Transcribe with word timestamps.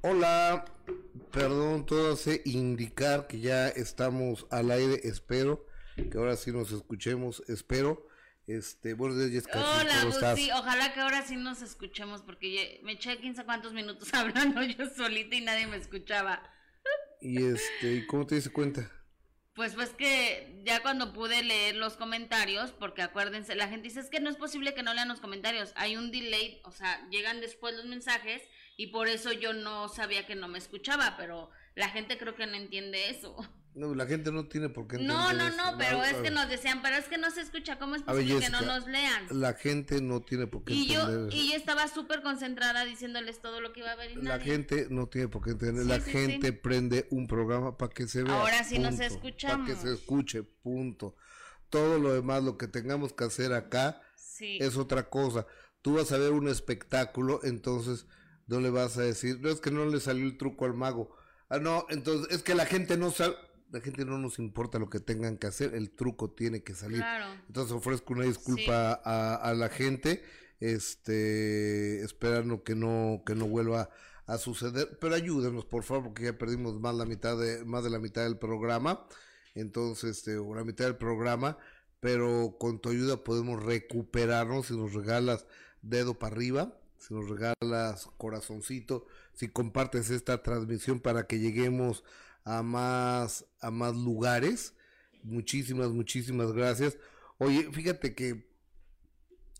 Hola, 0.00 0.64
perdón, 1.32 1.84
todo 1.84 2.12
hace 2.12 2.40
indicar 2.44 3.26
que 3.26 3.40
ya 3.40 3.66
estamos 3.66 4.46
al 4.48 4.70
aire, 4.70 5.00
espero 5.02 5.66
que 5.96 6.16
ahora 6.16 6.36
sí 6.36 6.52
nos 6.52 6.70
escuchemos, 6.70 7.42
espero. 7.48 8.06
Este, 8.46 8.94
buenos 8.94 9.18
días, 9.18 9.30
Jessica. 9.30 9.58
Hola, 9.58 9.92
¿cómo 9.98 10.12
estás? 10.12 10.38
Ojalá 10.54 10.94
que 10.94 11.00
ahora 11.00 11.26
sí 11.26 11.34
nos 11.34 11.62
escuchemos 11.62 12.22
porque 12.22 12.80
me 12.84 12.92
eché 12.92 13.18
15 13.18 13.44
cuántos 13.44 13.72
minutos 13.72 14.08
hablando 14.14 14.62
yo 14.62 14.88
solita 14.94 15.34
y 15.34 15.40
nadie 15.40 15.66
me 15.66 15.76
escuchaba. 15.76 16.48
Y 17.20 17.44
este, 17.44 17.94
¿y 17.94 18.06
¿cómo 18.06 18.24
te 18.24 18.36
diste 18.36 18.50
cuenta? 18.50 18.88
Pues 19.54 19.74
pues 19.74 19.90
que 19.90 20.62
ya 20.64 20.80
cuando 20.80 21.12
pude 21.12 21.42
leer 21.42 21.74
los 21.74 21.96
comentarios, 21.96 22.70
porque 22.70 23.02
acuérdense, 23.02 23.56
la 23.56 23.66
gente 23.66 23.88
dice 23.88 23.98
es 23.98 24.10
que 24.10 24.20
no 24.20 24.30
es 24.30 24.36
posible 24.36 24.74
que 24.74 24.84
no 24.84 24.94
lean 24.94 25.08
los 25.08 25.18
comentarios, 25.18 25.72
hay 25.74 25.96
un 25.96 26.12
delay, 26.12 26.62
o 26.64 26.70
sea, 26.70 27.04
llegan 27.10 27.40
después 27.40 27.74
los 27.74 27.86
mensajes 27.86 28.40
y 28.78 28.86
por 28.86 29.08
eso 29.08 29.32
yo 29.32 29.52
no 29.52 29.88
sabía 29.88 30.24
que 30.26 30.36
no 30.36 30.48
me 30.48 30.56
escuchaba, 30.56 31.16
pero 31.18 31.50
la 31.74 31.88
gente 31.90 32.16
creo 32.16 32.34
que 32.34 32.46
no 32.46 32.54
entiende 32.54 33.10
eso. 33.10 33.36
No, 33.74 33.94
la 33.94 34.06
gente 34.06 34.32
no 34.32 34.46
tiene 34.48 34.68
por 34.70 34.88
qué 34.88 34.96
entender 34.96 35.14
No, 35.16 35.32
no, 35.34 35.48
eso. 35.48 35.56
no, 35.56 35.78
pero 35.78 36.00
A- 36.00 36.10
es 36.10 36.16
que 36.16 36.30
nos 36.30 36.48
decían, 36.48 36.80
pero 36.82 36.96
es 36.96 37.04
que 37.06 37.18
no 37.18 37.30
se 37.30 37.42
escucha, 37.42 37.78
¿cómo 37.78 37.94
es 37.96 38.04
ver, 38.04 38.16
posible 38.16 38.40
que 38.40 38.50
no 38.50 38.58
Jessica, 38.58 38.78
nos 38.78 38.86
lean? 38.88 39.26
La 39.30 39.54
gente 39.54 40.00
no 40.00 40.20
tiene 40.20 40.46
por 40.48 40.64
qué 40.64 40.72
Y 40.72 40.86
yo, 40.88 41.00
entender. 41.02 41.34
y 41.34 41.50
yo 41.50 41.56
estaba 41.56 41.86
súper 41.86 42.22
concentrada 42.22 42.84
diciéndoles 42.84 43.40
todo 43.40 43.60
lo 43.60 43.72
que 43.72 43.80
iba 43.80 43.92
a 43.92 43.96
ver 43.96 44.12
y 44.12 44.14
La 44.16 44.38
nadie. 44.38 44.44
gente 44.52 44.86
no 44.90 45.06
tiene 45.08 45.28
por 45.28 45.44
qué 45.44 45.50
entender. 45.50 45.82
Sí, 45.84 45.88
la 45.90 46.00
sí, 46.00 46.10
gente 46.10 46.46
sí. 46.48 46.52
prende 46.52 47.06
un 47.10 47.26
programa 47.28 47.76
para 47.76 47.92
que 47.92 48.08
se 48.08 48.22
vea. 48.24 48.40
Ahora 48.40 48.64
sí 48.64 48.78
nos 48.78 48.90
punto, 48.96 49.04
escuchamos. 49.04 49.68
Para 49.68 49.80
que 49.80 49.86
se 49.88 49.94
escuche, 49.94 50.42
punto. 50.42 51.14
Todo 51.68 51.98
lo 51.98 52.14
demás, 52.14 52.42
lo 52.42 52.56
que 52.58 52.66
tengamos 52.68 53.12
que 53.12 53.24
hacer 53.24 53.52
acá, 53.52 54.00
es 54.40 54.76
otra 54.76 55.08
cosa. 55.10 55.46
Tú 55.82 55.94
vas 55.96 56.10
a 56.12 56.18
ver 56.18 56.32
un 56.32 56.48
espectáculo, 56.48 57.40
entonces 57.44 58.06
no 58.48 58.60
le 58.60 58.70
vas 58.70 58.98
a 58.98 59.02
decir, 59.02 59.40
no 59.40 59.50
es 59.50 59.60
que 59.60 59.70
no 59.70 59.84
le 59.86 60.00
salió 60.00 60.24
el 60.24 60.36
truco 60.36 60.64
al 60.64 60.74
mago. 60.74 61.14
Ah, 61.48 61.58
no, 61.58 61.86
entonces 61.88 62.34
es 62.34 62.42
que 62.42 62.54
la 62.54 62.66
gente 62.66 62.96
no 62.96 63.10
sabe, 63.10 63.36
la 63.70 63.80
gente 63.80 64.04
no 64.04 64.18
nos 64.18 64.38
importa 64.38 64.78
lo 64.78 64.90
que 64.90 65.00
tengan 65.00 65.38
que 65.38 65.46
hacer, 65.46 65.74
el 65.74 65.90
truco 65.90 66.30
tiene 66.30 66.62
que 66.62 66.74
salir. 66.74 66.98
Claro. 66.98 67.40
Entonces 67.46 67.72
ofrezco 67.72 68.14
una 68.14 68.24
disculpa 68.24 69.00
a, 69.04 69.36
a 69.36 69.54
la 69.54 69.68
gente, 69.68 70.24
este, 70.60 72.02
esperando 72.02 72.64
que 72.64 72.74
no, 72.74 73.22
que 73.24 73.34
no 73.34 73.46
vuelva 73.46 73.90
a 74.26 74.36
suceder, 74.36 74.98
pero 75.00 75.14
ayúdenos 75.14 75.64
por 75.64 75.84
favor, 75.84 76.04
porque 76.04 76.24
ya 76.24 76.36
perdimos 76.36 76.78
más 76.80 76.94
la 76.94 77.06
mitad 77.06 77.38
de, 77.38 77.64
más 77.64 77.82
de 77.84 77.90
la 77.90 77.98
mitad 77.98 78.24
del 78.24 78.38
programa, 78.38 79.06
entonces, 79.54 80.18
este, 80.18 80.36
o 80.36 80.54
la 80.54 80.64
mitad 80.64 80.84
del 80.84 80.96
programa, 80.96 81.56
pero 82.00 82.56
con 82.60 82.80
tu 82.80 82.90
ayuda 82.90 83.24
podemos 83.24 83.62
recuperarnos 83.62 84.66
si 84.66 84.76
nos 84.76 84.92
regalas 84.92 85.46
dedo 85.80 86.18
para 86.18 86.34
arriba, 86.34 86.78
si 86.98 87.14
nos 87.14 87.28
regalas 87.28 88.08
corazoncito, 88.16 89.06
si 89.34 89.48
compartes 89.48 90.10
esta 90.10 90.42
transmisión 90.42 91.00
para 91.00 91.26
que 91.26 91.38
lleguemos 91.38 92.04
a 92.44 92.62
más, 92.62 93.46
a 93.60 93.70
más 93.70 93.94
lugares. 93.96 94.74
Muchísimas, 95.22 95.90
muchísimas 95.90 96.52
gracias. 96.52 96.96
Oye, 97.38 97.70
fíjate 97.72 98.14
que 98.14 98.48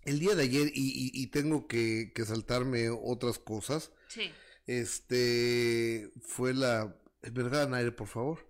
el 0.05 0.19
día 0.21 0.35
de 0.35 0.43
ayer, 0.45 0.69
y, 0.75 0.89
y- 0.89 1.11
y 1.23 1.27
tengo 1.29 1.67
que, 1.67 2.13
que 2.15 2.25
saltarme 2.25 2.89
otras 2.91 3.39
cosas, 3.39 3.93
Sí. 4.09 4.31
este 4.67 6.13
fue 6.23 6.55
la, 6.55 6.97
¿me 7.23 7.43
regalan 7.43 7.75
aire, 7.75 7.93
por 7.93 8.07
favor? 8.07 8.47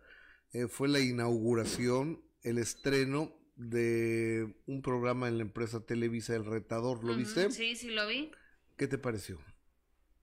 Eh, 0.52 0.68
fue 0.68 0.88
la 0.88 1.00
inauguración, 1.00 2.22
el 2.42 2.58
estreno 2.58 3.34
de 3.56 4.54
un 4.66 4.82
programa 4.82 5.26
en 5.28 5.36
la 5.38 5.42
empresa 5.42 5.80
Televisa 5.84 6.34
El 6.36 6.44
Retador. 6.44 7.02
¿Lo 7.04 7.16
viste? 7.16 7.50
Sí, 7.50 7.74
sí 7.76 7.88
lo 7.90 8.06
vi. 8.06 8.30
¿Qué 8.78 8.86
te 8.86 8.96
pareció? 8.96 9.38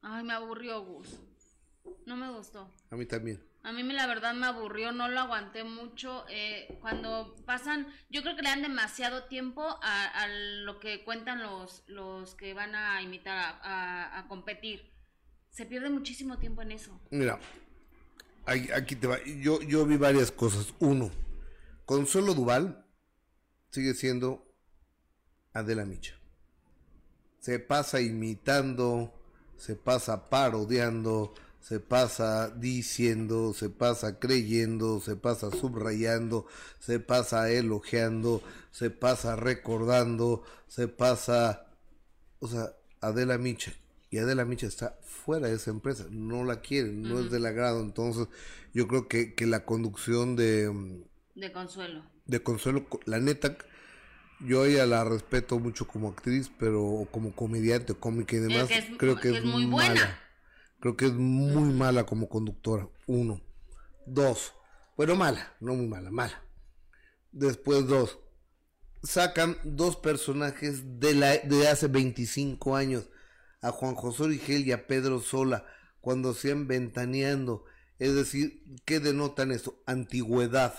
Ay, 0.01 0.23
me 0.23 0.33
aburrió, 0.33 0.81
Gus. 0.83 1.19
No 2.07 2.15
me 2.15 2.31
gustó. 2.31 2.73
A 2.89 2.95
mí 2.95 3.05
también. 3.05 3.43
A 3.63 3.71
mí 3.71 3.81
la 3.83 4.05
verdad 4.07 4.33
me 4.35 4.45
aburrió, 4.45 4.91
no 4.91 5.07
lo 5.07 5.19
aguanté 5.19 5.63
mucho. 5.63 6.23
eh, 6.29 6.77
cuando 6.81 7.35
pasan, 7.45 7.87
yo 8.09 8.21
creo 8.21 8.35
que 8.35 8.43
le 8.43 8.49
dan 8.49 8.61
demasiado 8.61 9.25
tiempo 9.25 9.63
a, 9.81 10.05
a 10.05 10.27
lo 10.27 10.79
que 10.79 11.03
cuentan 11.03 11.41
los, 11.43 11.83
los 11.87 12.35
que 12.35 12.53
van 12.53 12.75
a 12.75 13.01
imitar, 13.01 13.37
a, 13.37 13.49
a- 13.61 14.19
a 14.19 14.27
competir. 14.27 14.93
Se 15.49 15.65
pierde 15.65 15.89
muchísimo 15.89 16.37
tiempo 16.39 16.61
en 16.61 16.71
eso. 16.71 16.99
Mira, 17.11 17.39
aquí 18.45 18.95
te 18.95 19.07
va. 19.07 19.17
Yo, 19.23 19.61
yo 19.61 19.85
vi 19.85 19.97
varias 19.97 20.31
cosas. 20.31 20.73
Uno, 20.79 21.11
Consuelo 21.85 22.33
Duval 22.33 22.85
sigue 23.71 23.93
siendo 23.93 24.45
Adela 25.53 25.85
Micha. 25.85 26.15
Se 27.45 27.59
pasa 27.59 28.01
imitando, 28.01 29.13
se 29.55 29.75
pasa 29.75 30.31
parodiando, 30.31 31.31
se 31.61 31.79
pasa 31.79 32.49
diciendo, 32.49 33.53
se 33.53 33.69
pasa 33.69 34.17
creyendo, 34.17 34.99
se 34.99 35.15
pasa 35.15 35.51
subrayando, 35.51 36.47
se 36.79 36.99
pasa 36.99 37.51
elogiando, 37.51 38.41
se 38.71 38.89
pasa 38.89 39.35
recordando, 39.35 40.41
se 40.67 40.87
pasa 40.87 41.67
o 42.39 42.47
sea, 42.47 42.73
Adela 42.99 43.37
Micha. 43.37 43.73
Y 44.09 44.17
Adela 44.17 44.43
Micha 44.43 44.65
está 44.65 44.97
fuera 45.03 45.47
de 45.47 45.53
esa 45.53 45.69
empresa, 45.69 46.07
no 46.09 46.45
la 46.45 46.61
quieren, 46.61 47.03
no 47.03 47.19
es 47.19 47.29
del 47.29 47.45
agrado. 47.45 47.79
Entonces, 47.81 48.27
yo 48.73 48.87
creo 48.87 49.07
que, 49.07 49.35
que 49.35 49.45
la 49.45 49.65
conducción 49.65 50.35
de, 50.35 51.03
De 51.35 51.51
consuelo. 51.51 52.01
de 52.25 52.41
Consuelo, 52.41 52.89
co- 52.89 53.01
la 53.05 53.19
neta, 53.19 53.55
yo 54.39 54.65
ella 54.65 54.85
la 54.85 55.03
respeto 55.03 55.59
mucho 55.59 55.87
como 55.87 56.09
actriz, 56.09 56.51
pero 56.59 56.83
o 56.83 57.05
como 57.05 57.33
comediante, 57.35 57.93
cómica 57.93 58.35
y 58.35 58.39
demás, 58.39 58.67
que 58.67 58.77
es- 58.77 58.85
creo 58.97 59.15
que, 59.15 59.21
que 59.23 59.29
es, 59.29 59.35
es 59.37 59.43
muy 59.45 59.65
buena. 59.65 59.93
mala. 59.95 60.19
Creo 60.79 60.97
que 60.97 61.05
es 61.05 61.13
muy 61.13 61.73
mala 61.73 62.05
como 62.05 62.29
conductora. 62.29 62.87
Uno. 63.07 63.41
Dos. 64.05 64.53
Bueno, 64.97 65.15
mala, 65.15 65.53
no 65.59 65.73
muy 65.73 65.87
mala, 65.87 66.11
mala. 66.11 66.41
Después 67.31 67.87
dos. 67.87 68.19
Sacan 69.03 69.57
dos 69.63 69.95
personajes 69.97 70.99
de, 70.99 71.13
la, 71.15 71.37
de 71.37 71.67
hace 71.67 71.87
25 71.87 72.75
años. 72.75 73.09
A 73.61 73.71
Juan 73.71 73.95
José 73.95 74.23
Origel 74.23 74.67
y 74.67 74.71
a 74.71 74.85
Pedro 74.87 75.19
Sola. 75.21 75.65
Cuando 76.01 76.33
sean 76.33 76.67
ventaneando. 76.67 77.65
Es 77.97 78.13
decir, 78.13 78.63
¿qué 78.85 78.99
denotan 78.99 79.51
eso? 79.51 79.81
Antigüedad. 79.85 80.73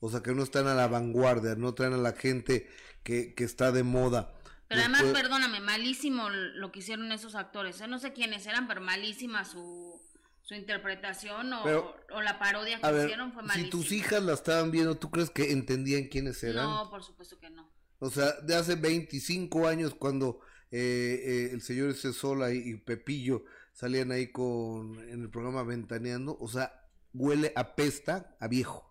O 0.00 0.10
sea, 0.10 0.22
que 0.22 0.34
no 0.34 0.42
están 0.42 0.66
a 0.66 0.74
la 0.74 0.86
vanguardia, 0.86 1.54
no 1.56 1.74
traen 1.74 1.94
a 1.94 1.98
la 1.98 2.12
gente 2.12 2.68
que, 3.02 3.34
que 3.34 3.44
está 3.44 3.72
de 3.72 3.82
moda. 3.82 4.34
Pero 4.68 4.82
además, 4.82 5.04
perdóname, 5.14 5.60
malísimo 5.60 6.28
lo 6.28 6.70
que 6.70 6.80
hicieron 6.80 7.10
esos 7.10 7.34
actores. 7.34 7.80
¿eh? 7.80 7.88
No 7.88 7.98
sé 7.98 8.12
quiénes 8.12 8.46
eran, 8.46 8.68
pero 8.68 8.80
malísima 8.82 9.44
su, 9.44 10.00
su 10.42 10.54
interpretación 10.54 11.52
o, 11.52 11.62
Pero, 11.64 11.96
o 12.12 12.20
la 12.20 12.38
parodia 12.38 12.80
que 12.80 12.92
ver, 12.92 13.06
hicieron 13.06 13.32
fue 13.32 13.42
si 13.42 13.48
malísima. 13.48 13.70
tus 13.70 13.92
hijas 13.92 14.22
la 14.22 14.34
estaban 14.34 14.70
viendo, 14.70 14.96
¿tú 14.96 15.10
crees 15.10 15.30
que 15.30 15.52
entendían 15.52 16.04
quiénes 16.04 16.42
eran? 16.44 16.66
No, 16.66 16.90
por 16.90 17.02
supuesto 17.02 17.38
que 17.38 17.48
no. 17.50 17.68
O 17.98 18.10
sea, 18.10 18.32
de 18.42 18.54
hace 18.54 18.76
25 18.76 19.66
años 19.66 19.94
cuando 19.94 20.40
eh, 20.70 21.22
eh, 21.24 21.50
el 21.52 21.62
señor 21.62 21.90
ese 21.90 22.12
Sola 22.12 22.52
y, 22.52 22.58
y 22.58 22.76
Pepillo 22.76 23.44
salían 23.72 24.12
ahí 24.12 24.30
con 24.30 24.98
en 25.08 25.22
el 25.22 25.30
programa 25.30 25.62
Ventaneando, 25.62 26.36
o 26.38 26.48
sea, 26.48 26.88
huele 27.14 27.52
a 27.56 27.74
pesta, 27.74 28.36
a 28.38 28.48
viejo. 28.48 28.87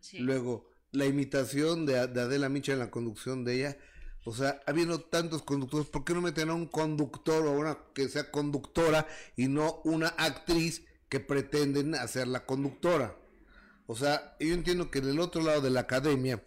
Sí. 0.00 0.18
Luego, 0.18 0.70
la 0.92 1.06
imitación 1.06 1.86
de, 1.86 2.06
de 2.06 2.20
Adela 2.20 2.48
Micha 2.48 2.72
en 2.72 2.78
la 2.78 2.90
conducción 2.90 3.44
de 3.44 3.54
ella, 3.56 3.78
o 4.24 4.34
sea, 4.34 4.60
habiendo 4.66 5.00
tantos 5.00 5.42
conductores, 5.42 5.88
¿por 5.88 6.04
qué 6.04 6.12
no 6.12 6.20
meten 6.20 6.50
a 6.50 6.54
un 6.54 6.66
conductor 6.66 7.46
o 7.46 7.52
una 7.52 7.78
que 7.94 8.08
sea 8.08 8.30
conductora 8.30 9.06
y 9.36 9.48
no 9.48 9.80
una 9.84 10.08
actriz 10.08 10.84
que 11.08 11.20
pretenden 11.20 11.94
hacer 11.94 12.28
la 12.28 12.44
conductora? 12.44 13.16
O 13.86 13.96
sea, 13.96 14.36
yo 14.38 14.52
entiendo 14.52 14.90
que 14.90 14.98
en 14.98 15.08
el 15.08 15.20
otro 15.20 15.42
lado 15.42 15.62
de 15.62 15.70
la 15.70 15.80
academia 15.80 16.44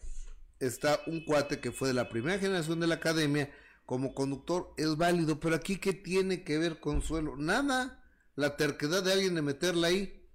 está 0.60 1.00
un 1.08 1.26
cuate 1.26 1.60
que 1.60 1.72
fue 1.72 1.88
de 1.88 1.96
la 1.96 2.08
primera 2.10 2.38
generación 2.38 2.80
de 2.80 2.88
la 2.88 2.96
academia 2.96 3.52
como 3.86 4.14
conductor, 4.14 4.74
es 4.78 4.96
válido, 4.96 5.40
pero 5.40 5.56
aquí 5.56 5.78
¿qué 5.78 5.94
tiene 5.94 6.44
que 6.44 6.58
ver 6.58 6.80
Consuelo? 6.80 7.36
Nada, 7.36 8.02
la 8.36 8.56
terquedad 8.58 9.04
de 9.04 9.12
alguien 9.12 9.36
de 9.36 9.42
meterla 9.42 9.88
ahí. 9.88 10.30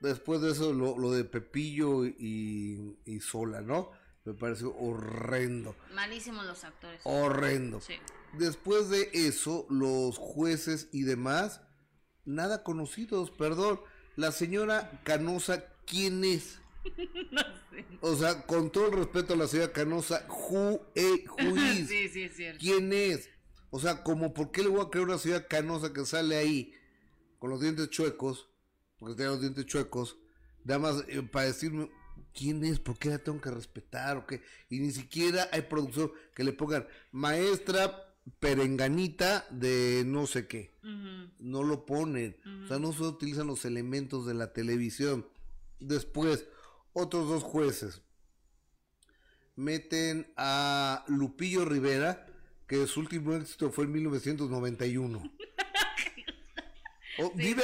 Después 0.00 0.40
de 0.40 0.50
eso, 0.52 0.72
lo, 0.72 0.98
lo 0.98 1.10
de 1.12 1.24
Pepillo 1.24 2.04
y, 2.04 2.98
y 3.04 3.20
Sola, 3.20 3.60
¿no? 3.60 3.90
Me 4.24 4.34
pareció 4.34 4.74
horrendo, 4.76 5.76
Malísimos 5.94 6.44
los 6.44 6.64
actores. 6.64 7.00
horrendo. 7.04 7.80
Sí. 7.80 7.94
Después 8.32 8.90
de 8.90 9.08
eso, 9.12 9.66
los 9.70 10.18
jueces 10.18 10.88
y 10.92 11.02
demás, 11.02 11.60
nada 12.24 12.62
conocidos, 12.64 13.30
perdón. 13.30 13.80
La 14.16 14.32
señora 14.32 15.00
Canosa, 15.04 15.64
¿quién 15.86 16.24
es? 16.24 16.58
no 17.30 17.40
sé. 17.70 17.86
O 18.00 18.16
sea, 18.16 18.46
con 18.46 18.70
todo 18.70 18.86
el 18.86 18.92
respeto 18.94 19.34
a 19.34 19.36
la 19.36 19.46
señora 19.46 19.72
Canosa, 19.72 20.26
who, 20.28 20.80
eh, 20.94 21.24
who 21.38 21.56
is? 21.56 21.88
sí, 21.88 22.08
sí, 22.08 22.22
es 22.24 22.34
cierto. 22.36 22.58
¿Quién 22.60 22.92
es? 22.92 23.30
O 23.70 23.78
sea, 23.78 24.02
como 24.02 24.34
por 24.34 24.50
qué 24.50 24.62
le 24.62 24.68
voy 24.68 24.80
a 24.80 24.90
creer 24.90 25.06
una 25.06 25.18
señora 25.18 25.46
Canosa 25.46 25.92
que 25.92 26.04
sale 26.04 26.36
ahí 26.36 26.74
con 27.38 27.50
los 27.50 27.60
dientes 27.60 27.90
chuecos, 27.90 28.48
porque 29.06 29.18
tiene 29.18 29.30
los 29.30 29.40
dientes 29.40 29.66
chuecos, 29.66 30.16
nada 30.64 30.80
más 30.80 31.04
eh, 31.06 31.22
para 31.22 31.46
decirme 31.46 31.88
quién 32.34 32.64
es, 32.64 32.80
por 32.80 32.98
qué 32.98 33.10
la 33.10 33.18
tengo 33.18 33.40
que 33.40 33.52
respetar 33.52 34.16
o 34.16 34.26
qué, 34.26 34.42
y 34.68 34.80
ni 34.80 34.90
siquiera 34.90 35.48
hay 35.52 35.62
producción 35.62 36.10
que 36.34 36.42
le 36.42 36.52
pongan 36.52 36.88
maestra 37.12 38.16
perenganita 38.40 39.46
de 39.50 40.02
no 40.04 40.26
sé 40.26 40.48
qué, 40.48 40.72
no 41.38 41.62
lo 41.62 41.86
ponen, 41.86 42.36
o 42.44 42.64
O 42.64 42.66
sea, 42.66 42.80
no 42.80 42.92
se 42.92 43.04
utilizan 43.04 43.46
los 43.46 43.64
elementos 43.64 44.26
de 44.26 44.34
la 44.34 44.52
televisión. 44.52 45.24
Después, 45.78 46.48
otros 46.92 47.28
dos 47.28 47.44
jueces. 47.44 48.02
Meten 49.54 50.32
a 50.36 51.04
Lupillo 51.06 51.64
Rivera, 51.64 52.26
que 52.66 52.88
su 52.88 52.98
último 52.98 53.34
éxito 53.34 53.70
fue 53.70 53.84
en 53.84 53.92
1991. 53.92 55.32
Oh, 57.18 57.32
dime, 57.34 57.62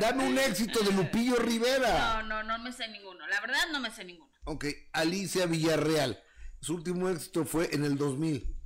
dame 0.00 0.26
un 0.26 0.38
éxito 0.38 0.80
de 0.80 0.92
Lupillo 0.92 1.36
Rivera. 1.36 2.22
No, 2.22 2.42
no, 2.42 2.42
no 2.42 2.58
me 2.62 2.72
sé 2.72 2.88
ninguno. 2.88 3.26
La 3.26 3.40
verdad 3.40 3.58
no 3.72 3.80
me 3.80 3.90
sé 3.90 4.04
ninguno. 4.04 4.30
Ok, 4.44 4.66
Alicia 4.92 5.46
Villarreal. 5.46 6.22
Su 6.60 6.74
último 6.74 7.08
éxito 7.08 7.44
fue 7.44 7.74
en 7.74 7.84
el 7.84 7.96
2000. 7.96 8.56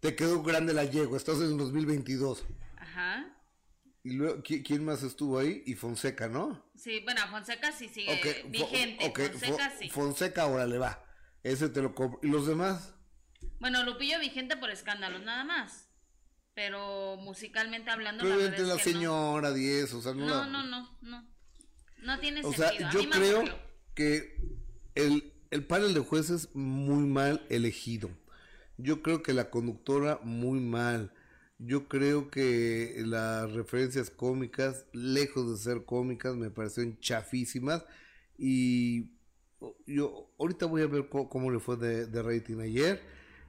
Te 0.00 0.14
quedó 0.14 0.42
grande 0.42 0.72
la 0.72 0.84
yegua, 0.84 1.16
estás 1.16 1.36
en 1.38 1.52
el 1.52 1.58
2022. 1.58 2.44
Ajá. 2.76 3.36
Y 4.04 4.12
luego, 4.12 4.42
¿quién 4.42 4.84
más 4.84 5.02
estuvo 5.02 5.38
ahí? 5.38 5.62
Y 5.66 5.74
Fonseca, 5.74 6.28
¿no? 6.28 6.64
Sí, 6.76 7.00
bueno, 7.00 7.22
Fonseca 7.28 7.72
sí 7.72 7.88
sigue 7.88 8.44
vigente. 8.48 9.12
Fonseca 9.12 9.72
sí. 9.78 9.90
Fonseca 9.90 10.42
ahora 10.42 10.66
le 10.66 10.78
va. 10.78 11.04
Ese 11.42 11.68
te 11.68 11.82
lo 11.82 11.94
compro. 11.94 12.20
¿Y 12.22 12.28
los 12.28 12.46
demás? 12.46 12.94
Bueno, 13.58 13.82
Lupillo 13.82 14.20
vigente 14.20 14.56
por 14.56 14.70
escándalos, 14.70 15.22
nada 15.22 15.44
más. 15.44 15.85
Pero 16.56 17.18
musicalmente 17.18 17.90
hablando, 17.90 18.24
Pero 18.24 18.38
la, 18.38 18.74
la 18.74 18.78
señora, 18.78 19.52
10, 19.52 19.92
o 19.92 20.00
sea, 20.00 20.14
no. 20.14 20.26
No, 20.26 20.46
no, 20.46 20.64
no, 20.64 20.88
no. 21.02 21.28
No 22.02 22.18
tiene 22.18 22.40
o 22.42 22.50
Sea, 22.50 22.72
yo 22.90 23.10
creo 23.10 23.44
que 23.94 24.40
el, 24.94 25.34
el 25.50 25.66
panel 25.66 25.92
de 25.92 26.00
jueces 26.00 26.48
muy 26.54 27.04
mal 27.04 27.44
elegido. 27.50 28.08
Yo 28.78 29.02
creo 29.02 29.22
que 29.22 29.34
la 29.34 29.50
conductora 29.50 30.18
muy 30.22 30.58
mal. 30.60 31.12
Yo 31.58 31.88
creo 31.88 32.30
que 32.30 33.02
las 33.04 33.52
referencias 33.52 34.08
cómicas, 34.08 34.86
lejos 34.94 35.50
de 35.50 35.58
ser 35.58 35.84
cómicas, 35.84 36.36
me 36.36 36.48
parecieron 36.48 36.98
chafísimas. 37.00 37.84
Y 38.38 39.10
yo 39.86 40.30
ahorita 40.38 40.64
voy 40.64 40.80
a 40.80 40.86
ver 40.86 41.10
cómo, 41.10 41.50
le 41.50 41.58
fue 41.58 41.76
de, 41.76 42.22
rating 42.22 42.60
ayer. 42.60 43.02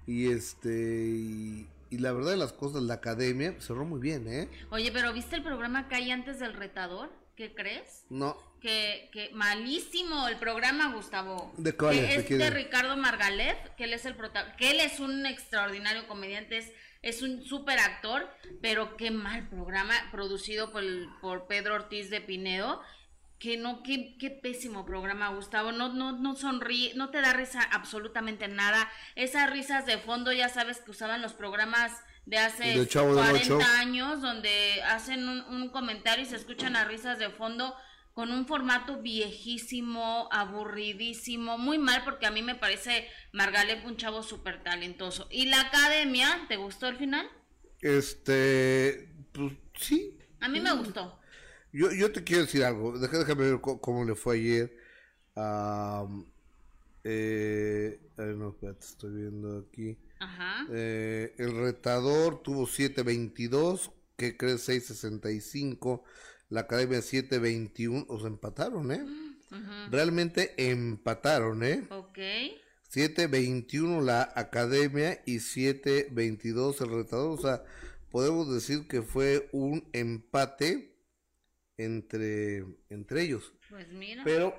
Y 0.06 0.30
este. 0.30 1.08
Y, 1.08 1.68
la 1.92 2.12
verdad 2.12 2.32
de 2.32 2.38
las 2.38 2.54
cosas, 2.54 2.84
la 2.84 2.96
academia 2.96 3.56
cerró 3.60 3.86
muy 3.86 4.00
bien, 4.00 4.28
¿eh? 4.28 4.50
Oye, 4.70 4.92
pero 4.92 5.14
¿viste 5.14 5.36
el 5.36 5.44
programa 5.44 5.88
que 5.88 5.96
hay 5.96 6.12
antes 6.12 6.40
del 6.40 6.54
retador? 6.54 7.10
¿Qué 7.36 7.54
crees? 7.54 8.06
No. 8.10 8.36
Que, 8.62 9.10
que 9.14 9.30
malísimo 9.34 10.28
el 10.28 10.38
programa, 10.38 10.94
Gustavo. 10.94 11.54
¿De 11.58 11.74
cuál 11.74 11.98
es? 11.98 12.18
es 12.18 12.30
de, 12.30 12.50
Ricardo 12.50 12.98
Margalef, 12.98 13.58
que 13.78 13.86
él 13.86 13.94
es 13.94 14.06
el 14.06 14.16
que 14.58 14.72
él 14.72 14.80
es 14.80 15.00
un 15.00 15.26
extraordinario 15.26 16.08
comediante, 16.08 16.58
es 16.58 16.74
es 17.02 17.22
un 17.22 17.44
súper 17.44 17.80
actor, 17.80 18.28
pero 18.62 18.98
qué 18.98 19.12
mal 19.12 19.48
programa 19.50 19.94
producido 20.12 20.72
por, 20.72 20.84
por 21.22 21.48
Pedro 21.48 21.76
Ortiz 21.76 22.10
de 22.10 22.22
Pinedo. 22.22 22.82
Que 23.40 23.58
no, 23.58 23.84
qué, 23.84 24.18
qué 24.18 24.30
pésimo 24.32 24.86
programa, 24.86 25.30
Gustavo. 25.30 25.72
No, 25.72 25.94
no, 25.94 26.12
no 26.12 26.36
sonríe, 26.36 26.94
no 26.96 27.10
te 27.10 27.22
da 27.22 27.34
risa 27.34 27.62
absolutamente 27.62 28.48
nada. 28.48 28.90
Esas 29.16 29.50
risas 29.52 29.86
de 29.86 29.98
fondo, 29.98 30.32
ya 30.34 30.50
sabes 30.50 30.80
que 30.80 30.92
usaban 30.92 31.22
los 31.22 31.34
programas 31.34 31.92
de 32.26 32.40
hace 32.40 32.88
40 32.88 33.80
años, 33.80 34.22
donde 34.22 34.82
hacen 34.84 35.28
un, 35.30 35.42
un 35.44 35.70
comentario 35.70 36.26
y 36.26 36.28
se 36.28 36.36
escuchan 36.36 36.74
las 36.74 36.88
risas 36.88 37.20
de 37.20 37.30
fondo 37.30 37.76
con 38.18 38.32
un 38.32 38.48
formato 38.48 38.98
viejísimo, 38.98 40.28
aburridísimo, 40.32 41.60
muy 41.60 41.78
mal 41.78 42.04
porque 42.04 42.26
a 42.26 42.32
mí 42.32 42.42
me 42.42 42.56
parece 42.56 43.08
Margalef 43.32 43.86
un 43.86 43.96
chavo 43.96 44.24
súper 44.24 44.64
talentoso. 44.64 45.28
¿Y 45.30 45.46
la 45.46 45.62
academia, 45.62 46.46
te 46.48 46.56
gustó 46.56 46.88
el 46.88 46.98
final? 46.98 47.30
Este, 47.80 49.08
pues 49.32 49.54
sí. 49.80 50.18
A 50.42 50.48
mí 50.48 50.60
me 50.60 50.74
gustó. 50.74 51.20
Yo, 51.72 51.92
yo 51.92 52.12
te 52.12 52.24
quiero 52.24 52.44
decir 52.44 52.64
algo, 52.64 52.98
déjame 52.98 53.52
ver 53.52 53.60
cómo, 53.62 54.06
le 54.06 54.16
fue 54.16 54.36
ayer. 54.38 54.78
eh, 57.04 58.00
no, 58.18 58.50
espérate, 58.50 58.86
estoy 58.86 59.14
viendo 59.22 59.66
aquí. 59.70 59.98
Ajá. 60.20 60.68
Eh, 60.72 61.34
el 61.38 61.56
retador 61.56 62.42
tuvo 62.42 62.66
7.22, 62.66 63.92
que 64.16 64.36
cree 64.38 64.56
6.65 64.56 66.04
la 66.50 66.62
Academia 66.62 67.02
721, 67.02 68.06
o 68.08 68.20
sea, 68.20 68.28
empataron, 68.28 68.92
¿eh? 68.92 69.06
Realmente 69.92 70.54
empataron, 70.58 71.64
¿eh? 71.64 71.88
Ok. 71.90 72.20
721 72.90 74.02
la 74.02 74.32
Academia 74.36 75.22
y 75.26 75.40
722 75.40 76.82
el 76.82 76.90
retador, 76.90 77.38
o 77.38 77.42
sea, 77.42 77.64
podemos 78.12 78.54
decir 78.54 78.88
que 78.88 79.02
fue 79.02 79.50
un 79.52 79.88
empate 79.94 80.97
entre, 81.78 82.66
entre 82.90 83.22
ellos. 83.22 83.54
Pues 83.70 83.88
mira. 83.90 84.24
Pero... 84.24 84.56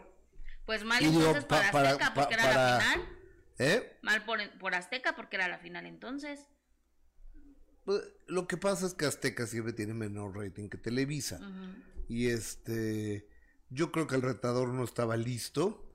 Pues 0.64 0.84
mal 0.84 1.02
entonces 1.02 1.46
por 1.46 1.56
Azteca 1.56 2.12
porque 2.14 2.34
era 2.34 2.54
la 2.54 2.80
final. 2.80 3.08
¿Eh? 3.58 3.98
Mal 4.02 4.24
por, 4.24 4.58
por 4.58 4.74
Azteca 4.74 5.16
porque 5.16 5.36
era 5.36 5.48
la 5.48 5.58
final 5.58 5.86
entonces. 5.86 6.46
Pues, 7.84 8.02
lo 8.26 8.46
que 8.46 8.58
pasa 8.58 8.86
es 8.86 8.92
que 8.92 9.06
Azteca 9.06 9.46
siempre 9.46 9.72
tiene 9.72 9.94
menor 9.94 10.36
rating 10.36 10.68
que 10.68 10.76
Televisa. 10.76 11.40
Y 12.06 12.28
este, 12.28 13.26
yo 13.70 13.90
creo 13.92 14.06
que 14.06 14.14
el 14.14 14.22
retador 14.22 14.68
no 14.68 14.84
estaba 14.84 15.16
listo. 15.16 15.90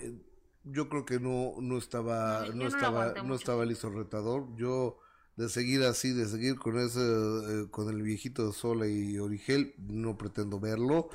Eh, 0.00 0.20
yo 0.64 0.90
creo 0.90 1.06
que 1.06 1.18
no, 1.18 1.54
no 1.60 1.78
estaba, 1.78 2.46
no, 2.54 2.66
estaba, 2.66 3.14
no 3.22 3.34
estaba 3.34 3.64
listo 3.64 3.88
el 3.88 3.94
retador. 3.94 4.54
Yo 4.56 5.00
de 5.36 5.48
seguir 5.48 5.82
así, 5.84 6.12
de 6.12 6.26
seguir 6.26 6.56
con 6.56 6.78
ese, 6.78 7.00
eh, 7.00 7.66
con 7.70 7.88
el 7.88 8.02
viejito 8.02 8.46
de 8.46 8.52
Sola 8.52 8.86
y 8.86 9.18
Origel, 9.18 9.74
no 9.78 10.18
pretendo 10.18 10.60
verlo. 10.60 11.08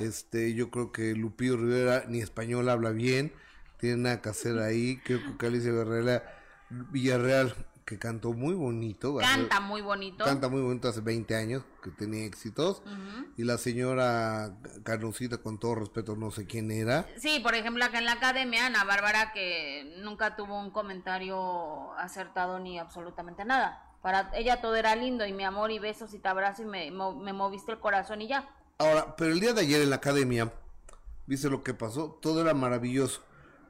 Este, 0.00 0.54
yo 0.54 0.70
creo 0.70 0.92
que 0.92 1.14
Lupillo 1.14 1.56
Rivera 1.56 2.04
ni 2.08 2.20
español 2.20 2.68
habla 2.68 2.90
bien, 2.90 3.32
tiene 3.78 3.96
nada 3.98 4.22
que 4.22 4.28
hacer 4.28 4.58
ahí. 4.58 5.00
Creo 5.04 5.20
que 5.38 5.46
Alicia 5.46 5.72
Villarreal 6.70 7.54
que 7.84 7.98
cantó 7.98 8.32
muy 8.32 8.54
bonito. 8.54 9.16
Canta 9.16 9.60
muy 9.60 9.82
bonito. 9.82 10.24
Canta 10.24 10.48
muy 10.48 10.62
bonito 10.62 10.88
hace 10.88 11.00
20 11.00 11.36
años, 11.36 11.62
que 11.82 11.90
tenía 11.90 12.24
éxitos. 12.24 12.82
Y 13.36 13.44
la 13.44 13.58
señora 13.58 14.56
Carnosita, 14.84 15.38
con 15.38 15.58
todo 15.58 15.74
respeto, 15.74 16.16
no 16.16 16.30
sé 16.30 16.46
quién 16.46 16.70
era. 16.70 17.06
Sí, 17.18 17.40
por 17.40 17.54
ejemplo, 17.54 17.84
acá 17.84 17.98
en 17.98 18.06
la 18.06 18.12
academia, 18.12 18.66
Ana 18.66 18.84
Bárbara, 18.84 19.32
que 19.32 19.98
nunca 20.02 20.36
tuvo 20.36 20.58
un 20.58 20.70
comentario 20.70 21.92
acertado 21.98 22.58
ni 22.58 22.78
absolutamente 22.78 23.44
nada. 23.44 23.82
Para 24.00 24.30
ella 24.34 24.60
todo 24.60 24.76
era 24.76 24.96
lindo 24.96 25.26
y 25.26 25.32
mi 25.32 25.44
amor 25.44 25.70
y 25.70 25.78
besos 25.78 26.12
y 26.14 26.18
te 26.18 26.28
abrazo 26.28 26.62
y 26.62 26.66
me, 26.66 26.90
me 26.90 27.32
moviste 27.32 27.72
el 27.72 27.80
corazón 27.80 28.22
y 28.22 28.28
ya. 28.28 28.48
Ahora, 28.78 29.14
pero 29.16 29.32
el 29.32 29.40
día 29.40 29.52
de 29.52 29.62
ayer 29.62 29.80
en 29.82 29.90
la 29.90 29.96
academia, 29.96 30.52
¿viste 31.26 31.48
lo 31.48 31.62
que 31.62 31.74
pasó? 31.74 32.18
Todo 32.20 32.40
era 32.40 32.54
maravilloso 32.54 33.22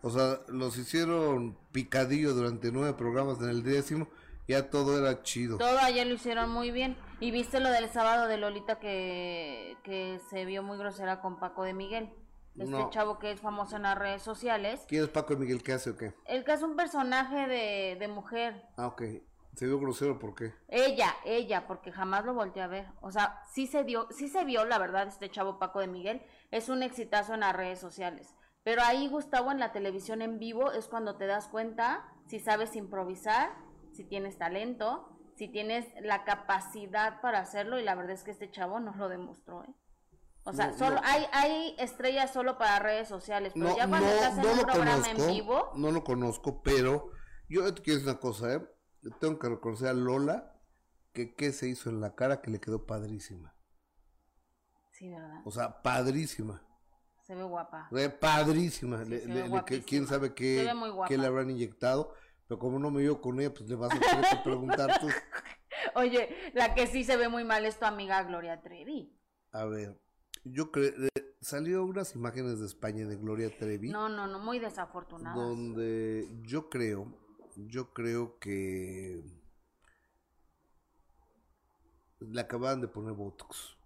o 0.04 0.10
sea, 0.10 0.40
los 0.48 0.76
hicieron 0.76 1.56
picadillo 1.72 2.34
durante 2.34 2.70
nueve 2.70 2.92
programas 2.92 3.40
en 3.40 3.48
el 3.48 3.62
décimo. 3.62 4.06
Ya 4.46 4.68
todo 4.68 4.98
era 4.98 5.22
chido. 5.22 5.56
Todo 5.56 5.78
ayer 5.78 6.06
lo 6.06 6.12
hicieron 6.12 6.50
muy 6.50 6.70
bien. 6.70 6.98
¿Y 7.18 7.30
viste 7.30 7.60
lo 7.60 7.70
del 7.70 7.88
sábado 7.88 8.26
de 8.26 8.36
Lolita 8.36 8.78
que, 8.78 9.78
que 9.82 10.20
se 10.28 10.44
vio 10.44 10.62
muy 10.62 10.76
grosera 10.76 11.22
con 11.22 11.38
Paco 11.38 11.62
de 11.62 11.72
Miguel? 11.72 12.12
Este 12.58 12.86
chavo 12.90 13.18
que 13.18 13.32
es 13.32 13.40
famoso 13.40 13.76
en 13.76 13.82
las 13.84 13.98
redes 13.98 14.20
sociales. 14.20 14.84
¿Quién 14.86 15.04
es 15.04 15.08
Paco 15.08 15.32
de 15.32 15.40
Miguel? 15.40 15.62
¿Qué 15.62 15.72
hace 15.72 15.90
o 15.90 15.96
qué? 15.96 16.12
El 16.26 16.44
que 16.44 16.52
es 16.52 16.62
un 16.62 16.76
personaje 16.76 17.48
de, 17.48 17.96
de 17.98 18.08
mujer. 18.08 18.66
Ah, 18.76 18.88
ok. 18.88 19.02
¿Se 19.54 19.66
vio 19.66 19.80
grosero 19.80 20.18
por 20.18 20.34
qué? 20.34 20.52
Ella, 20.68 21.16
ella, 21.24 21.66
porque 21.66 21.90
jamás 21.90 22.26
lo 22.26 22.34
volteé 22.34 22.62
a 22.62 22.66
ver. 22.66 22.86
O 23.00 23.10
sea, 23.10 23.40
sí 23.50 23.66
se 23.66 23.84
dio, 23.84 24.08
sí 24.10 24.28
se 24.28 24.44
vio, 24.44 24.66
la 24.66 24.78
verdad, 24.78 25.08
este 25.08 25.30
chavo 25.30 25.58
Paco 25.58 25.80
de 25.80 25.86
Miguel. 25.86 26.20
Es 26.50 26.68
un 26.68 26.82
exitazo 26.82 27.32
en 27.32 27.40
las 27.40 27.56
redes 27.56 27.78
sociales. 27.78 28.34
Pero 28.64 28.82
ahí, 28.82 29.08
Gustavo, 29.08 29.52
en 29.52 29.60
la 29.60 29.72
televisión 29.72 30.22
en 30.22 30.38
vivo 30.38 30.72
es 30.72 30.88
cuando 30.88 31.16
te 31.16 31.26
das 31.26 31.48
cuenta 31.48 32.04
si 32.26 32.40
sabes 32.40 32.74
improvisar, 32.74 33.50
si 33.92 34.04
tienes 34.04 34.38
talento, 34.38 35.08
si 35.36 35.48
tienes 35.48 35.86
la 36.00 36.24
capacidad 36.24 37.20
para 37.20 37.40
hacerlo. 37.40 37.78
Y 37.78 37.84
la 37.84 37.94
verdad 37.94 38.12
es 38.12 38.24
que 38.24 38.30
este 38.30 38.50
chavo 38.50 38.80
nos 38.80 38.96
lo 38.96 39.08
demostró, 39.08 39.62
¿eh? 39.64 39.74
O 40.46 40.52
sea, 40.52 40.74
solo 40.74 41.00
Hay, 41.04 41.26
hay 41.32 41.74
estrellas 41.78 42.30
solo 42.30 42.58
para 42.58 42.78
redes 42.78 43.08
sociales, 43.08 43.52
pero 43.54 43.76
ya 43.76 43.88
cuando 43.88 44.08
estás 44.08 44.36
en 44.36 44.46
un 44.46 44.60
programa 44.60 45.08
en 45.08 45.26
vivo. 45.28 45.70
No 45.74 45.90
lo 45.90 46.04
conozco, 46.04 46.62
pero 46.62 47.10
yo 47.48 47.72
te 47.74 47.80
quiero 47.80 47.98
decir 47.98 48.10
una 48.10 48.20
cosa, 48.20 48.54
¿eh? 48.54 48.60
Tengo 49.20 49.38
que 49.38 49.48
reconocer 49.48 49.88
a 49.88 49.94
Lola 49.94 50.54
que 51.12 51.34
qué 51.34 51.52
se 51.52 51.68
hizo 51.68 51.88
en 51.88 52.00
la 52.00 52.14
cara 52.14 52.42
que 52.42 52.50
le 52.50 52.60
quedó 52.60 52.84
padrísima. 52.84 53.54
Sí, 54.92 55.10
¿verdad? 55.10 55.42
O 55.46 55.50
sea, 55.50 55.82
padrísima. 55.82 56.62
Se 57.24 57.34
ve 57.34 57.42
guapa. 57.42 57.88
Se 57.88 57.94
ve 57.94 58.10
padrísima. 58.10 59.02
quién 59.86 60.06
sabe 60.06 60.34
qué, 60.34 60.70
qué, 61.08 61.18
le 61.18 61.26
habrán 61.26 61.50
inyectado. 61.50 62.14
Pero 62.46 62.58
como 62.58 62.78
no 62.78 62.90
me 62.90 63.00
vio 63.00 63.20
con 63.22 63.40
ella, 63.40 63.52
pues 63.52 63.68
le 63.68 63.76
vas 63.76 63.94
a 63.94 63.98
tener 63.98 64.24
que 64.28 64.36
preguntar 64.44 65.00
tú. 65.00 65.08
Oye, 65.94 66.52
la 66.52 66.74
que 66.74 66.86
sí 66.86 67.02
se 67.02 67.16
ve 67.16 67.28
muy 67.28 67.44
mal 67.44 67.64
es 67.64 67.78
tu 67.78 67.86
amiga 67.86 68.22
Gloria 68.24 68.60
Trevi. 68.60 69.16
A 69.52 69.64
ver, 69.64 69.98
yo 70.44 70.70
creo. 70.70 70.92
Eh, 71.14 71.34
salió 71.40 71.84
unas 71.84 72.14
imágenes 72.14 72.60
de 72.60 72.66
España 72.66 73.06
de 73.06 73.16
Gloria 73.16 73.50
Trevi. 73.56 73.88
No, 73.88 74.10
no, 74.10 74.26
no, 74.26 74.38
muy 74.38 74.58
desafortunadas. 74.58 75.34
Donde 75.34 76.28
yo 76.42 76.68
creo, 76.68 77.06
yo 77.56 77.94
creo 77.94 78.38
que 78.38 79.24
le 82.20 82.40
acaban 82.40 82.82
de 82.82 82.88
poner 82.88 83.14
Botox. 83.14 83.76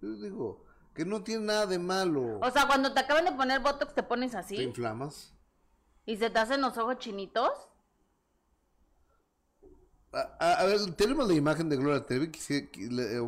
Yo 0.00 0.14
digo 0.14 0.69
que 1.00 1.06
no 1.06 1.22
tiene 1.22 1.46
nada 1.46 1.64
de 1.64 1.78
malo. 1.78 2.38
O 2.42 2.50
sea, 2.50 2.66
cuando 2.66 2.92
te 2.92 3.00
acaban 3.00 3.24
de 3.24 3.32
poner 3.32 3.60
Botox, 3.60 3.94
te 3.94 4.02
pones 4.02 4.34
así. 4.34 4.56
¿Te 4.56 4.64
inflamas? 4.64 5.32
¿Y 6.04 6.18
se 6.18 6.28
te 6.28 6.38
hacen 6.38 6.60
los 6.60 6.76
ojos 6.76 6.98
chinitos? 6.98 7.50
A, 10.12 10.62
ver, 10.66 10.94
tenemos 10.96 11.26
la 11.26 11.32
imagen 11.32 11.70
de 11.70 11.76
Gloria 11.76 12.04
Trevi. 12.04 12.30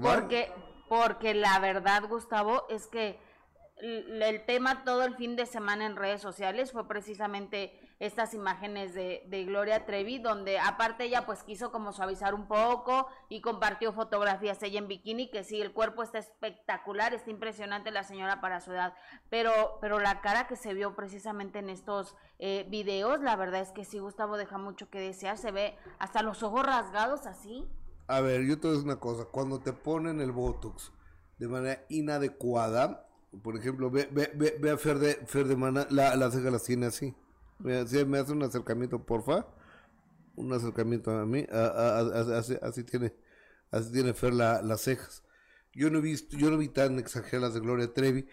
Porque, 0.02 0.52
porque 0.90 1.32
la 1.32 1.58
verdad, 1.60 2.02
Gustavo, 2.10 2.66
es 2.68 2.88
que 2.88 3.18
el 3.78 4.44
tema 4.44 4.84
todo 4.84 5.04
el 5.04 5.16
fin 5.16 5.34
de 5.34 5.46
semana 5.46 5.86
en 5.86 5.96
redes 5.96 6.20
sociales 6.20 6.72
fue 6.72 6.86
precisamente 6.86 7.81
estas 8.02 8.34
imágenes 8.34 8.94
de, 8.94 9.22
de, 9.28 9.44
Gloria 9.44 9.86
Trevi, 9.86 10.18
donde 10.18 10.58
aparte 10.58 11.04
ella 11.04 11.24
pues 11.24 11.44
quiso 11.44 11.70
como 11.70 11.92
suavizar 11.92 12.34
un 12.34 12.48
poco 12.48 13.06
y 13.28 13.40
compartió 13.40 13.92
fotografías 13.92 14.60
ella 14.64 14.80
en 14.80 14.88
bikini, 14.88 15.30
que 15.30 15.44
sí, 15.44 15.60
el 15.60 15.72
cuerpo 15.72 16.02
está 16.02 16.18
espectacular, 16.18 17.14
está 17.14 17.30
impresionante 17.30 17.92
la 17.92 18.02
señora 18.02 18.40
para 18.40 18.60
su 18.60 18.72
edad, 18.72 18.92
pero, 19.30 19.78
pero 19.80 20.00
la 20.00 20.20
cara 20.20 20.48
que 20.48 20.56
se 20.56 20.74
vio 20.74 20.96
precisamente 20.96 21.60
en 21.60 21.70
estos 21.70 22.16
eh, 22.40 22.66
videos, 22.68 23.20
la 23.20 23.36
verdad 23.36 23.60
es 23.60 23.70
que 23.70 23.84
sí, 23.84 24.00
Gustavo 24.00 24.36
deja 24.36 24.58
mucho 24.58 24.90
que 24.90 24.98
desear, 24.98 25.38
se 25.38 25.52
ve 25.52 25.76
hasta 26.00 26.22
los 26.22 26.42
ojos 26.42 26.66
rasgados 26.66 27.26
así. 27.26 27.68
A 28.08 28.20
ver, 28.20 28.42
yo 28.42 28.58
te 28.58 28.66
voy 28.66 28.70
a 28.70 28.78
decir 28.78 28.90
una 28.90 28.98
cosa, 28.98 29.26
cuando 29.26 29.60
te 29.60 29.72
ponen 29.72 30.20
el 30.20 30.32
Botox 30.32 30.90
de 31.38 31.46
manera 31.46 31.84
inadecuada, 31.88 33.06
por 33.44 33.56
ejemplo, 33.56 33.92
ve, 33.92 34.08
ve, 34.10 34.58
ve, 34.60 34.70
a 34.72 34.76
Fer 34.76 34.98
de, 34.98 35.14
Fer 35.26 35.46
de 35.46 35.54
Mana, 35.54 35.86
la, 35.90 36.16
la 36.16 36.32
ceja 36.32 36.50
las 36.50 36.64
tiene 36.64 36.86
así. 36.86 37.14
Me, 37.62 37.84
me 38.04 38.18
hace 38.18 38.32
un 38.32 38.42
acercamiento, 38.42 39.04
porfa. 39.04 39.46
Un 40.34 40.52
acercamiento 40.52 41.10
a 41.10 41.26
mí. 41.26 41.46
así, 41.50 42.84
tiene, 42.84 43.14
así 43.70 43.92
tiene 43.92 44.14
Fer 44.14 44.34
las 44.34 44.80
cejas. 44.80 45.22
Yo 45.74 45.90
no 45.90 45.98
he 45.98 46.02
visto, 46.02 46.36
yo 46.36 46.50
no 46.50 46.58
vi 46.58 46.68
tan 46.68 46.98
exageradas 46.98 47.54
de 47.54 47.60
Gloria 47.60 47.92
Trevi, 47.92 48.28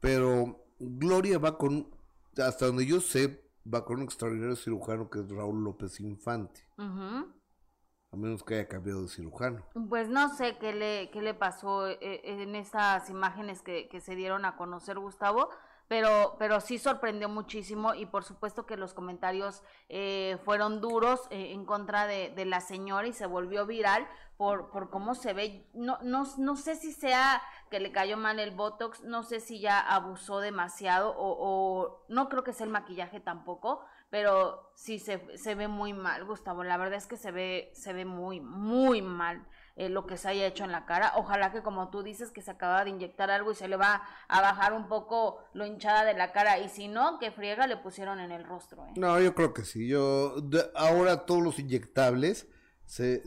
pero 0.00 0.66
Gloria 0.78 1.38
va 1.38 1.56
con, 1.56 1.90
hasta 2.36 2.66
donde 2.66 2.84
yo 2.84 3.00
sé, 3.00 3.42
va 3.72 3.84
con 3.84 3.98
un 3.98 4.02
extraordinario 4.02 4.56
cirujano 4.56 5.08
que 5.08 5.20
es 5.20 5.30
Raúl 5.30 5.64
López 5.64 6.00
Infante. 6.00 6.66
A 6.76 8.16
menos 8.16 8.42
que 8.42 8.56
haya 8.56 8.68
cambiado 8.68 9.02
de 9.02 9.08
cirujano. 9.08 9.64
Pues 9.88 10.10
no 10.10 10.36
sé 10.36 10.58
qué 10.58 10.74
le, 10.74 11.10
qué 11.12 11.22
le 11.22 11.32
pasó 11.32 11.88
eh, 11.88 12.20
en 12.24 12.54
estas 12.56 13.08
imágenes 13.08 13.62
que, 13.62 13.88
que 13.88 14.00
se 14.00 14.14
dieron 14.14 14.44
a 14.44 14.56
conocer, 14.56 14.98
Gustavo 14.98 15.48
pero, 15.88 16.36
pero 16.38 16.60
sí 16.60 16.78
sorprendió 16.78 17.28
muchísimo 17.28 17.94
y 17.94 18.06
por 18.06 18.24
supuesto 18.24 18.66
que 18.66 18.76
los 18.76 18.94
comentarios 18.94 19.62
eh, 19.88 20.38
fueron 20.44 20.80
duros 20.80 21.20
eh, 21.30 21.52
en 21.52 21.64
contra 21.64 22.06
de, 22.06 22.32
la 22.44 22.60
señora 22.60 23.06
y 23.06 23.12
se 23.12 23.26
volvió 23.26 23.66
viral 23.66 24.06
por, 24.36 24.70
por 24.70 24.90
cómo 24.90 25.14
se 25.14 25.32
ve. 25.32 25.68
No, 25.74 25.98
no, 26.02 26.24
no 26.38 26.56
sé 26.56 26.76
si 26.76 26.92
sea 26.92 27.42
que 27.70 27.80
le 27.80 27.92
cayó 27.92 28.16
mal 28.16 28.38
el 28.40 28.52
Botox, 28.52 29.02
no 29.02 29.22
sé 29.22 29.40
si 29.40 29.60
ya 29.60 29.80
abusó 29.80 30.40
demasiado 30.40 31.14
o, 31.16 31.36
o 31.38 32.04
no 32.08 32.28
creo 32.28 32.42
que 32.42 32.52
sea 32.52 32.66
el 32.66 32.72
maquillaje 32.72 33.20
tampoco, 33.20 33.84
pero 34.12 34.72
sí 34.74 34.98
se, 34.98 35.38
se 35.38 35.54
ve 35.54 35.68
muy 35.68 35.94
mal, 35.94 36.26
Gustavo. 36.26 36.64
La 36.64 36.76
verdad 36.76 36.98
es 36.98 37.06
que 37.06 37.16
se 37.16 37.30
ve, 37.30 37.70
se 37.74 37.94
ve 37.94 38.04
muy, 38.04 38.40
muy 38.40 39.00
mal. 39.00 39.46
Eh, 39.74 39.88
lo 39.88 40.06
que 40.06 40.18
se 40.18 40.28
haya 40.28 40.46
hecho 40.46 40.64
en 40.64 40.72
la 40.72 40.84
cara. 40.84 41.14
Ojalá 41.16 41.50
que 41.50 41.62
como 41.62 41.88
tú 41.88 42.02
dices 42.02 42.30
que 42.30 42.42
se 42.42 42.50
acaba 42.50 42.84
de 42.84 42.90
inyectar 42.90 43.30
algo 43.30 43.52
y 43.52 43.54
se 43.54 43.68
le 43.68 43.76
va 43.76 44.02
a 44.28 44.40
bajar 44.42 44.74
un 44.74 44.86
poco 44.86 45.38
lo 45.54 45.64
hinchada 45.64 46.04
de 46.04 46.12
la 46.12 46.30
cara 46.32 46.58
y 46.58 46.68
si 46.68 46.88
no, 46.88 47.18
que 47.18 47.30
friega 47.30 47.66
le 47.66 47.78
pusieron 47.78 48.20
en 48.20 48.32
el 48.32 48.44
rostro. 48.44 48.86
¿eh? 48.86 48.92
No, 48.96 49.18
yo 49.18 49.34
creo 49.34 49.54
que 49.54 49.64
sí. 49.64 49.88
Yo 49.88 50.36
ahora 50.74 51.24
todos 51.24 51.42
los 51.42 51.58
inyectables 51.58 52.48
se 52.84 53.22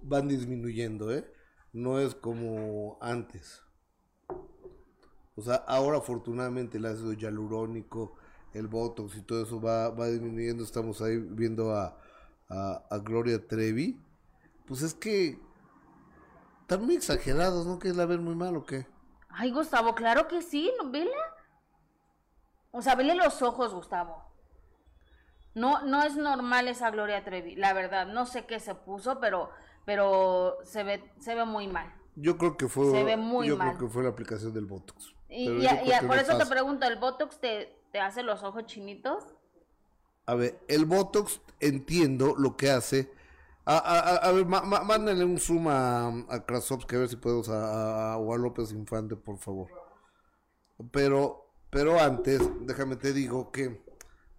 van 0.00 0.28
disminuyendo, 0.28 1.12
¿eh? 1.12 1.28
No 1.72 1.98
es 1.98 2.14
como 2.14 2.96
antes. 3.00 3.62
O 5.34 5.42
sea, 5.42 5.56
ahora 5.66 5.98
afortunadamente 5.98 6.78
el 6.78 6.86
ácido 6.86 7.12
hialurónico, 7.12 8.16
el 8.54 8.68
botox 8.68 9.16
y 9.16 9.22
todo 9.22 9.42
eso 9.42 9.60
va, 9.60 9.90
va 9.90 10.06
disminuyendo. 10.06 10.62
Estamos 10.62 11.02
ahí 11.02 11.16
viendo 11.18 11.74
a, 11.74 11.98
a, 12.48 12.84
a 12.88 12.98
Gloria 12.98 13.44
Trevi. 13.48 14.00
Pues 14.66 14.82
es 14.82 14.94
que 14.94 15.40
están 16.68 16.84
muy 16.84 16.96
exagerados, 16.96 17.66
¿no? 17.66 17.78
¿Que 17.78 17.88
es 17.88 17.96
la 17.96 18.04
ver 18.04 18.18
muy 18.18 18.34
mal 18.34 18.54
o 18.54 18.66
qué? 18.66 18.86
Ay, 19.30 19.50
Gustavo, 19.50 19.94
claro 19.94 20.28
que 20.28 20.42
sí, 20.42 20.70
¿no? 20.76 20.90
Vele. 20.90 21.10
O 22.72 22.82
sea, 22.82 22.94
vele 22.94 23.14
los 23.14 23.40
ojos, 23.40 23.72
Gustavo. 23.72 24.22
No, 25.54 25.80
no 25.86 26.02
es 26.02 26.14
normal 26.16 26.68
esa 26.68 26.90
Gloria 26.90 27.24
Trevi, 27.24 27.56
la 27.56 27.72
verdad. 27.72 28.06
No 28.08 28.26
sé 28.26 28.44
qué 28.44 28.60
se 28.60 28.74
puso, 28.74 29.18
pero, 29.18 29.48
pero 29.86 30.58
se 30.62 30.84
ve, 30.84 31.10
se 31.18 31.34
ve 31.34 31.46
muy 31.46 31.68
mal. 31.68 31.90
Yo 32.16 32.36
creo 32.36 32.58
que 32.58 32.68
fue. 32.68 32.90
Se 32.90 33.02
ve 33.02 33.16
muy 33.16 33.48
yo 33.48 33.56
creo 33.56 33.78
que 33.78 33.88
fue 33.88 34.02
la 34.02 34.10
aplicación 34.10 34.52
del 34.52 34.66
Botox. 34.66 35.14
Y, 35.30 35.48
por 36.06 36.18
eso 36.18 36.36
te 36.36 36.44
pregunto, 36.44 36.86
¿el 36.86 36.96
Botox 36.96 37.40
te, 37.40 37.80
te 37.92 38.00
hace 38.00 38.22
los 38.22 38.42
ojos 38.42 38.66
chinitos? 38.66 39.24
A 40.26 40.34
ver, 40.34 40.60
el 40.68 40.84
Botox 40.84 41.40
entiendo 41.60 42.34
lo 42.36 42.58
que 42.58 42.70
hace 42.70 43.10
a, 43.70 44.32
ver, 44.32 44.46
mándale 44.46 45.24
un 45.24 45.38
zoom 45.38 45.68
a, 45.68 46.08
a 46.28 46.46
Krasovsky 46.46 46.96
a 46.96 47.00
ver 47.00 47.08
si 47.08 47.16
podemos 47.16 47.50
a, 47.50 48.14
a, 48.14 48.18
López 48.18 48.72
Infante, 48.72 49.14
por 49.14 49.36
favor. 49.38 49.68
Pero, 50.90 51.52
pero 51.68 52.00
antes, 52.00 52.40
déjame 52.62 52.96
te 52.96 53.12
digo 53.12 53.50
que 53.52 53.82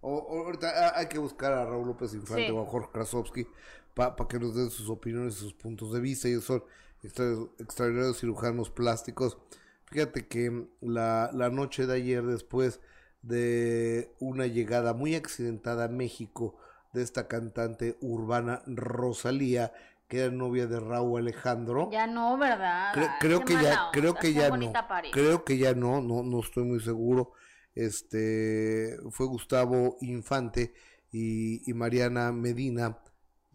ahorita 0.02 0.98
hay 0.98 1.06
que 1.06 1.18
buscar 1.18 1.52
a 1.52 1.64
Raúl 1.64 1.86
López 1.86 2.12
Infante 2.14 2.50
o 2.50 2.60
a 2.60 2.66
Jorge 2.66 2.90
Krasovsky 2.92 3.46
para 3.94 4.16
que 4.28 4.40
nos 4.40 4.56
den 4.56 4.70
sus 4.70 4.88
opiniones 4.88 5.36
y 5.36 5.38
sus 5.38 5.54
puntos 5.54 5.92
de 5.92 6.00
vista. 6.00 6.26
Ellos 6.26 6.44
son 6.44 6.64
extraordinarios 7.02 8.18
cirujanos 8.18 8.70
plásticos. 8.70 9.38
Fíjate 9.86 10.26
que 10.26 10.66
la, 10.80 11.30
la 11.32 11.50
noche 11.50 11.86
de 11.86 11.94
ayer, 11.94 12.24
después 12.24 12.80
de 13.22 14.12
una 14.18 14.46
llegada 14.46 14.92
muy 14.92 15.14
accidentada 15.14 15.84
a 15.84 15.88
México, 15.88 16.56
de 16.92 17.02
esta 17.02 17.28
cantante 17.28 17.96
urbana 18.00 18.62
Rosalía, 18.66 19.72
que 20.08 20.24
era 20.24 20.30
novia 20.32 20.66
de 20.66 20.80
Raúl 20.80 21.20
Alejandro. 21.20 21.88
Ya 21.90 22.06
no, 22.06 22.36
¿verdad? 22.36 22.92
creo 23.20 23.44
que 23.44 23.54
ya, 23.54 23.90
creo 23.92 24.14
que 24.14 24.32
ya 24.32 24.50
no. 24.50 24.72
Creo 25.12 25.44
que 25.44 25.56
ya 25.56 25.74
no, 25.74 26.00
no, 26.00 26.22
no 26.22 26.40
estoy 26.40 26.64
muy 26.64 26.80
seguro. 26.80 27.32
Este 27.74 28.98
fue 29.10 29.26
Gustavo 29.26 29.96
Infante 30.00 30.74
y, 31.12 31.62
Mariana 31.74 32.32
Medina, 32.32 32.98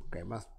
que 0.10 0.20
además 0.20 0.50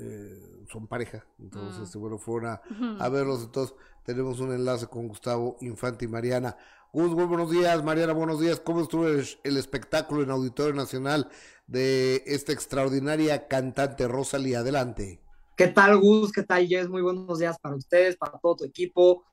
eh, 0.00 0.64
son 0.70 0.88
pareja. 0.88 1.24
Entonces, 1.38 1.94
mm. 1.94 2.00
bueno, 2.00 2.18
fueron 2.18 2.50
a, 2.50 2.62
a 2.98 3.08
verlos. 3.08 3.44
Entonces, 3.44 3.76
tenemos 4.04 4.40
un 4.40 4.52
enlace 4.52 4.88
con 4.88 5.06
Gustavo 5.06 5.56
Infante 5.60 6.06
y 6.06 6.08
Mariana. 6.08 6.56
Gus, 6.92 7.14
buenos 7.14 7.50
días, 7.50 7.84
Mariana, 7.84 8.14
buenos 8.14 8.40
días. 8.40 8.60
¿Cómo 8.60 8.80
estuvo 8.80 9.06
el 9.06 9.56
espectáculo 9.56 10.22
en 10.22 10.30
Auditorio 10.30 10.74
Nacional 10.74 11.30
de 11.68 12.24
esta 12.26 12.52
extraordinaria 12.52 13.46
cantante 13.46 14.08
Rosalía. 14.08 14.60
Adelante. 14.60 15.20
¿Qué 15.56 15.68
tal, 15.68 15.98
Gus? 15.98 16.32
¿Qué 16.32 16.42
tal, 16.42 16.66
Jess? 16.66 16.88
Muy 16.88 17.02
buenos 17.02 17.38
días 17.38 17.58
para 17.58 17.76
ustedes, 17.76 18.16
para 18.16 18.38
todo 18.38 18.56
tu 18.56 18.64
equipo, 18.64 19.24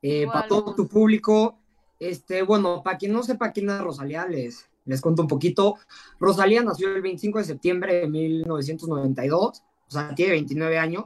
eh, 0.00 0.26
para 0.26 0.48
todo 0.48 0.74
tu 0.74 0.88
público. 0.88 1.58
Este, 2.00 2.42
bueno, 2.42 2.82
para 2.82 2.96
quien 2.96 3.12
no 3.12 3.22
sepa 3.22 3.52
quién 3.52 3.68
es 3.68 3.80
Rosalía, 3.80 4.26
les, 4.26 4.68
les 4.86 5.00
cuento 5.00 5.22
un 5.22 5.28
poquito. 5.28 5.76
Rosalía 6.18 6.62
nació 6.62 6.94
el 6.94 7.02
25 7.02 7.38
de 7.38 7.44
septiembre 7.44 7.94
de 7.94 8.08
1992, 8.08 9.62
o 9.86 9.90
sea, 9.90 10.14
tiene 10.14 10.32
29 10.32 10.78
años, 10.78 11.04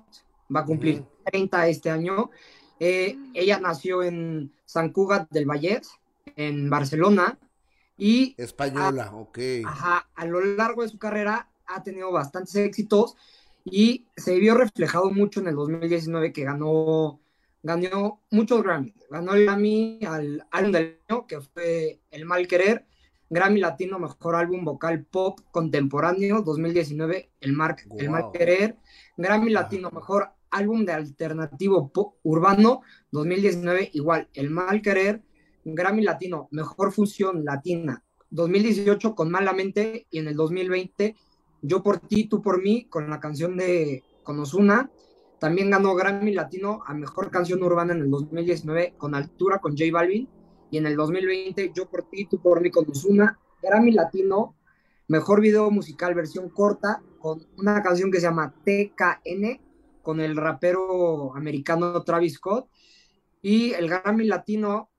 va 0.55 0.61
a 0.61 0.65
cumplir 0.65 1.05
30 1.25 1.69
este 1.69 1.91
año. 1.91 2.31
Eh, 2.79 3.19
ella 3.35 3.59
nació 3.59 4.03
en 4.03 4.53
San 4.65 4.93
Cugat 4.93 5.29
del 5.31 5.47
Vallés, 5.47 5.91
en 6.37 6.71
Barcelona, 6.71 7.39
y 7.97 8.35
Española, 8.37 9.13
ok. 9.15 9.39
Ajá, 9.65 10.09
a 10.15 10.27
lo 10.27 10.41
largo 10.41 10.83
de 10.83 10.89
su 10.89 10.99
carrera 10.99 11.49
ha 11.67 11.83
tenido 11.83 12.13
bastantes 12.13 12.55
éxitos 12.57 13.17
y 13.65 14.07
se 14.17 14.39
vio 14.39 14.55
reflejado 14.55 15.11
mucho 15.11 15.41
en 15.41 15.49
el 15.49 15.57
2019 15.57 16.33
que 16.33 16.45
ganó, 16.45 17.21
ganó 17.63 18.21
muchos 18.31 18.63
Grammy. 18.63 18.95
Ganó 19.11 19.35
el 19.35 19.45
Grammy 19.45 20.01
al 20.07 20.47
álbum 20.51 20.73
del 20.73 20.99
año, 21.09 21.27
que 21.27 21.41
fue 21.41 22.01
El 22.11 22.27
Mal 22.27 22.47
Querer, 22.47 22.87
Grammy 23.29 23.61
Latino 23.61 23.99
Mejor 23.99 24.37
Álbum 24.37 24.65
Vocal 24.65 25.05
Pop 25.05 25.41
Contemporáneo 25.51 26.43
2019, 26.43 27.31
El, 27.41 27.53
Mar, 27.55 27.77
el 27.99 28.11
Mal 28.11 28.31
Querer, 28.33 28.77
Grammy 29.17 29.51
Latino 29.51 29.91
Mejor 29.91 30.31
Álbum 30.51 30.85
de 30.85 30.93
Alternativo 30.93 31.91
Pop 31.93 32.17
Urbano 32.23 32.83
2019, 33.11 33.91
igual, 33.95 34.29
El 34.33 34.51
Mal 34.51 34.81
Querer, 34.81 35.23
Grammy 35.75 36.03
Latino, 36.03 36.49
Mejor 36.53 36.93
Fusión 36.93 37.45
Latina, 37.45 38.05
2018 38.31 39.15
con 39.15 39.31
Malamente 39.31 40.07
y 40.11 40.19
en 40.19 40.29
el 40.29 40.37
2020 40.37 41.17
Yo 41.63 41.83
por 41.83 41.99
ti, 41.99 42.29
tú 42.29 42.41
por 42.41 42.63
mí, 42.63 42.85
con 42.85 43.11
la 43.11 43.19
canción 43.19 43.57
de 43.57 44.03
Con 44.23 44.43
También 45.41 45.71
ganó 45.71 45.95
Grammy 45.95 46.33
Latino 46.33 46.83
a 46.87 46.95
Mejor 46.95 47.31
Canción 47.31 47.63
Urbana 47.63 47.95
en 47.95 48.03
el 48.03 48.11
2019 48.11 48.95
con 48.97 49.15
Altura 49.15 49.59
con 49.59 49.73
J 49.73 49.85
Balvin. 49.93 50.29
Y 50.71 50.79
en 50.79 50.87
el 50.87 50.97
2020 50.97 51.73
Yo 51.75 51.89
por 51.89 52.09
ti, 52.09 52.27
tú 52.27 52.41
por 52.41 52.61
mí 52.61 52.71
con 52.71 52.89
Ozuna. 52.89 53.39
Grammy 53.63 53.93
Latino, 53.93 54.55
Mejor 55.09 55.41
Video 55.41 55.71
Musical 55.71 56.15
versión 56.15 56.49
corta 56.51 57.03
con 57.19 57.45
una 57.59 57.83
canción 57.83 58.13
que 58.13 58.19
se 58.19 58.27
llama 58.27 58.55
TKN 58.65 59.61
con 60.03 60.21
el 60.21 60.37
rapero 60.37 61.35
americano 61.35 62.03
Travis 62.05 62.35
Scott. 62.35 62.69
Y 63.43 63.73
el 63.73 63.89
Grammy 63.89 64.27
Latino, 64.27 64.91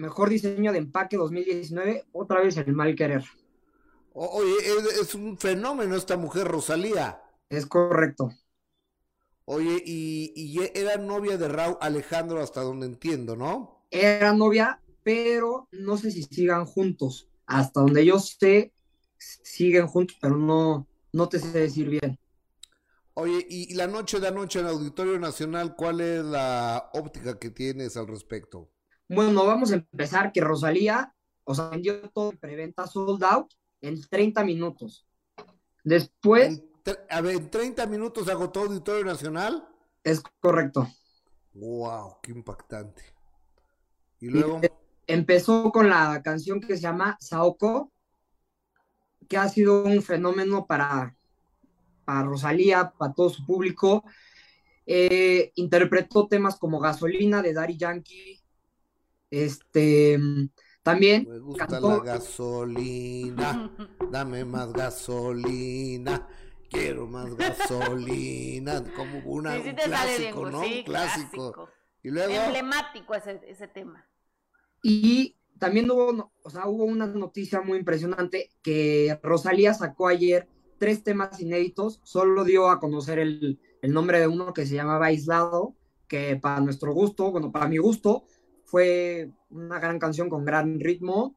mejor 0.00 0.30
diseño 0.30 0.72
de 0.72 0.78
empaque 0.78 1.16
2019, 1.16 2.06
otra 2.12 2.40
vez 2.40 2.56
el 2.56 2.72
mal 2.72 2.94
querer. 2.96 3.22
oye, 4.12 4.54
es, 5.00 5.14
un 5.14 5.38
fenómeno 5.38 5.94
esta 5.94 6.16
mujer, 6.16 6.48
Rosalía. 6.48 7.22
Es 7.48 7.66
correcto. 7.66 8.30
Oye, 9.44 9.82
y, 9.84 10.32
y 10.34 10.58
era 10.74 10.96
novia 10.96 11.36
de 11.36 11.48
Raúl 11.48 11.76
Alejandro 11.80 12.40
hasta 12.40 12.62
donde 12.62 12.86
entiendo, 12.86 13.36
¿no? 13.36 13.84
Era 13.90 14.32
novia, 14.32 14.80
pero 15.02 15.68
no 15.72 15.96
sé 15.96 16.10
si 16.10 16.22
sigan 16.22 16.64
juntos. 16.64 17.28
Hasta 17.46 17.80
donde 17.80 18.04
yo 18.06 18.18
sé, 18.20 18.72
siguen 19.18 19.86
juntos, 19.88 20.16
pero 20.20 20.36
no, 20.36 20.86
no 21.12 21.28
te 21.28 21.40
sé 21.40 21.50
decir 21.58 21.88
bien. 21.88 22.18
Oye, 23.14 23.44
y 23.50 23.74
la 23.74 23.88
noche 23.88 24.20
de 24.20 24.28
anoche 24.28 24.60
en 24.60 24.66
Auditorio 24.66 25.18
Nacional, 25.18 25.74
¿cuál 25.74 26.00
es 26.00 26.24
la 26.24 26.90
óptica 26.94 27.38
que 27.38 27.50
tienes 27.50 27.96
al 27.96 28.06
respecto? 28.06 28.70
Bueno, 29.12 29.44
vamos 29.44 29.72
a 29.72 29.74
empezar 29.74 30.30
que 30.30 30.40
Rosalía, 30.40 31.12
o 31.42 31.52
sea, 31.52 31.68
vendió 31.68 32.00
todo 32.10 32.30
en 32.30 32.38
preventa 32.38 32.86
sold 32.86 33.24
out 33.24 33.52
en 33.80 34.00
30 34.00 34.44
minutos. 34.44 35.04
Después... 35.82 36.62
a 37.08 37.20
ver, 37.20 37.34
¿en 37.34 37.50
30 37.50 37.86
minutos 37.86 38.28
agotó 38.28 38.60
Auditorio 38.60 39.04
Nacional? 39.04 39.68
Es 40.04 40.22
correcto. 40.38 40.88
Wow, 41.54 42.18
qué 42.22 42.30
impactante. 42.30 43.02
Y 44.20 44.28
luego... 44.28 44.60
empezó 45.08 45.72
con 45.72 45.88
la 45.88 46.22
canción 46.22 46.60
que 46.60 46.76
se 46.76 46.82
llama 46.82 47.18
Saoko, 47.20 47.90
que 49.28 49.36
ha 49.36 49.48
sido 49.48 49.82
un 49.82 50.02
fenómeno 50.02 50.66
para, 50.66 51.16
para 52.04 52.22
Rosalía, 52.22 52.92
para 52.96 53.12
todo 53.12 53.28
su 53.28 53.44
público. 53.44 54.04
Eh, 54.86 55.50
interpretó 55.56 56.28
temas 56.28 56.56
como 56.60 56.78
Gasolina 56.78 57.42
de 57.42 57.54
Daddy 57.54 57.76
Yankee. 57.76 58.39
Este 59.30 60.18
también. 60.82 61.26
Me 61.28 61.38
gusta 61.38 61.80
la 61.80 61.98
gasolina, 62.00 63.70
dame 64.10 64.44
más 64.44 64.72
gasolina. 64.72 66.28
Quiero 66.68 67.08
más 67.08 67.34
gasolina, 67.34 68.84
como 68.94 69.18
una, 69.24 69.58
un 69.58 69.74
clásico, 69.74 70.50
¿no? 70.50 70.60
un 70.60 70.82
clásico. 70.84 71.68
Y 72.00 72.10
luego... 72.10 72.32
Emblemático 72.32 73.12
ese, 73.14 73.40
ese 73.48 73.66
tema. 73.66 74.06
Y 74.80 75.36
también 75.58 75.90
hubo, 75.90 76.32
o 76.42 76.50
sea, 76.50 76.68
hubo 76.68 76.84
una 76.84 77.06
noticia 77.06 77.60
muy 77.60 77.78
impresionante 77.78 78.50
que 78.62 79.18
Rosalía 79.22 79.74
sacó 79.74 80.06
ayer 80.06 80.48
tres 80.78 81.04
temas 81.04 81.38
inéditos, 81.40 82.00
solo 82.02 82.42
dio 82.42 82.70
a 82.70 82.80
conocer 82.80 83.18
el, 83.18 83.60
nombre 83.82 84.18
de 84.18 84.26
uno 84.26 84.54
que 84.54 84.64
se 84.64 84.74
llamaba 84.74 85.06
Aislado, 85.06 85.76
que 86.08 86.36
para 86.36 86.60
nuestro 86.60 86.94
gusto, 86.94 87.30
bueno, 87.30 87.52
para 87.52 87.68
mi 87.68 87.76
gusto, 87.76 88.24
fue 88.70 89.30
una 89.50 89.80
gran 89.80 89.98
canción 89.98 90.30
con 90.30 90.44
gran 90.44 90.78
ritmo. 90.78 91.34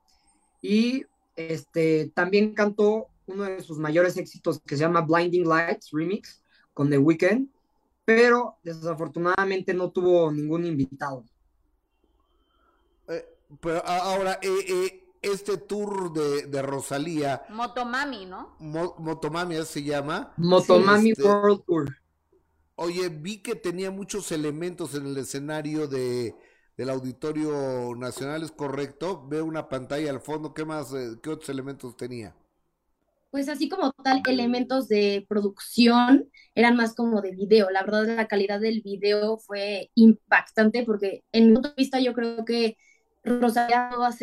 Y 0.61 1.05
este, 1.35 2.11
también 2.13 2.53
cantó 2.53 3.07
uno 3.25 3.43
de 3.43 3.61
sus 3.61 3.79
mayores 3.79 4.17
éxitos 4.17 4.61
que 4.61 4.75
se 4.75 4.81
llama 4.81 5.01
Blinding 5.01 5.47
Lights 5.47 5.89
Remix 5.91 6.43
con 6.73 6.89
The 6.89 6.97
Weeknd, 6.97 7.47
pero 8.05 8.57
desafortunadamente 8.63 9.73
no 9.73 9.91
tuvo 9.91 10.31
ningún 10.31 10.65
invitado. 10.65 11.25
Pero 13.61 13.85
ahora, 13.85 14.39
eh, 14.41 14.65
eh, 14.67 15.03
este 15.21 15.57
tour 15.57 16.11
de, 16.11 16.47
de, 16.47 16.61
Rosalía. 16.61 17.43
Motomami, 17.49 18.25
¿no? 18.25 18.55
Motomami 18.59 19.63
se 19.63 19.83
llama. 19.83 20.33
Motomami 20.37 21.11
este, 21.11 21.23
World 21.23 21.63
Tour. 21.65 21.97
Oye, 22.75 23.09
vi 23.09 23.43
que 23.43 23.55
tenía 23.55 23.91
muchos 23.91 24.31
elementos 24.31 24.95
en 24.95 25.05
el 25.05 25.17
escenario 25.17 25.87
de, 25.87 26.35
del 26.77 26.89
Auditorio 26.89 27.95
Nacional, 27.95 28.43
¿es 28.43 28.51
correcto? 28.51 29.25
Veo 29.27 29.45
una 29.45 29.69
pantalla 29.69 30.09
al 30.09 30.21
fondo, 30.21 30.53
¿qué 30.53 30.65
más, 30.65 30.93
eh, 30.93 31.17
qué 31.21 31.29
otros 31.29 31.49
elementos 31.49 31.95
tenía? 31.95 32.35
Pues 33.31 33.49
así 33.49 33.67
como 33.67 33.91
tal, 33.93 34.21
elementos 34.27 34.87
de 34.87 35.25
producción 35.27 36.29
eran 36.53 36.75
más 36.75 36.93
como 36.93 37.21
de 37.21 37.31
video. 37.31 37.71
La 37.71 37.83
verdad, 37.83 38.05
la 38.15 38.27
calidad 38.27 38.59
del 38.59 38.81
video 38.81 39.39
fue 39.39 39.89
impactante 39.95 40.83
porque 40.83 41.23
en 41.31 41.47
mi 41.47 41.53
punto 41.53 41.69
de 41.69 41.75
vista 41.75 41.99
yo 41.99 42.13
creo 42.13 42.45
que 42.45 42.77
Rosalía 43.23 43.89
va 43.99 44.09
a 44.09 44.15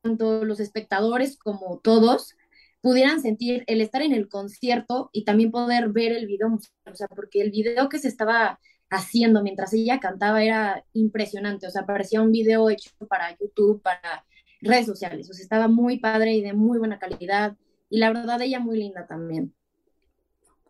tanto 0.00 0.44
los 0.44 0.60
espectadores 0.60 1.38
como 1.38 1.80
todos 1.80 2.34
pudieran 2.80 3.22
sentir 3.22 3.64
el 3.66 3.80
estar 3.80 4.02
en 4.02 4.12
el 4.12 4.28
concierto 4.28 5.08
y 5.12 5.24
también 5.24 5.50
poder 5.50 5.88
ver 5.88 6.12
el 6.12 6.26
video 6.26 6.48
o 6.48 6.94
sea, 6.94 7.08
porque 7.08 7.40
el 7.40 7.50
video 7.50 7.88
que 7.88 7.98
se 7.98 8.08
estaba 8.08 8.60
haciendo 8.90 9.42
mientras 9.42 9.72
ella 9.72 10.00
cantaba 10.00 10.42
era 10.42 10.84
impresionante, 10.92 11.66
o 11.66 11.70
sea, 11.70 11.86
parecía 11.86 12.22
un 12.22 12.32
video 12.32 12.70
hecho 12.70 12.90
para 13.08 13.36
YouTube, 13.38 13.82
para 13.82 14.24
redes 14.60 14.86
sociales, 14.86 15.28
o 15.30 15.32
sea, 15.32 15.42
estaba 15.42 15.68
muy 15.68 15.98
padre 15.98 16.34
y 16.34 16.42
de 16.42 16.52
muy 16.52 16.78
buena 16.78 16.98
calidad, 16.98 17.56
y 17.90 17.98
la 17.98 18.12
verdad 18.12 18.40
ella 18.40 18.60
muy 18.60 18.78
linda 18.78 19.06
también. 19.06 19.54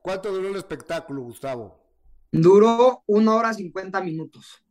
¿Cuánto 0.02 0.32
duró 0.32 0.48
el 0.48 0.56
espectáculo, 0.56 1.22
Gustavo? 1.22 1.80
Duró 2.30 3.02
una 3.06 3.36
hora 3.36 3.54
cincuenta 3.54 4.02
minutos. 4.02 4.62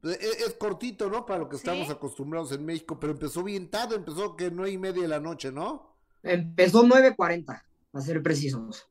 Pues, 0.00 0.16
e, 0.18 0.44
es, 0.46 0.54
cortito, 0.54 1.10
¿no? 1.10 1.26
Para 1.26 1.40
lo 1.40 1.48
que 1.48 1.56
estamos 1.56 1.90
acostumbrados 1.90 2.52
en 2.52 2.64
México, 2.64 2.98
pero 2.98 3.12
empezó 3.12 3.42
bien 3.42 3.68
tarde, 3.68 3.96
empezó 3.96 4.36
que 4.36 4.50
nueve 4.50 4.70
y 4.72 4.78
media 4.78 5.02
de 5.02 5.08
la 5.08 5.20
noche, 5.20 5.52
¿no? 5.52 5.90
Empezó 6.22 6.84
9.40, 6.84 7.62
a 7.92 8.00
ser 8.00 8.22
precisos. 8.22 8.88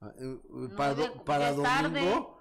Ah, 0.00 0.12
eh, 0.18 0.38
eh, 0.42 0.68
para, 0.76 1.12
para 1.24 1.52
domingo. 1.52 2.33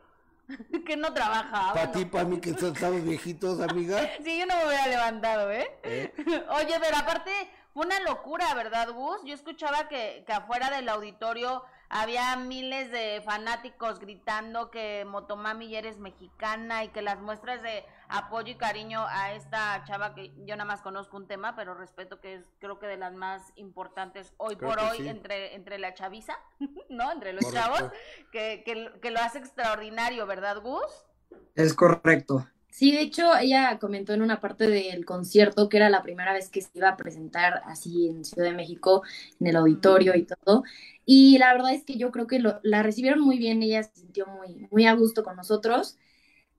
que 0.86 0.98
no 0.98 1.14
trabajaba. 1.14 1.74
Para 1.74 1.92
ti, 1.92 2.06
para 2.06 2.26
mí, 2.26 2.40
que 2.40 2.52
estamos 2.52 3.04
viejitos, 3.04 3.60
amiga. 3.62 4.00
Sí, 4.24 4.40
yo 4.40 4.46
no 4.46 4.56
me 4.58 4.68
hubiera 4.68 4.88
levantado, 4.88 5.52
¿eh? 5.52 5.72
¿eh? 5.84 6.14
Oye, 6.50 6.76
pero 6.80 6.98
aparte, 6.98 7.32
fue 7.74 7.86
una 7.86 8.00
locura, 8.02 8.54
¿verdad, 8.54 8.92
Gus? 8.92 9.20
Yo 9.26 9.34
escuchaba 9.34 9.88
que, 9.88 10.24
que 10.26 10.34
afuera 10.34 10.70
del 10.70 10.90
auditorio 10.90 11.64
había 11.94 12.36
miles 12.36 12.92
de 12.92 13.22
fanáticos 13.24 14.00
gritando 14.00 14.72
que 14.72 15.06
Motomami 15.06 15.70
ya 15.70 15.78
eres 15.78 16.00
mexicana 16.00 16.84
y 16.84 16.90
que 16.90 17.04
las 17.04 17.22
muestras 17.22 17.62
de 17.62 17.86
apoyo 18.10 18.54
y 18.54 18.56
cariño 18.56 19.06
a 19.08 19.34
esta 19.34 19.84
chava 19.86 20.16
que 20.16 20.34
yo 20.46 20.56
nada 20.56 20.66
más 20.66 20.82
conozco 20.82 21.18
un 21.18 21.28
tema, 21.28 21.56
pero 21.56 21.76
respeto 21.76 22.20
que 22.20 22.34
es 22.34 22.52
creo 22.60 22.80
que 22.80 22.88
de 22.88 22.98
las 22.98 23.14
más 23.14 23.54
importantes 23.58 24.34
hoy 24.38 24.56
por 24.56 24.80
hoy 24.80 25.08
entre, 25.08 25.54
entre 25.54 25.78
la 25.78 25.94
chaviza, 25.94 26.40
¿no? 26.90 27.12
Entre 27.12 27.32
los 27.32 27.52
chavos, 27.54 27.84
que, 28.32 28.64
que, 28.66 28.92
que 29.00 29.12
lo 29.12 29.20
hace 29.20 29.38
extraordinario, 29.38 30.26
¿verdad, 30.26 30.62
Gus? 30.62 31.06
Es 31.54 31.76
correcto. 31.76 32.48
Sí, 32.74 32.92
de 32.92 33.02
hecho, 33.02 33.38
ella 33.38 33.78
comentó 33.78 34.14
en 34.14 34.24
una 34.24 34.40
parte 34.42 34.68
del 34.68 35.06
concierto 35.06 35.70
que 35.70 35.78
era 35.78 35.92
la 35.92 36.02
primera 36.02 36.34
vez 36.34 36.50
que 36.50 36.60
se 36.62 36.72
iba 36.74 36.90
a 36.90 36.98
presentar 36.98 37.62
así 37.66 38.08
en 38.08 38.26
Ciudad 38.26 38.50
de 38.50 38.56
México, 38.56 39.04
en 39.40 39.46
el 39.48 39.56
auditorio 39.58 40.16
y 40.16 40.26
todo. 40.26 40.64
Y 41.06 41.38
la 41.38 41.54
verdad 41.54 41.74
es 41.74 41.84
que 41.84 41.98
yo 41.98 42.12
creo 42.12 42.26
que 42.26 42.42
la 42.64 42.82
recibieron 42.82 43.22
muy 43.22 43.38
bien, 43.38 43.62
ella 43.62 43.84
se 43.84 44.02
sintió 44.02 44.26
muy, 44.26 44.68
muy 44.72 44.88
a 44.88 44.94
gusto 44.94 45.24
con 45.24 45.36
nosotros. 45.36 46.00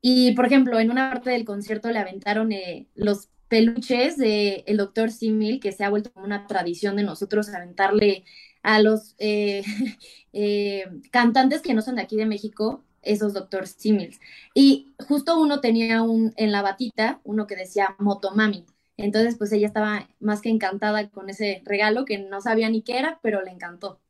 Y, 0.01 0.35
por 0.35 0.47
ejemplo, 0.47 0.79
en 0.81 0.91
una 0.93 1.11
parte 1.11 1.31
del 1.31 1.45
concierto 1.45 1.91
le 1.91 1.99
aventaron 1.99 2.53
eh, 2.53 2.89
los 2.95 3.31
peluches 3.49 4.17
del 4.17 4.63
el 4.67 4.77
doctor 4.77 5.11
Simil, 5.11 5.61
que 5.61 5.73
se 5.73 5.85
ha 5.85 5.91
vuelto 5.91 6.13
como 6.13 6.27
una 6.27 6.47
tradición 6.47 6.97
de 6.97 7.03
nosotros 7.05 7.49
aventarle 7.49 8.25
a 8.63 8.81
los 8.81 9.17
eh, 9.19 9.65
eh, 10.33 10.85
cantantes 11.11 11.63
que 11.63 11.75
no 11.75 11.83
son 11.83 11.97
de 11.97 12.03
aquí 12.03 12.17
de 12.17 12.27
México, 12.27 12.84
esos 13.05 13.33
Doctor 13.33 13.67
Simils. 13.67 14.21
Y 14.55 14.95
justo 15.09 15.39
uno 15.41 15.61
tenía 15.61 16.03
un 16.03 16.33
en 16.37 16.53
la 16.53 16.63
batita, 16.63 17.21
uno 17.25 17.47
que 17.47 17.57
decía 17.57 17.97
Motomami. 17.99 18.65
Entonces, 18.97 19.37
pues 19.37 19.53
ella 19.53 19.67
estaba 19.67 20.09
más 20.21 20.41
que 20.41 20.51
encantada 20.51 21.09
con 21.11 21.29
ese 21.29 21.63
regalo 21.65 22.05
que 22.05 22.19
no 22.19 22.41
sabía 22.41 22.69
ni 22.69 22.83
qué 22.83 22.99
era, 22.99 23.19
pero 23.23 23.43
le 23.43 23.51
encantó. 23.51 24.01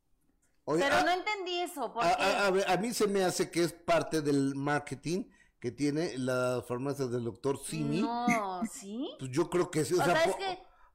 pero 0.65 1.03
no 1.03 1.11
entendí 1.11 1.59
eso. 1.61 1.93
A, 1.99 2.77
mí 2.77 2.93
se 2.93 3.07
me 3.07 3.23
hace 3.23 3.49
que 3.49 3.63
es 3.63 3.73
parte 3.73 4.21
del 4.21 4.55
marketing 4.55 5.23
que 5.59 5.71
tiene 5.71 6.17
la 6.17 6.63
farmacia 6.67 7.05
del 7.07 7.23
doctor 7.23 7.57
Simi. 7.57 8.01
No, 8.01 8.61
¿sí? 8.71 9.09
Pues 9.17 9.31
yo 9.31 9.49
creo 9.49 9.71
que 9.71 9.83
sí. 9.83 9.95
O, 9.95 10.03
sea, 10.03 10.15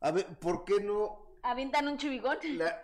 a 0.00 0.10
ver, 0.12 0.38
¿por 0.38 0.64
qué 0.64 0.80
no 0.80 1.29
avientan 1.42 1.88
un 1.88 1.96
chivigón. 1.98 2.38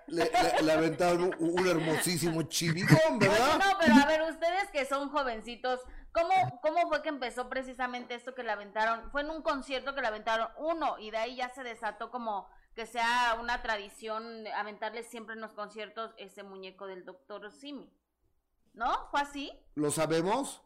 Le, 0.06 0.72
aventaron 0.72 1.34
un, 1.38 1.66
hermosísimo 1.66 2.42
chivigón, 2.42 2.98
¿verdad? 3.18 3.58
no, 3.58 3.78
pero 3.78 3.94
a 3.94 4.06
ver, 4.06 4.22
ustedes 4.22 4.70
que 4.72 4.84
son 4.84 5.08
jovencitos, 5.10 5.80
¿cómo, 6.12 6.60
¿cómo 6.62 6.88
fue 6.88 7.02
que 7.02 7.08
empezó 7.08 7.48
precisamente 7.48 8.14
esto 8.14 8.34
que 8.34 8.42
le 8.42 8.52
aventaron? 8.52 9.10
Fue 9.10 9.22
en 9.22 9.30
un 9.30 9.42
concierto 9.42 9.94
que 9.94 10.00
le 10.00 10.08
aventaron 10.08 10.48
uno 10.58 10.98
y 10.98 11.10
de 11.10 11.18
ahí 11.18 11.36
ya 11.36 11.48
se 11.50 11.62
desató 11.62 12.10
como 12.10 12.48
que 12.74 12.86
sea 12.86 13.38
una 13.40 13.62
tradición 13.62 14.46
aventarle 14.48 15.02
siempre 15.02 15.34
en 15.34 15.40
los 15.40 15.52
conciertos 15.52 16.12
ese 16.18 16.42
muñeco 16.42 16.86
del 16.86 17.04
doctor 17.04 17.50
Simi. 17.50 17.90
¿No? 18.74 19.08
¿Fue 19.10 19.20
así? 19.20 19.52
¿Lo 19.74 19.90
sabemos? 19.90 20.60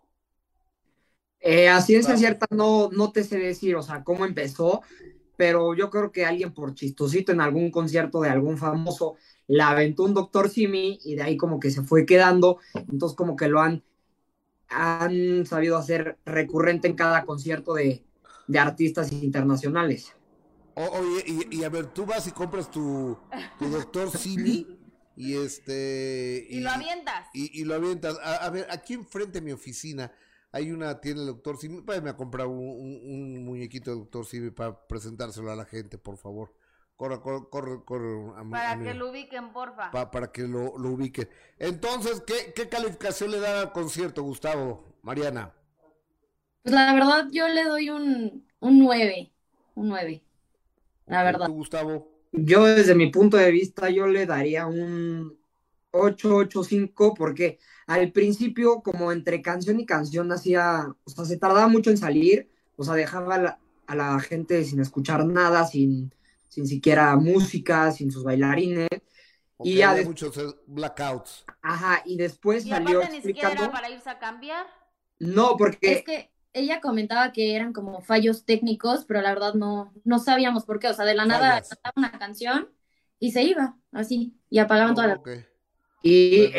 Eh, 1.39 1.69
así 1.69 1.95
es 1.95 2.07
cierta, 2.19 2.47
no, 2.51 2.91
no 2.93 3.13
te 3.13 3.25
sé 3.25 3.39
decir, 3.39 3.75
o 3.75 3.83
sea, 3.83 4.05
cómo 4.05 4.27
empezó, 4.27 4.83
pero 5.41 5.73
yo 5.73 5.89
creo 5.89 6.13
que 6.13 6.27
alguien 6.27 6.53
por 6.53 6.75
chistosito 6.75 7.33
en 7.33 7.41
algún 7.41 7.71
concierto 7.71 8.21
de 8.21 8.29
algún 8.29 8.59
famoso 8.59 9.17
la 9.47 9.71
aventó 9.71 10.03
un 10.03 10.13
doctor 10.13 10.51
Simi 10.51 10.99
y 11.03 11.15
de 11.15 11.23
ahí 11.23 11.39
como 11.39 11.59
que 11.59 11.71
se 11.71 11.83
fue 11.83 12.05
quedando, 12.05 12.59
entonces 12.75 13.17
como 13.17 13.37
que 13.37 13.49
lo 13.49 13.59
han 13.63 13.83
han 14.69 15.47
sabido 15.47 15.79
hacer 15.79 16.19
recurrente 16.27 16.89
en 16.89 16.95
cada 16.95 17.25
concierto 17.25 17.73
de, 17.73 18.05
de 18.49 18.59
artistas 18.59 19.13
internacionales. 19.13 20.15
oye, 20.75 21.25
y, 21.51 21.65
a 21.65 21.71
ver, 21.71 21.87
tú 21.87 22.05
vas 22.05 22.27
y 22.27 22.33
compras 22.33 22.71
tu, 22.71 23.17
tu 23.59 23.65
doctor 23.71 24.11
Simi 24.11 24.79
y 25.17 25.39
este... 25.39 26.49
Y, 26.51 26.61
lo 26.61 26.69
avientas. 26.69 27.29
Y, 27.33 27.65
lo 27.65 27.77
avientas. 27.77 28.19
A, 28.23 28.51
ver, 28.51 28.67
aquí 28.71 28.93
enfrente 28.93 29.41
de 29.41 29.47
mi 29.47 29.53
oficina 29.53 30.13
hay 30.53 30.73
una 30.73 31.01
tienda 31.01 31.23
de 31.23 31.29
doctor 31.29 31.57
Simi. 31.57 31.81
Váyame 31.83 32.11
a 32.11 32.17
comprar 32.17 32.47
un, 32.47 32.59
un, 32.59 33.45
muñequito 33.45 33.91
de 33.91 33.99
doctor 33.99 34.27
Simi 34.27 34.51
para 34.51 34.87
presentárselo 34.87 35.51
a 35.51 35.57
la 35.57 35.65
gente, 35.65 35.99
por 35.99 36.17
favor. 36.17 36.53
Corre, 36.97 37.21
corre, 37.21 37.49
corre, 37.49 37.85
corre 37.85 38.51
Para 38.51 38.79
que 38.79 38.93
lo 38.93 39.11
ubiquen, 39.11 39.53
porfa. 39.53 40.11
para 40.11 40.31
que 40.31 40.43
lo, 40.43 40.77
lo 40.77 40.91
ubiquen. 40.91 41.29
Entonces, 41.59 42.23
¿qué, 42.27 42.53
¿qué 42.55 42.69
calificación 42.69 43.31
le 43.31 43.41
da 43.41 43.63
al 43.63 43.73
concierto, 43.73 44.23
Gustavo? 44.23 44.85
Mariana. 45.03 45.55
Pues 46.63 46.75
la 46.75 46.93
verdad, 46.93 47.29
yo 47.33 47.49
le 47.49 47.65
doy 47.65 47.91
un, 47.91 48.47
un 48.61 48.79
9. 48.79 49.33
Un 49.77 49.89
9. 49.89 50.23
La 51.07 51.23
verdad. 51.23 51.47
¿Tú, 51.47 51.55
Gustavo? 51.55 52.09
Yo, 52.33 52.65
desde 52.67 52.95
mi 52.95 53.11
punto 53.11 53.37
de 53.37 53.51
vista, 53.51 53.89
yo 53.89 54.07
le 54.07 54.27
daría 54.27 54.67
un 54.67 55.39
8, 55.93 56.37
8, 56.37 56.65
5, 56.65 57.15
porque 57.15 57.59
al 57.95 58.13
principio, 58.13 58.83
como 58.83 59.13
entre 59.13 59.43
canción 59.43 59.81
y 59.81 59.87
canción, 59.87 60.31
hacía. 60.33 60.95
O 61.05 61.11
sea, 61.11 61.25
se 61.25 61.37
tardaba 61.37 61.69
mucho 61.69 61.91
en 61.91 61.99
salir. 61.99 62.49
O 62.77 62.85
sea, 62.85 62.95
dejaba 62.95 63.59
a 63.87 63.95
la 63.95 64.21
gente 64.21 64.65
sin 64.65 64.81
escuchar 64.81 65.27
nada, 65.27 65.67
sin 65.67 66.13
sin 66.51 66.67
siquiera 66.67 67.17
música, 67.17 67.91
sin 67.93 68.11
sus 68.11 68.25
bailarines. 68.25 68.89
y 69.63 69.77
ya 69.77 69.95
de... 69.95 70.05
muchos 70.05 70.37
eh, 70.37 70.47
blackouts. 70.67 71.45
Ajá, 71.63 72.03
y 72.05 72.17
después 72.17 72.67
¿Y 72.67 72.71
salió 72.71 73.01
ni 73.09 73.23
siquiera 73.23 73.53
era 73.53 73.71
para 73.71 73.89
irse 73.89 74.11
a 74.11 74.19
cambiar? 74.19 74.67
No, 75.19 75.57
porque... 75.57 75.93
Es 75.93 76.05
que 76.05 76.31
ella 76.53 76.81
comentaba 76.81 77.33
que 77.33 77.55
eran 77.55 77.73
como 77.73 78.03
fallos 78.03 78.45
técnicos, 78.45 79.05
pero 79.05 79.21
la 79.23 79.33
verdad 79.33 79.55
no, 79.55 79.93
no 80.05 80.19
sabíamos 80.19 80.65
por 80.65 80.81
qué. 80.81 80.89
O 80.89 80.95
sea, 80.95 81.05
de 81.05 81.15
la 81.15 81.25
nada 81.25 81.63
cantaba 81.63 81.93
una 81.95 82.19
canción 82.19 82.69
y 83.21 83.31
se 83.31 83.45
iba, 83.45 83.77
así, 83.93 84.35
y 84.51 84.59
apagaban 84.59 84.95
toda 84.97 85.07
la... 85.07 85.21
Y, 86.03 86.51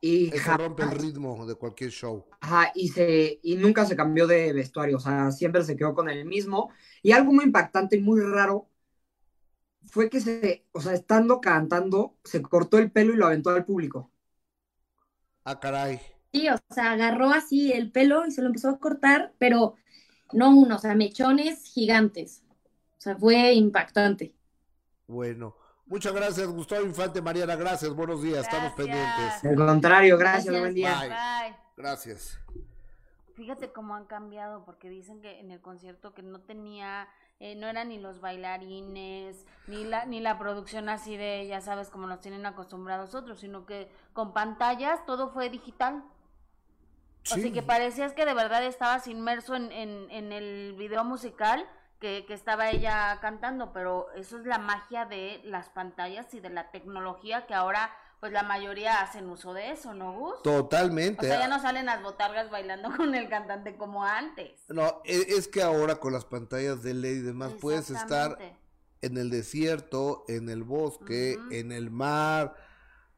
y 0.00 0.30
Eso 0.30 0.54
rompe 0.54 0.84
el 0.84 0.92
ritmo 0.92 1.46
de 1.46 1.56
cualquier 1.56 1.90
show. 1.90 2.24
Ajá, 2.40 2.70
y, 2.74 2.88
se, 2.88 3.40
y 3.42 3.56
nunca 3.56 3.84
se 3.86 3.96
cambió 3.96 4.26
de 4.26 4.52
vestuario, 4.52 4.98
o 4.98 5.00
sea, 5.00 5.30
siempre 5.32 5.64
se 5.64 5.76
quedó 5.76 5.94
con 5.94 6.08
el 6.08 6.24
mismo. 6.26 6.70
Y 7.02 7.12
algo 7.12 7.32
muy 7.32 7.44
impactante 7.44 7.96
y 7.96 8.00
muy 8.00 8.20
raro 8.20 8.68
fue 9.86 10.10
que 10.10 10.20
se, 10.20 10.66
o 10.72 10.80
sea, 10.82 10.92
estando 10.94 11.40
cantando, 11.40 12.16
se 12.24 12.42
cortó 12.42 12.78
el 12.78 12.90
pelo 12.92 13.12
y 13.14 13.16
lo 13.16 13.26
aventó 13.26 13.50
al 13.50 13.64
público. 13.64 14.10
Ah, 15.44 15.54
caray. 15.58 15.98
Sí, 16.32 16.48
o 16.48 16.56
sea, 16.74 16.92
agarró 16.92 17.30
así 17.30 17.72
el 17.72 17.90
pelo 17.90 18.26
y 18.26 18.30
se 18.30 18.42
lo 18.42 18.48
empezó 18.48 18.68
a 18.70 18.78
cortar, 18.78 19.34
pero 19.38 19.74
no 20.32 20.50
uno, 20.56 20.76
o 20.76 20.78
sea, 20.78 20.94
mechones 20.94 21.64
gigantes. 21.64 22.44
O 22.98 23.00
sea, 23.00 23.16
fue 23.18 23.54
impactante. 23.54 24.34
Bueno, 25.08 25.56
muchas 25.86 26.12
gracias, 26.12 26.46
Gustavo 26.48 26.84
Infante, 26.84 27.22
Mariana, 27.22 27.56
gracias, 27.56 27.94
buenos 27.94 28.22
días, 28.22 28.40
estamos 28.40 28.72
pendientes. 28.72 29.44
Al 29.44 29.56
contrario, 29.56 30.18
gracias, 30.18 30.58
buen 30.58 30.74
día. 30.74 30.98
Bye. 31.00 31.56
Gracias. 31.76 32.38
Fíjate 33.34 33.70
cómo 33.70 33.94
han 33.94 34.06
cambiado, 34.06 34.64
porque 34.64 34.88
dicen 34.88 35.20
que 35.20 35.40
en 35.40 35.50
el 35.50 35.60
concierto 35.60 36.14
que 36.14 36.22
no 36.22 36.40
tenía 36.40 37.08
eh, 37.38 37.54
no 37.54 37.66
eran 37.66 37.90
ni 37.90 37.98
los 37.98 38.20
bailarines, 38.20 39.44
ni 39.66 39.84
la, 39.84 40.06
ni 40.06 40.20
la 40.20 40.38
producción 40.38 40.88
así 40.88 41.18
de, 41.18 41.46
ya 41.46 41.60
sabes, 41.60 41.90
como 41.90 42.06
nos 42.06 42.20
tienen 42.20 42.46
acostumbrados 42.46 43.14
otros, 43.14 43.40
sino 43.40 43.66
que 43.66 43.90
con 44.14 44.32
pantallas 44.32 45.04
todo 45.04 45.28
fue 45.28 45.50
digital. 45.50 46.02
Así 47.30 47.52
que 47.52 47.62
parecías 47.62 48.12
que 48.14 48.24
de 48.24 48.34
verdad 48.34 48.64
estabas 48.64 49.06
inmerso 49.08 49.54
en, 49.54 49.70
en, 49.72 50.10
en 50.10 50.32
el 50.32 50.74
video 50.78 51.04
musical 51.04 51.68
que, 52.00 52.24
que, 52.26 52.34
estaba 52.34 52.70
ella 52.70 53.18
cantando, 53.20 53.72
pero 53.72 54.08
eso 54.14 54.38
es 54.38 54.46
la 54.46 54.58
magia 54.58 55.06
de 55.06 55.40
las 55.44 55.68
pantallas 55.70 56.32
y 56.34 56.40
de 56.40 56.50
la 56.50 56.70
tecnología 56.70 57.46
que 57.46 57.54
ahora 57.54 57.90
pues 58.20 58.32
la 58.32 58.42
mayoría 58.42 59.02
hacen 59.02 59.28
uso 59.28 59.52
de 59.52 59.70
eso, 59.70 59.94
¿no, 59.94 60.12
Gus? 60.12 60.42
Totalmente. 60.42 61.26
O 61.26 61.28
sea, 61.28 61.40
ya 61.40 61.48
no 61.48 61.60
salen 61.60 61.86
las 61.86 62.02
botargas 62.02 62.50
bailando 62.50 62.90
con 62.96 63.14
el 63.14 63.28
cantante 63.28 63.76
como 63.76 64.04
antes. 64.04 64.64
No, 64.68 65.02
e, 65.04 65.26
es 65.28 65.48
que 65.48 65.62
ahora 65.62 65.96
con 65.96 66.12
las 66.12 66.24
pantallas 66.24 66.82
de 66.82 66.94
LED 66.94 67.16
y 67.16 67.20
demás 67.20 67.52
puedes 67.60 67.90
estar 67.90 68.38
en 69.02 69.18
el 69.18 69.30
desierto, 69.30 70.24
en 70.28 70.48
el 70.48 70.64
bosque, 70.64 71.38
en 71.50 71.72
el 71.72 71.90
mar. 71.90 72.54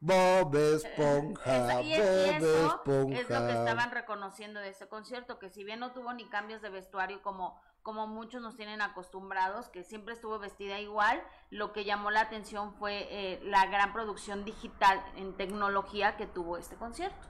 Bob 0.01 0.55
Esponja, 0.55 1.75
Bob 1.75 1.85
Esponja. 1.85 3.19
Es 3.19 3.29
lo 3.29 3.47
que 3.47 3.51
estaban 3.51 3.91
reconociendo 3.91 4.59
de 4.61 4.69
ese 4.69 4.87
concierto, 4.87 5.39
que 5.39 5.49
si 5.49 5.63
bien 5.63 5.81
no 5.81 5.91
tuvo 5.91 6.13
ni 6.13 6.29
cambios 6.29 6.61
de 6.61 6.69
vestuario 6.69 7.21
como 7.21 7.59
como 7.81 8.07
muchos 8.07 8.41
nos 8.41 8.55
tienen 8.55 8.81
acostumbrados, 8.81 9.69
que 9.69 9.83
siempre 9.83 10.13
estuvo 10.13 10.39
vestida 10.39 10.79
igual. 10.79 11.21
Lo 11.49 11.73
que 11.73 11.85
llamó 11.85 12.11
la 12.11 12.21
atención 12.21 12.73
fue 12.75 13.07
eh, 13.09 13.39
la 13.43 13.65
gran 13.67 13.93
producción 13.93 14.45
digital 14.45 15.03
en 15.15 15.35
tecnología 15.35 16.17
que 16.17 16.27
tuvo 16.27 16.57
este 16.57 16.75
concierto. 16.75 17.27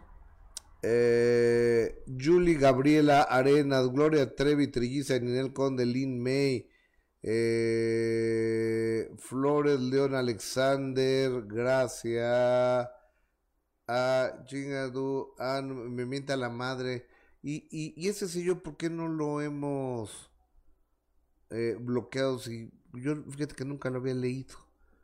Eh, 0.82 2.04
Julie 2.08 2.56
Gabriela 2.56 3.24
Arenas, 3.24 3.90
Gloria 3.90 4.34
Trevi, 4.36 4.68
Trilliza, 4.68 5.20
Ninel 5.20 5.54
Conde, 5.54 5.86
Lin 5.86 6.22
May, 6.22 6.70
eh, 7.22 9.10
Flores 9.18 9.80
León 9.80 10.16
Alexander, 10.16 11.44
gracias. 11.46 12.90
Ah, 13.88 14.44
chingadu, 14.46 15.34
ah, 15.40 15.62
me 15.62 16.06
mienta 16.06 16.38
la 16.38 16.50
madre. 16.50 17.08
Y, 17.42 17.68
y, 17.72 17.94
y 17.98 18.08
ese 18.10 18.28
señor, 18.28 18.62
¿por 18.62 18.78
qué 18.78 18.90
no 18.90 19.08
lo 19.08 19.42
hemos 19.42 20.30
eh, 21.50 21.78
bloqueados 21.80 22.48
y 22.48 22.72
yo 22.94 23.16
fíjate 23.32 23.56
que 23.56 23.66
nunca 23.66 23.90
lo 23.90 24.00
había 24.00 24.14
leído. 24.14 24.56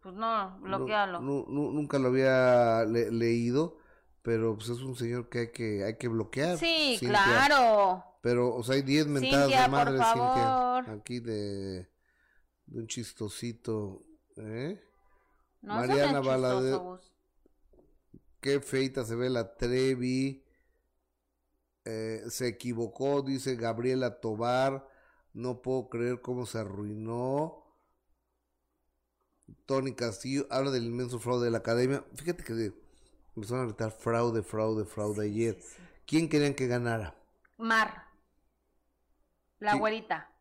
Pues 0.02 0.16
no, 0.16 0.60
bloquealo. 0.60 1.20
nunca 1.20 1.98
lo 1.98 2.10
había 2.10 2.86
leído, 2.86 3.78
pero 4.22 4.56
pues 4.56 4.70
es 4.70 4.80
un 4.82 4.96
señor 4.96 5.30
que 5.30 5.40
hay 5.40 5.52
que, 5.52 5.84
hay 5.84 5.98
que 5.98 6.08
bloquear. 6.08 6.58
Sí, 6.58 6.98
claro. 7.00 8.04
Pero, 8.22 8.56
o 8.56 8.64
sea, 8.64 8.76
hay 8.76 8.82
10 8.82 9.08
mentadas 9.08 9.50
de 9.50 9.68
madre, 9.68 9.98
Cintia, 9.98 10.78
aquí 10.94 11.20
de, 11.20 11.90
de 12.66 12.80
un 12.80 12.88
chistosito, 12.88 14.04
¿eh? 14.38 14.82
Mariana 15.62 16.22
Valadez. 16.22 16.80
Qué 18.40 18.60
feita 18.60 19.04
se 19.06 19.16
ve 19.16 19.30
la 19.30 19.56
Trevi. 19.56 20.44
Eh, 21.84 22.24
se 22.30 22.48
equivocó, 22.48 23.22
dice 23.22 23.56
Gabriela 23.56 24.20
Tobar. 24.20 24.88
No 25.36 25.62
puedo 25.62 25.90
creer 25.90 26.22
cómo 26.22 26.46
se 26.46 26.60
arruinó. 26.60 27.62
Tony 29.66 29.94
Castillo 29.94 30.48
habla 30.50 30.72
del 30.72 30.86
inmenso 30.86 31.20
fraude 31.20 31.44
de 31.44 31.52
la 31.52 31.58
academia. 31.58 32.06
Fíjate 32.16 32.46
que 32.46 32.74
empezaron 33.36 33.64
a 33.64 33.68
gritar 33.68 33.92
fraude, 33.92 34.44
fraude, 34.44 34.86
fraude 34.86 35.26
ayer. 35.26 35.60
¿Quién 36.08 36.30
querían 36.30 36.54
que 36.54 36.68
ganara? 36.68 37.16
Mar. 37.58 38.08
La 39.60 39.76
güerita. 39.76 40.32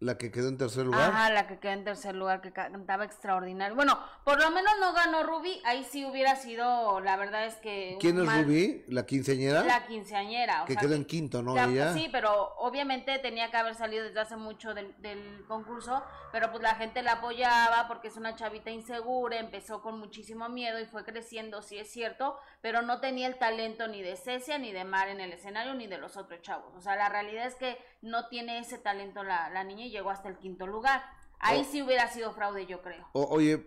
La 0.00 0.18
que 0.18 0.30
quedó 0.32 0.48
en 0.48 0.58
tercer 0.58 0.84
lugar. 0.84 1.10
Ajá, 1.10 1.30
la 1.30 1.46
que 1.46 1.58
quedó 1.58 1.72
en 1.72 1.84
tercer 1.84 2.14
lugar, 2.16 2.40
que 2.40 2.52
cantaba 2.52 3.04
extraordinario. 3.04 3.76
Bueno, 3.76 3.98
por 4.24 4.40
lo 4.40 4.50
menos 4.50 4.72
no 4.80 4.92
ganó 4.92 5.22
Ruby, 5.22 5.62
ahí 5.64 5.84
sí 5.84 6.04
hubiera 6.04 6.34
sido, 6.34 7.00
la 7.00 7.16
verdad 7.16 7.46
es 7.46 7.54
que... 7.56 7.96
¿Quién 8.00 8.20
es 8.20 8.26
Ruby? 8.26 8.84
¿La 8.88 9.06
quinceañera? 9.06 9.62
La 9.62 9.86
quinceañera. 9.86 10.64
O 10.64 10.66
que 10.66 10.76
quedó 10.76 10.94
en 10.94 11.04
quinto, 11.04 11.42
¿no? 11.42 11.54
Sí, 11.94 12.08
pero 12.10 12.54
obviamente 12.58 13.18
tenía 13.20 13.50
que 13.50 13.56
haber 13.56 13.76
salido 13.76 14.04
desde 14.04 14.20
hace 14.20 14.36
mucho 14.36 14.74
del, 14.74 15.00
del, 15.00 15.44
concurso, 15.46 16.02
pero 16.32 16.50
pues 16.50 16.62
la 16.62 16.74
gente 16.74 17.02
la 17.02 17.12
apoyaba 17.12 17.86
porque 17.86 18.08
es 18.08 18.16
una 18.16 18.34
chavita 18.34 18.70
insegura, 18.70 19.38
empezó 19.38 19.80
con 19.80 19.98
muchísimo 19.98 20.48
miedo 20.48 20.80
y 20.80 20.86
fue 20.86 21.04
creciendo, 21.04 21.62
sí 21.62 21.78
es 21.78 21.90
cierto, 21.90 22.36
pero 22.60 22.82
no 22.82 23.00
tenía 23.00 23.28
el 23.28 23.36
talento 23.36 23.86
ni 23.86 24.02
de 24.02 24.16
Cecia 24.16 24.58
ni 24.58 24.72
de 24.72 24.84
Mar 24.84 25.08
en 25.08 25.20
el 25.20 25.32
escenario 25.32 25.74
ni 25.74 25.86
de 25.86 25.98
los 25.98 26.16
otros 26.16 26.42
chavos. 26.42 26.74
O 26.76 26.80
sea, 26.80 26.96
la 26.96 27.08
realidad 27.08 27.46
es 27.46 27.54
que 27.54 27.78
no 28.04 28.28
tiene 28.28 28.58
ese 28.58 28.78
talento 28.78 29.24
la, 29.24 29.48
la 29.50 29.64
niña 29.64 29.86
y 29.86 29.90
llegó 29.90 30.10
hasta 30.10 30.28
el 30.28 30.36
quinto 30.36 30.66
lugar. 30.66 31.02
Ahí 31.38 31.62
oh. 31.62 31.70
sí 31.70 31.82
hubiera 31.82 32.08
sido 32.08 32.32
fraude, 32.32 32.66
yo 32.66 32.82
creo. 32.82 33.06
oye, 33.12 33.66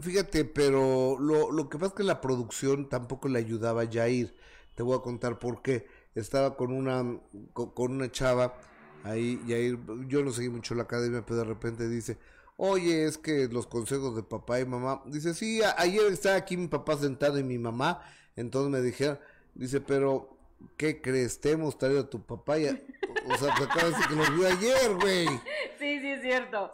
fíjate, 0.00 0.44
pero 0.44 1.18
lo, 1.18 1.50
lo 1.50 1.68
que 1.68 1.78
pasa 1.78 1.88
es 1.88 1.94
que 1.94 2.04
la 2.04 2.20
producción 2.20 2.88
tampoco 2.88 3.28
le 3.28 3.38
ayudaba 3.38 3.82
a 3.82 3.90
Jair. 3.90 4.36
Te 4.74 4.82
voy 4.82 4.96
a 4.96 5.02
contar 5.02 5.38
por 5.38 5.62
qué. 5.62 5.86
Estaba 6.14 6.56
con 6.56 6.72
una, 6.72 7.20
con, 7.52 7.92
una 7.92 8.10
chava 8.10 8.54
ahí, 9.02 9.40
Jair, 9.46 9.78
yo 10.06 10.22
no 10.22 10.30
seguí 10.32 10.48
mucho 10.48 10.74
la 10.74 10.84
academia, 10.84 11.24
pero 11.24 11.40
de 11.40 11.44
repente 11.44 11.88
dice, 11.88 12.18
oye, 12.56 13.04
es 13.04 13.18
que 13.18 13.48
los 13.48 13.66
consejos 13.66 14.14
de 14.14 14.22
papá 14.22 14.60
y 14.60 14.64
mamá, 14.64 15.02
dice, 15.06 15.34
sí, 15.34 15.60
ayer 15.76 16.06
estaba 16.12 16.36
aquí 16.36 16.56
mi 16.56 16.68
papá 16.68 16.96
sentado 16.96 17.38
y 17.38 17.42
mi 17.42 17.58
mamá, 17.58 18.02
entonces 18.36 18.70
me 18.70 18.80
dijeron, 18.80 19.18
dice, 19.54 19.80
pero 19.80 20.33
¿qué 20.76 21.00
crees? 21.00 21.40
Te 21.40 21.52
hemos 21.52 21.78
traído 21.78 22.00
a 22.00 22.10
tu 22.10 22.24
papá 22.24 22.58
y 22.58 22.66
o 22.66 23.36
sea, 23.36 23.54
te 23.54 23.64
acabas 23.64 23.84
de 23.84 23.90
decir 23.90 24.08
que 24.08 24.16
nos 24.16 24.34
vio 24.34 24.46
ayer, 24.46 24.94
güey. 24.96 25.26
Sí, 25.78 26.00
sí, 26.00 26.12
es 26.12 26.22
cierto. 26.22 26.70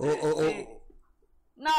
No, 1.57 1.71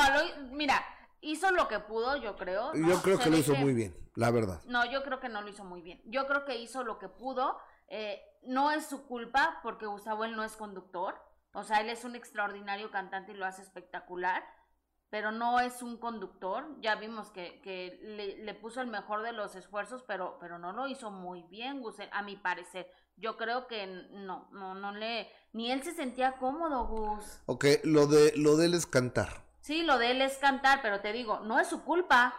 mira, 0.52 0.84
hizo 1.22 1.52
lo 1.52 1.68
que 1.68 1.80
pudo, 1.80 2.18
yo 2.18 2.36
creo. 2.36 2.74
Yo 2.74 2.80
¿no? 2.80 3.02
creo 3.02 3.18
Se 3.18 3.24
que 3.24 3.30
lo 3.30 3.38
hizo 3.38 3.56
muy 3.56 3.74
bien, 3.74 3.96
la 4.16 4.32
verdad. 4.32 4.62
No, 4.66 4.86
yo 4.92 5.04
creo 5.04 5.20
que 5.20 5.30
no 5.30 5.42
lo 5.42 5.48
hizo 5.50 5.64
muy 5.64 5.82
bien. 5.82 6.02
Yo 6.06 6.28
creo 6.28 6.46
que 6.46 6.58
hizo 6.58 6.84
lo 6.84 7.00
que 7.00 7.08
pudo. 7.08 7.58
Eh, 7.88 8.22
no 8.44 8.72
es 8.72 8.86
su 8.86 9.06
culpa 9.06 9.60
porque 9.64 9.86
Gustavo 9.86 10.26
él 10.26 10.36
no 10.36 10.44
es 10.44 10.58
conductor. 10.58 11.16
O 11.54 11.64
sea, 11.64 11.82
él 11.82 11.90
es 11.90 12.04
un 12.04 12.16
extraordinario 12.16 12.92
cantante 12.92 13.32
y 13.32 13.36
lo 13.36 13.46
hace 13.46 13.62
espectacular. 13.62 14.44
Pero 15.12 15.32
no 15.32 15.60
es 15.60 15.84
un 15.84 15.98
conductor. 15.98 16.66
Ya 16.80 16.96
vimos 16.96 17.30
que, 17.30 17.62
que 17.62 18.00
le, 18.02 18.38
le 18.44 18.54
puso 18.56 18.82
el 18.82 18.88
mejor 18.88 19.22
de 19.22 19.34
los 19.34 19.56
esfuerzos, 19.56 20.04
pero, 20.08 20.38
pero 20.40 20.58
no 20.58 20.72
lo 20.72 20.88
hizo 20.88 21.12
muy 21.12 21.44
bien, 21.44 21.82
Gus, 21.82 21.98
a 22.12 22.24
mi 22.24 22.38
parecer. 22.38 22.90
Yo 23.18 23.36
creo 23.38 23.68
que 23.68 23.86
no, 24.12 24.48
no, 24.54 24.74
no 24.74 24.94
le. 24.94 25.30
Ni 25.52 25.70
él 25.72 25.84
se 25.84 25.92
sentía 25.94 26.38
cómodo, 26.38 26.88
Gus. 26.88 27.42
Ok, 27.46 27.66
lo 27.84 28.08
de, 28.08 28.32
lo 28.38 28.56
de 28.56 28.66
él 28.68 28.74
es 28.74 28.88
cantar. 28.88 29.44
Sí, 29.60 29.84
lo 29.84 30.00
de 30.00 30.12
él 30.12 30.22
es 30.22 30.38
cantar, 30.38 30.82
pero 30.82 31.02
te 31.02 31.12
digo, 31.12 31.42
no 31.42 31.60
es 31.60 31.68
su 31.68 31.84
culpa. 31.84 32.34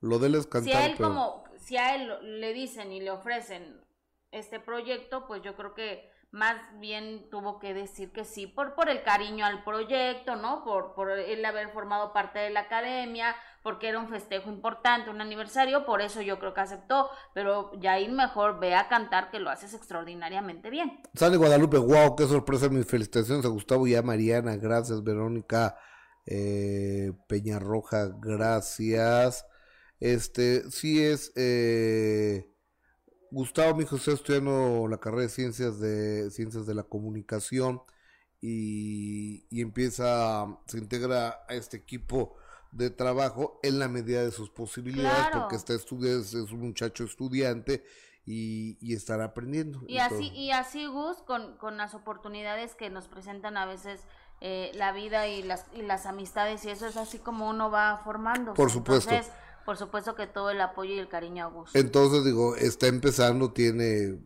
Lo 0.00 0.18
de 0.18 0.28
él 0.28 0.34
es 0.36 0.46
cantar. 0.46 0.72
Si 0.72 0.76
a 0.76 0.86
él 0.86 0.94
pero- 0.96 1.08
como, 1.10 1.44
si 1.58 1.76
a 1.76 1.94
él 1.94 2.40
le 2.40 2.52
dicen 2.54 2.92
y 2.92 3.00
le 3.00 3.10
ofrecen 3.10 3.84
este 4.30 4.58
proyecto, 4.58 5.26
pues 5.26 5.42
yo 5.42 5.54
creo 5.54 5.74
que 5.74 6.10
más 6.36 6.56
bien 6.78 7.28
tuvo 7.30 7.58
que 7.58 7.72
decir 7.72 8.12
que 8.12 8.26
sí 8.26 8.46
por, 8.46 8.74
por 8.74 8.90
el 8.90 9.02
cariño 9.02 9.46
al 9.46 9.64
proyecto, 9.64 10.36
¿no? 10.36 10.62
Por, 10.64 10.94
por 10.94 11.10
él 11.10 11.42
haber 11.46 11.70
formado 11.70 12.12
parte 12.12 12.38
de 12.38 12.50
la 12.50 12.60
academia, 12.60 13.34
porque 13.62 13.88
era 13.88 13.98
un 13.98 14.08
festejo 14.08 14.50
importante, 14.50 15.08
un 15.08 15.22
aniversario, 15.22 15.86
por 15.86 16.02
eso 16.02 16.20
yo 16.20 16.38
creo 16.38 16.52
que 16.52 16.60
aceptó, 16.60 17.08
pero 17.32 17.72
Yair 17.80 18.12
mejor 18.12 18.60
ve 18.60 18.74
a 18.74 18.86
cantar 18.88 19.30
que 19.30 19.40
lo 19.40 19.48
haces 19.48 19.72
extraordinariamente 19.72 20.68
bien. 20.68 21.00
Sale 21.14 21.38
Guadalupe, 21.38 21.78
wow, 21.78 22.14
qué 22.14 22.26
sorpresa, 22.26 22.68
mis 22.68 22.86
felicitaciones 22.86 23.46
a 23.46 23.48
Gustavo 23.48 23.86
y 23.86 23.94
a 23.94 24.02
Mariana, 24.02 24.56
gracias, 24.56 25.02
Verónica 25.02 25.78
eh, 26.26 27.12
Peñarroja, 27.28 28.10
gracias. 28.20 29.46
Este, 30.00 30.70
sí 30.70 31.02
es, 31.02 31.32
eh, 31.34 32.52
Gustavo, 33.30 33.76
mi 33.76 33.84
hijo, 33.84 33.96
está 33.96 34.12
estudiando 34.12 34.86
la 34.88 34.98
carrera 34.98 35.22
de 35.22 35.28
ciencias 35.28 35.78
de, 35.80 36.30
ciencias 36.30 36.66
de 36.66 36.74
la 36.74 36.84
comunicación 36.84 37.82
y, 38.40 39.46
y 39.50 39.60
empieza, 39.62 40.46
se 40.66 40.78
integra 40.78 41.40
a 41.48 41.54
este 41.54 41.76
equipo 41.76 42.36
de 42.72 42.90
trabajo 42.90 43.58
en 43.62 43.78
la 43.78 43.88
medida 43.88 44.22
de 44.22 44.30
sus 44.30 44.50
posibilidades, 44.50 45.28
Claro. 45.28 45.40
porque 45.40 45.56
está 45.56 45.74
estudiando, 45.74 46.20
es 46.20 46.34
un 46.34 46.60
muchacho 46.60 47.04
estudiante 47.04 47.84
y, 48.26 48.76
y 48.80 48.94
estará 48.94 49.24
aprendiendo. 49.24 49.82
Y 49.86 49.98
así, 49.98 50.28
y 50.28 50.50
así 50.50 50.86
Gus, 50.86 51.16
con, 51.22 51.56
con 51.58 51.76
las 51.76 51.94
oportunidades 51.94 52.74
que 52.74 52.90
nos 52.90 53.08
presentan 53.08 53.56
a 53.56 53.66
veces 53.66 54.00
eh, 54.40 54.70
la 54.74 54.92
vida 54.92 55.26
y 55.28 55.42
las, 55.42 55.66
y 55.74 55.82
las 55.82 56.06
amistades, 56.06 56.64
y 56.64 56.70
eso 56.70 56.86
es 56.86 56.96
así 56.96 57.18
como 57.18 57.48
uno 57.48 57.70
va 57.70 58.00
formando. 58.04 58.52
Por 58.54 58.70
supuesto. 58.70 59.10
Entonces, 59.10 59.32
por 59.66 59.76
supuesto 59.76 60.14
que 60.14 60.28
todo 60.28 60.50
el 60.50 60.60
apoyo 60.60 60.94
y 60.94 60.98
el 60.98 61.08
cariño 61.08 61.44
a 61.44 61.48
Gus. 61.48 61.74
Entonces, 61.74 62.24
digo, 62.24 62.54
está 62.54 62.86
empezando, 62.86 63.52
tiene 63.52 64.16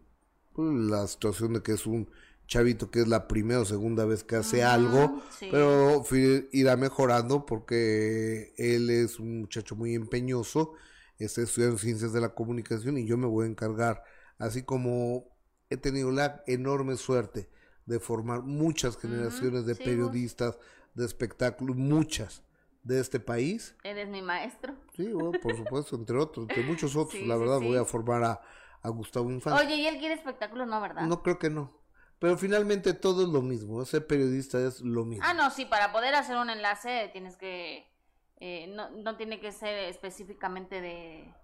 pues, 0.52 0.68
la 0.68 1.06
situación 1.06 1.54
de 1.54 1.62
que 1.62 1.72
es 1.72 1.86
un 1.86 2.10
chavito 2.46 2.90
que 2.90 3.00
es 3.00 3.08
la 3.08 3.26
primera 3.26 3.60
o 3.60 3.64
segunda 3.64 4.04
vez 4.04 4.22
que 4.22 4.36
hace 4.36 4.62
algo, 4.62 5.22
sí. 5.30 5.48
pero 5.50 6.04
irá 6.52 6.76
mejorando 6.76 7.46
porque 7.46 8.52
él 8.58 8.90
es 8.90 9.18
un 9.18 9.40
muchacho 9.40 9.76
muy 9.76 9.94
empeñoso, 9.94 10.74
está 11.18 11.42
estudiando 11.42 11.78
ciencias 11.78 12.12
de 12.12 12.20
la 12.20 12.34
comunicación 12.34 12.98
y 12.98 13.06
yo 13.06 13.16
me 13.16 13.26
voy 13.26 13.46
a 13.46 13.48
encargar, 13.50 14.02
así 14.38 14.62
como 14.62 15.28
he 15.70 15.76
tenido 15.76 16.10
la 16.10 16.42
enorme 16.46 16.96
suerte 16.96 17.48
de 17.86 18.00
formar 18.00 18.42
muchas 18.42 18.98
generaciones 18.98 19.64
de 19.64 19.76
sí, 19.76 19.84
periodistas, 19.84 20.58
de 20.94 21.06
espectáculos, 21.06 21.76
muchas 21.76 22.42
de 22.82 23.00
este 23.00 23.20
país. 23.20 23.76
Eres 23.82 24.08
mi 24.08 24.22
maestro. 24.22 24.74
Sí, 24.96 25.12
bueno, 25.12 25.32
por 25.40 25.56
supuesto, 25.56 25.96
entre 25.96 26.16
otros, 26.18 26.48
entre 26.48 26.62
muchos 26.62 26.96
otros. 26.96 27.20
Sí, 27.20 27.26
la 27.26 27.36
verdad, 27.36 27.58
sí. 27.58 27.66
voy 27.66 27.76
a 27.76 27.84
formar 27.84 28.24
a, 28.24 28.40
a 28.82 28.88
Gustavo 28.88 29.30
Infante. 29.30 29.62
Oye, 29.62 29.76
y 29.76 29.86
él 29.86 29.98
quiere 29.98 30.14
espectáculos, 30.14 30.66
¿no, 30.68 30.80
verdad? 30.80 31.02
no 31.02 31.22
creo 31.22 31.38
que 31.38 31.50
no. 31.50 31.78
Pero 32.18 32.36
finalmente 32.36 32.92
todo 32.92 33.22
es 33.22 33.28
lo 33.30 33.40
mismo. 33.40 33.82
Ser 33.86 34.06
periodista 34.06 34.60
es 34.60 34.80
lo 34.82 35.04
mismo. 35.06 35.24
Ah, 35.26 35.32
no, 35.32 35.50
sí, 35.50 35.64
para 35.64 35.90
poder 35.90 36.14
hacer 36.14 36.36
un 36.36 36.50
enlace 36.50 37.08
tienes 37.14 37.36
que, 37.36 37.90
eh, 38.36 38.66
no, 38.68 38.90
no 38.90 39.16
tiene 39.16 39.40
que 39.40 39.52
ser 39.52 39.88
específicamente 39.88 40.82
de, 40.82 41.34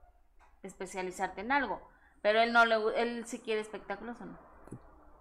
de 0.62 0.68
especializarte 0.68 1.40
en 1.40 1.52
algo. 1.52 1.80
Pero 2.20 2.40
él 2.40 2.52
no 2.52 2.66
le, 2.66 2.76
él 3.00 3.24
sí 3.26 3.38
quiere 3.38 3.62
espectáculos 3.62 4.20
o 4.20 4.26
no. 4.26 4.38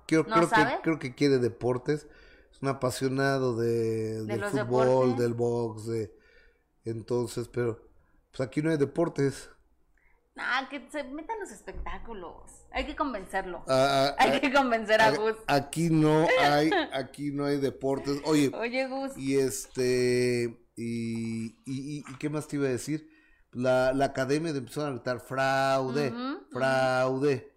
Creo, 0.08 0.24
¿no 0.24 0.36
creo, 0.36 0.48
sabe? 0.48 0.76
que, 0.76 0.82
creo 0.82 1.00
que 1.00 1.16
quiere 1.16 1.38
deportes. 1.38 2.08
Es 2.56 2.62
un 2.62 2.70
apasionado 2.70 3.58
de, 3.58 4.24
del 4.24 4.44
fútbol, 4.46 4.86
deportes. 5.10 5.18
del 5.18 5.34
box. 5.34 5.86
De... 5.88 6.16
Entonces, 6.86 7.50
pero 7.50 7.82
pues 8.32 8.48
aquí 8.48 8.62
no 8.62 8.72
hay 8.72 8.78
deportes. 8.78 9.50
Ah, 10.38 10.68
que 10.70 10.88
se 10.90 11.04
metan 11.04 11.40
los 11.40 11.52
espectáculos. 11.52 12.66
Hay 12.72 12.86
que 12.86 12.96
convencerlo. 12.96 13.64
Ah, 13.68 14.10
ah, 14.12 14.16
Hay 14.20 14.32
ah, 14.32 14.42
que 14.42 14.54
convencer 14.54 15.02
a 15.02 15.12
Gus. 15.12 15.36
aquí 15.48 15.90
no 15.90 16.28
hay, 16.42 16.70
aquí 16.94 17.32
no 17.32 17.46
hay 17.46 17.58
deportes. 17.58 18.22
Oye, 18.26 18.52
Oye, 18.54 18.88
Gus. 18.88 19.18
Y 19.18 19.38
este, 19.38 20.58
y, 20.76 21.48
y, 21.66 21.98
y- 22.00 22.04
y 22.08 22.18
qué 22.20 22.30
más 22.30 22.48
te 22.48 22.56
iba 22.58 22.68
a 22.68 22.70
decir? 22.70 23.10
La, 23.52 23.94
la 23.94 24.06
academia 24.06 24.52
de 24.52 24.60
empezaron 24.60 24.90
a 24.90 24.94
gritar 24.96 25.20
fraude, 25.22 26.10
ujú. 26.10 26.46
fraude. 26.52 27.55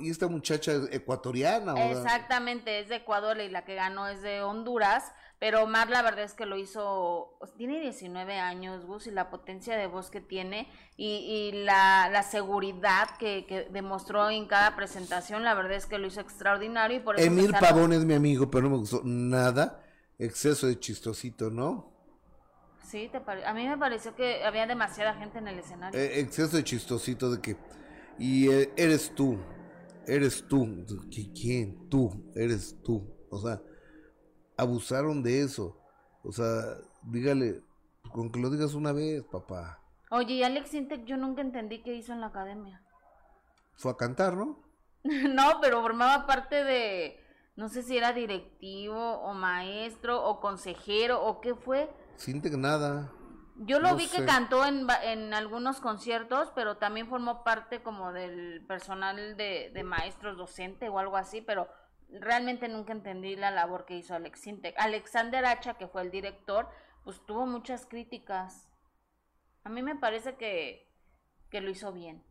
¿Y 0.00 0.10
esta 0.10 0.26
muchacha 0.28 0.72
es 0.72 0.88
ecuatoriana? 0.92 1.74
o- 1.74 1.78
Exactamente, 1.78 2.80
es 2.80 2.88
de 2.88 2.96
Ecuador 2.96 3.40
y 3.40 3.48
la 3.48 3.64
que 3.64 3.74
ganó 3.76 4.08
es 4.08 4.20
de 4.20 4.42
Honduras, 4.42 5.12
pero 5.38 5.66
Mar 5.68 5.88
la 5.88 6.02
verdad 6.02 6.24
es 6.24 6.34
que 6.34 6.46
lo 6.46 6.56
hizo, 6.56 7.38
tiene 7.56 7.80
19 7.80 8.38
años, 8.40 8.84
Gus, 8.84 9.06
y 9.06 9.12
la 9.12 9.30
potencia 9.30 9.76
de 9.76 9.86
voz 9.86 10.10
que 10.10 10.20
tiene 10.20 10.68
y, 10.96 11.50
y 11.52 11.64
la, 11.64 12.08
la 12.10 12.24
seguridad 12.24 13.16
que, 13.18 13.46
que 13.46 13.68
demostró 13.70 14.30
en 14.30 14.46
cada 14.46 14.74
presentación, 14.74 15.44
la 15.44 15.54
verdad 15.54 15.72
es 15.74 15.86
que 15.86 15.98
lo 15.98 16.08
hizo 16.08 16.20
extraordinario 16.20 16.96
y 16.96 17.00
por 17.00 17.18
eso 17.20 17.26
empezaron- 17.28 17.60
Pavón 17.60 17.92
es 17.92 18.04
mi 18.04 18.14
amigo, 18.14 18.50
pero 18.50 18.64
no 18.64 18.70
me 18.70 18.76
gustó 18.78 19.00
nada. 19.04 19.80
Exceso 20.18 20.66
de 20.66 20.78
chistosito, 20.78 21.50
¿no? 21.50 21.90
Sí, 22.84 23.08
te 23.10 23.20
pare- 23.20 23.44
a 23.46 23.54
mí 23.54 23.66
me 23.66 23.78
pareció 23.78 24.14
que 24.14 24.44
había 24.44 24.66
demasiada 24.66 25.14
gente 25.14 25.38
en 25.38 25.48
el 25.48 25.58
escenario. 25.60 25.98
Eh, 25.98 26.20
exceso 26.20 26.56
de 26.56 26.64
chistosito 26.64 27.30
de 27.30 27.40
que... 27.40 27.56
Y 28.18 28.50
eh, 28.50 28.70
eres 28.76 29.14
tú, 29.14 29.38
eres 30.06 30.46
tú. 30.48 30.64
¿Qui- 31.10 31.32
¿Quién? 31.34 31.88
Tú, 31.88 32.10
eres 32.34 32.76
tú. 32.82 33.08
O 33.30 33.38
sea, 33.40 33.60
abusaron 34.56 35.22
de 35.22 35.42
eso. 35.42 35.78
O 36.22 36.32
sea, 36.32 36.76
dígale, 37.02 37.62
con 38.12 38.30
que 38.30 38.40
lo 38.40 38.50
digas 38.50 38.74
una 38.74 38.92
vez, 38.92 39.22
papá. 39.24 39.80
Oye, 40.10 40.34
y 40.34 40.42
Alex 40.42 40.74
Intec 40.74 41.04
yo 41.04 41.16
nunca 41.16 41.40
entendí 41.42 41.82
qué 41.82 41.94
hizo 41.94 42.12
en 42.12 42.20
la 42.20 42.26
academia. 42.28 42.82
Fue 43.74 43.90
a 43.92 43.96
cantar, 43.96 44.36
¿no? 44.36 44.62
No, 45.04 45.58
pero 45.60 45.82
formaba 45.82 46.26
parte 46.26 46.62
de, 46.64 47.18
no 47.56 47.68
sé 47.68 47.82
si 47.82 47.96
era 47.96 48.12
directivo 48.12 48.94
o 48.96 49.34
maestro 49.34 50.24
o 50.24 50.40
consejero 50.40 51.24
o 51.24 51.40
qué 51.40 51.54
fue. 51.54 51.90
Sin 52.16 52.40
nada. 52.60 53.10
Yo 53.56 53.78
lo 53.80 53.90
No 53.90 53.96
vi 53.96 54.06
sé. 54.06 54.18
que 54.18 54.24
cantó 54.26 54.64
en, 54.64 54.86
en 55.04 55.34
algunos 55.34 55.80
conciertos, 55.80 56.50
pero 56.54 56.78
también 56.78 57.08
formó 57.08 57.44
parte 57.44 57.82
como 57.82 58.12
del 58.12 58.64
personal 58.66 59.36
de, 59.36 59.70
de 59.72 59.84
maestros 59.84 60.36
docente 60.36 60.88
o 60.88 60.98
algo 60.98 61.16
así, 61.16 61.42
pero 61.42 61.68
realmente 62.08 62.68
nunca 62.68 62.92
entendí 62.92 63.36
la 63.36 63.50
labor 63.50 63.84
que 63.84 63.96
hizo 63.96 64.14
Alex 64.14 64.46
Intec. 64.46 64.74
Alexander 64.78 65.44
Hacha, 65.44 65.74
que 65.74 65.86
fue 65.88 66.02
el 66.02 66.10
director, 66.10 66.68
pues 67.04 67.24
tuvo 67.26 67.46
muchas 67.46 67.86
críticas. 67.86 68.68
A 69.64 69.68
mí 69.68 69.82
me 69.82 69.96
parece 69.96 70.36
que, 70.36 70.90
que 71.50 71.60
lo 71.60 71.70
hizo 71.70 71.92
bien. 71.92 72.24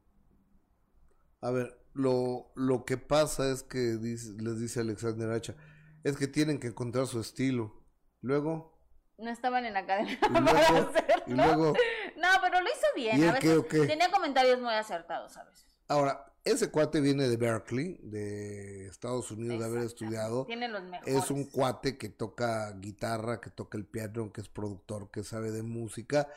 A 1.42 1.52
ver, 1.52 1.78
lo, 1.94 2.52
lo 2.56 2.86
que 2.86 2.98
pasa 2.98 3.50
es 3.52 3.64
que 3.64 3.98
dice- 3.98 4.34
les 4.42 4.60
dice 4.60 4.80
Alexander 4.82 5.32
Hacha, 5.32 5.56
es 6.04 6.18
que 6.18 6.28
tienen 6.28 6.60
que 6.60 6.68
encontrar 6.68 7.08
su 7.08 7.20
estilo. 7.20 7.84
Luego, 8.22 8.80
No 9.22 9.30
estaban 9.30 9.66
en 9.66 9.74
la 9.74 9.80
academia 9.82 10.14
y 10.22 10.34
para 10.34 10.40
luego, 10.42 10.90
hacerlo. 10.90 11.24
y 11.28 11.32
luego, 11.34 11.74
No, 12.18 12.28
pero 12.42 12.62
lo 12.62 12.68
hizo 12.70 12.88
bien. 12.96 13.20
¿Y 13.20 13.26
A 13.28 13.34
qué, 13.40 13.48
veces 13.56 13.66
qué? 13.70 13.88
tenía 13.88 14.10
comentarios 14.12 14.60
muy 14.60 14.74
acertados 14.74 15.38
a 15.38 15.44
veces. 15.44 15.66
ahora, 15.88 16.26
ese 16.44 16.72
cuate 16.72 17.02
viene 17.02 17.28
de 17.30 17.38
Berkeley, 17.38 18.00
de 18.02 18.88
Estados 18.88 19.30
Unidos, 19.30 19.60
de 19.60 19.66
haber 19.66 19.84
estudiado. 19.84 20.46
Tiene 20.46 20.68
los 20.70 20.82
mejores. 20.84 21.14
Es 21.16 21.30
un 21.30 21.44
cuate 21.46 22.00
que 22.00 22.10
toca 22.10 22.72
guitarra, 22.80 23.40
que 23.40 23.52
toca 23.52 23.78
el 23.78 23.86
piano, 23.86 24.32
que 24.34 24.42
es 24.42 24.50
productor, 24.50 25.12
que 25.12 25.24
sabe 25.24 25.52
de 25.52 25.62
música. 25.62 26.28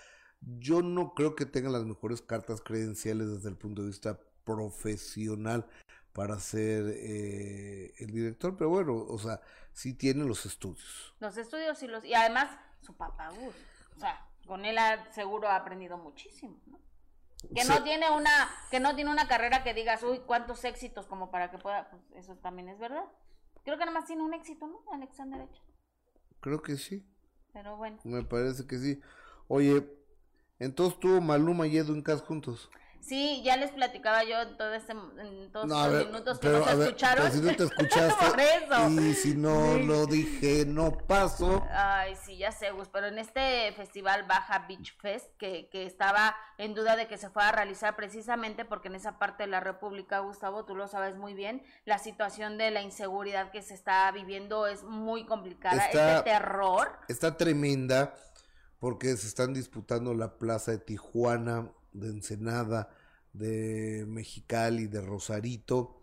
Yo 0.43 0.83
no 0.83 1.15
creo 1.15 1.35
que 1.35 1.47
tenga 1.47 1.71
las 1.71 1.85
mejores 1.85 2.21
cartas 2.21 2.61
credenciales 2.61 3.31
desde 3.31 3.49
el 3.49 3.57
punto 3.57 3.81
de 3.81 3.89
vista 3.89 4.21
profesional 4.45 5.67
para 6.13 6.39
ser 6.39 6.85
eh, 6.89 7.95
el 7.99 8.11
director, 8.13 8.57
pero 8.59 8.69
bueno, 8.71 8.95
o 9.09 9.19
sea, 9.19 9.41
sí 9.73 9.95
tiene 9.95 10.25
los 10.25 10.45
estudios. 10.47 11.15
Los 11.19 11.37
estudios 11.39 11.83
y 11.83 11.87
los... 11.89 12.05
Y 12.05 12.13
además, 12.15 12.51
su 12.85 12.97
papá 12.97 13.31
Gus. 13.31 13.55
O 13.97 13.99
sea, 13.99 14.27
con 14.47 14.65
él 14.65 14.79
ha, 14.79 15.11
seguro 15.13 15.49
ha 15.49 15.57
aprendido 15.57 15.97
muchísimo, 15.99 16.61
¿no? 16.67 16.79
Que 17.55 17.63
Sí. 17.63 17.69
no 17.69 17.83
tiene 17.83 18.11
una 18.11 18.49
que 18.71 18.81
no 18.81 18.95
tiene 18.95 19.11
una 19.11 19.29
carrera 19.29 19.63
que 19.63 19.75
digas, 19.75 20.03
uy, 20.03 20.21
cuántos 20.27 20.65
éxitos 20.65 21.07
como 21.07 21.31
para 21.31 21.51
que 21.51 21.59
pueda... 21.59 21.91
Pues 21.91 22.03
eso 22.15 22.37
también 22.37 22.69
es 22.69 22.79
verdad. 22.79 23.05
Creo 23.65 23.77
que 23.79 23.85
nada 23.85 23.99
más 23.99 24.07
tiene 24.07 24.23
un 24.23 24.33
éxito, 24.35 24.67
¿no? 24.67 24.81
Alexander. 24.93 25.49
Creo 26.41 26.63
que 26.63 26.77
sí, 26.77 27.07
Pero 27.53 27.77
bueno. 27.77 27.99
me 28.05 28.23
parece 28.23 28.67
que 28.67 28.79
sí. 28.79 29.01
Oye, 29.49 29.87
entonces 30.59 30.99
tuvo 31.01 31.21
Maluma 31.21 31.67
y 31.67 31.77
Edwin 31.79 32.03
Cass 32.03 32.23
juntos. 32.23 32.71
Sí, 33.07 33.43
ya 33.45 33.57
les 33.59 33.71
platicaba 33.71 34.25
yo 34.25 34.41
en, 34.41 34.57
todo 34.57 34.73
este, 34.73 34.93
en 34.93 35.53
todos 35.53 35.67
No, 35.67 35.89
minutos 35.89 36.39
que 36.39 36.49
pero, 36.49 36.65
a 36.65 36.75
ver, 36.75 36.89
escucharon. 36.89 37.25
pero 37.25 37.35
si 37.35 37.41
no 37.43 37.55
te 37.57 37.65
escuchaste 37.75 38.27
Por 38.31 38.41
eso. 38.41 38.89
y 39.03 39.15
si 39.15 39.37
no 39.37 39.77
lo 39.77 40.07
dije, 40.07 40.65
no 40.67 40.91
paso. 40.97 41.63
Ay, 41.71 42.17
sí, 42.25 42.39
ya 42.39 42.51
sé, 42.51 42.71
Gus, 42.71 42.89
pero 42.89 43.09
en 43.09 43.19
este 43.19 43.73
festival 43.73 44.23
Baja 44.23 44.61
Beach 44.67 44.97
Fest, 45.01 45.27
que, 45.37 45.69
que 45.69 45.85
estaba 45.85 46.35
en 46.57 46.75
duda 46.75 46.97
de 46.97 47.07
que 47.07 47.19
se 47.19 47.29
fuera 47.29 47.51
a 47.51 47.53
realizar 47.53 47.95
precisamente 47.95 48.65
porque 48.65 48.89
en 48.89 48.95
esa 48.95 49.19
parte 49.19 49.43
de 49.43 49.49
la 49.49 49.61
República, 49.61 50.21
Gustavo, 50.21 50.65
tú 50.65 50.75
lo 50.75 50.89
sabes 50.89 51.17
muy 51.17 51.35
bien, 51.35 51.63
la 51.85 51.99
situación 51.99 52.57
de 52.57 52.71
la 52.71 52.81
inseguridad 52.81 53.51
que 53.51 53.61
se 53.61 53.75
está 53.75 54.11
viviendo 54.13 54.67
es 54.67 54.83
muy 54.83 55.27
complicada, 55.27 55.77
es 55.89 55.93
de 55.95 56.23
terror. 56.23 56.99
Está 57.09 57.37
tremenda 57.37 58.15
porque 58.79 59.17
se 59.17 59.27
están 59.27 59.53
disputando 59.53 60.15
la 60.15 60.39
plaza 60.39 60.71
de 60.71 60.79
Tijuana, 60.79 61.71
de 61.95 62.09
Ensenada, 62.09 62.91
de 63.33 64.05
Mexicali, 64.07 64.87
de 64.87 65.01
Rosarito 65.01 65.97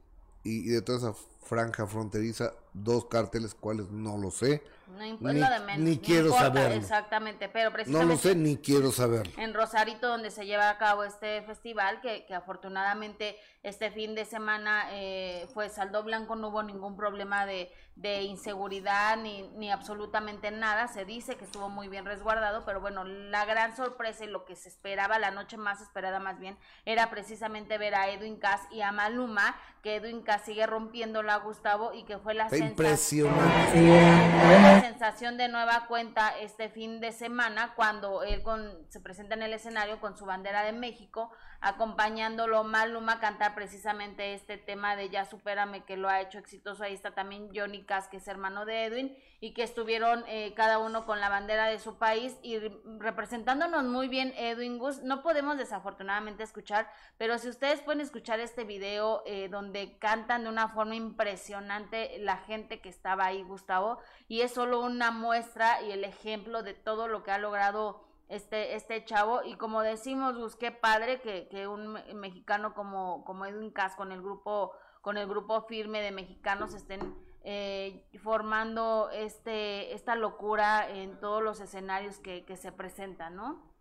y, 0.43 0.69
de 0.69 0.81
toda 0.81 0.97
esa 0.97 1.13
franja 1.43 1.85
fronteriza, 1.85 2.53
dos 2.73 3.05
cárteles 3.05 3.53
cuales 3.53 3.91
no 3.91 4.17
lo 4.17 4.31
sé. 4.31 4.63
No 4.91 5.05
imp- 5.05 5.19
Ni- 5.21 5.39
lo 5.39 5.49
de 5.49 5.59
menos, 5.59 5.79
ni 5.79 5.95
no 5.95 6.01
quiero 6.01 6.25
importa, 6.27 6.45
saberlo. 6.47 6.75
Exactamente, 6.75 7.49
pero 7.49 7.69
No 7.69 7.73
precisamente 7.73 8.13
lo 8.13 8.19
sé 8.19 8.35
ni 8.35 8.57
quiero 8.57 8.91
saberlo. 8.91 9.31
en 9.37 9.53
Rosarito 9.53 10.07
donde 10.07 10.31
se 10.31 10.45
lleva 10.45 10.69
a 10.69 10.77
cabo 10.77 11.03
este 11.03 11.41
festival 11.43 12.01
que, 12.01 12.25
que 12.25 12.33
afortunadamente 12.35 13.37
este 13.63 13.91
fin 13.91 14.15
de 14.15 14.25
semana 14.25 14.85
eh, 14.91 15.47
fue 15.53 15.69
saldo 15.69 16.03
blanco 16.03 16.35
no 16.35 16.49
hubo 16.49 16.63
ningún 16.63 16.97
problema 16.97 17.45
de, 17.45 17.71
de 17.95 18.23
inseguridad 18.23 19.17
ni, 19.17 19.43
ni 19.55 19.71
absolutamente 19.71 20.49
nada 20.51 20.87
se 20.87 21.05
dice 21.05 21.35
que 21.35 21.45
estuvo 21.45 21.69
muy 21.69 21.87
bien 21.87 22.05
resguardado 22.05 22.65
pero 22.65 22.81
bueno 22.81 23.03
la 23.03 23.45
gran 23.45 23.75
sorpresa 23.75 24.23
y 24.25 24.27
lo 24.27 24.45
que 24.45 24.55
se 24.55 24.67
esperaba 24.69 25.19
la 25.19 25.29
noche 25.31 25.57
más 25.57 25.79
esperada 25.81 26.19
más 26.19 26.39
bien 26.39 26.57
era 26.85 27.09
precisamente 27.11 27.77
ver 27.77 27.93
a 27.93 28.09
Edwin 28.09 28.37
Cass 28.37 28.61
y 28.71 28.81
a 28.81 28.91
Maluma 28.91 29.55
que 29.83 29.95
Edwin 29.97 30.21
Cass 30.23 30.41
sigue 30.45 30.65
rompiéndola 30.65 31.37
Gustavo 31.37 31.93
y 31.93 32.03
que 32.03 32.17
fue 32.17 32.33
la 32.33 32.49
sensación 32.49 33.29
impresionante. 33.31 34.80
Sensación 34.81 35.37
de 35.37 35.47
nueva 35.47 35.85
cuenta 35.87 36.37
este 36.39 36.69
fin 36.69 36.99
de 36.99 37.11
semana 37.11 37.73
cuando 37.75 38.23
él 38.23 38.41
con, 38.41 38.85
se 38.89 38.99
presenta 38.99 39.35
en 39.35 39.43
el 39.43 39.53
escenario 39.53 40.01
con 40.01 40.17
su 40.17 40.25
bandera 40.25 40.63
de 40.63 40.71
México, 40.71 41.31
acompañándolo 41.59 42.63
Maluma 42.63 43.13
a 43.13 43.19
cantar 43.19 43.53
precisamente 43.53 44.33
este 44.33 44.57
tema 44.57 44.95
de 44.95 45.09
Ya 45.09 45.25
Supérame 45.25 45.85
que 45.85 45.97
lo 45.97 46.09
ha 46.09 46.21
hecho 46.21 46.39
exitoso. 46.39 46.83
Ahí 46.83 46.93
está 46.93 47.13
también 47.13 47.49
Johnny 47.53 47.83
Cass, 47.83 48.07
que 48.07 48.17
es 48.17 48.27
hermano 48.27 48.65
de 48.65 48.85
Edwin, 48.85 49.17
y 49.43 49.55
que 49.55 49.63
estuvieron 49.63 50.23
eh, 50.27 50.53
cada 50.53 50.77
uno 50.77 51.05
con 51.07 51.19
la 51.19 51.27
bandera 51.27 51.65
de 51.65 51.79
su 51.79 51.97
país 51.97 52.37
y 52.43 52.59
re- 52.59 52.77
representándonos 52.99 53.83
muy 53.83 54.07
bien 54.07 54.33
Edwin 54.37 54.77
Gus. 54.77 55.01
No 55.01 55.23
podemos 55.23 55.57
desafortunadamente 55.57 56.43
escuchar, 56.43 56.87
pero 57.17 57.39
si 57.39 57.49
ustedes 57.49 57.81
pueden 57.81 58.01
escuchar 58.01 58.39
este 58.39 58.63
video 58.65 59.23
eh, 59.25 59.49
donde 59.49 59.97
cantan 59.97 60.43
de 60.43 60.49
una 60.49 60.69
forma 60.69 60.93
impresionante 60.95 62.19
la 62.19 62.37
gente 62.37 62.81
que 62.81 62.89
estaba 62.89 63.25
ahí, 63.25 63.41
Gustavo, 63.41 63.97
y 64.27 64.41
es 64.41 64.53
solo 64.53 64.79
una 64.79 65.09
muestra 65.09 65.81
y 65.81 65.91
el 65.91 66.03
ejemplo 66.03 66.61
de 66.61 66.75
todo 66.75 67.07
lo 67.07 67.23
que 67.23 67.31
ha 67.31 67.39
logrado 67.39 68.03
este, 68.29 68.75
este 68.75 69.03
chavo. 69.05 69.41
Y 69.43 69.55
como 69.55 69.81
decimos, 69.81 70.37
Gus, 70.37 70.55
qué 70.55 70.71
padre 70.71 71.19
que, 71.19 71.47
que 71.49 71.67
un 71.67 71.87
me- 71.87 72.13
mexicano 72.13 72.75
como, 72.75 73.25
como 73.25 73.47
Edwin 73.47 73.71
Cass 73.71 73.95
con 73.95 74.11
el 74.11 74.21
grupo, 74.21 74.71
con 75.01 75.17
el 75.17 75.27
grupo 75.27 75.63
firme 75.63 75.99
de 76.01 76.11
mexicanos 76.11 76.75
estén 76.75 77.01
eh, 77.43 78.03
formando 78.23 79.09
este, 79.11 79.93
esta 79.93 80.15
locura 80.15 80.89
en 80.89 81.19
todos 81.19 81.41
los 81.43 81.59
escenarios 81.59 82.19
que, 82.19 82.45
que 82.45 82.55
se 82.57 82.71
presentan, 82.71 83.35
¿no? 83.35 83.71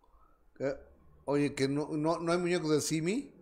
Eh, 0.59 0.75
oye, 1.27 1.55
que 1.55 1.69
no, 1.69 1.89
no, 1.93 2.19
no 2.19 2.33
hay 2.33 2.39
muñecos 2.39 2.71
de 2.71 2.81
Simi. 2.81 3.35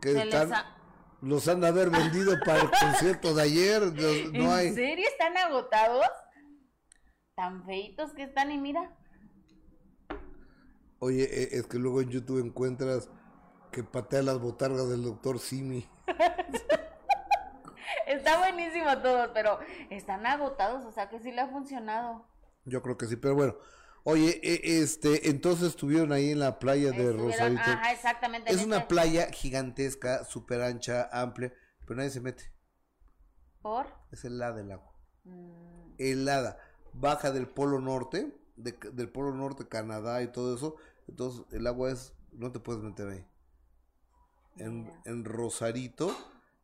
Que 0.00 0.12
Se 0.12 0.24
les 0.26 0.34
están, 0.34 0.52
ha- 0.54 0.76
los 1.22 1.48
han 1.48 1.60
de 1.60 1.68
haber 1.68 1.90
vendido 1.90 2.34
para 2.44 2.60
el 2.62 2.70
concierto 2.70 3.34
de 3.34 3.42
ayer. 3.42 3.82
No, 3.82 3.92
no 4.38 4.44
¿En 4.44 4.50
hay. 4.50 4.74
serio 4.74 5.06
están 5.08 5.36
agotados? 5.36 6.06
Tan 7.34 7.64
feitos 7.64 8.12
que 8.12 8.22
están 8.24 8.52
y 8.52 8.58
mira. 8.58 8.96
Oye, 11.00 11.24
eh, 11.24 11.48
es 11.52 11.66
que 11.66 11.78
luego 11.78 12.00
en 12.00 12.10
YouTube 12.10 12.44
encuentras 12.44 13.10
que 13.72 13.82
patea 13.82 14.22
las 14.22 14.38
botargas 14.38 14.88
del 14.88 15.02
doctor 15.02 15.38
Simi. 15.40 15.86
Está 18.06 18.38
buenísimo 18.38 18.98
todo, 18.98 19.32
pero 19.32 19.58
están 19.90 20.26
agotados, 20.26 20.84
o 20.84 20.92
sea 20.92 21.08
que 21.08 21.18
sí 21.20 21.32
le 21.32 21.40
ha 21.40 21.48
funcionado. 21.48 22.26
Yo 22.64 22.82
creo 22.82 22.96
que 22.96 23.06
sí, 23.06 23.16
pero 23.16 23.34
bueno. 23.34 23.56
Oye, 24.06 24.38
eh, 24.42 24.60
este, 24.82 25.30
entonces 25.30 25.68
estuvieron 25.68 26.12
ahí 26.12 26.30
en 26.32 26.38
la 26.38 26.58
playa 26.58 26.90
de 26.90 27.10
Rosarito. 27.12 27.62
Ajá, 27.62 27.90
exactamente. 27.92 28.50
en 28.52 28.58
Es 28.58 28.64
una 28.66 28.86
playa 28.86 29.28
gigantesca, 29.32 30.24
súper 30.24 30.60
ancha, 30.60 31.08
amplia, 31.10 31.54
pero 31.86 31.96
nadie 31.96 32.10
se 32.10 32.20
mete. 32.20 32.52
¿Por? 33.62 33.86
Es 34.12 34.24
helada 34.26 34.60
el 34.60 34.70
agua. 34.72 34.92
Mm, 35.24 35.94
Helada. 35.98 36.58
Baja 36.92 37.30
del 37.32 37.48
polo 37.48 37.80
norte, 37.80 38.36
de- 38.56 38.78
del 38.92 39.08
polo 39.08 39.32
norte, 39.32 39.66
Canadá 39.68 40.20
y 40.22 40.28
todo 40.30 40.54
eso. 40.54 40.76
Entonces 41.08 41.46
el 41.52 41.66
agua 41.66 41.90
es, 41.90 42.12
no 42.32 42.52
te 42.52 42.60
puedes 42.60 42.82
meter 42.82 43.08
ahí. 43.08 43.26
En, 44.58 44.92
en 45.06 45.24
Rosarito. 45.24 46.14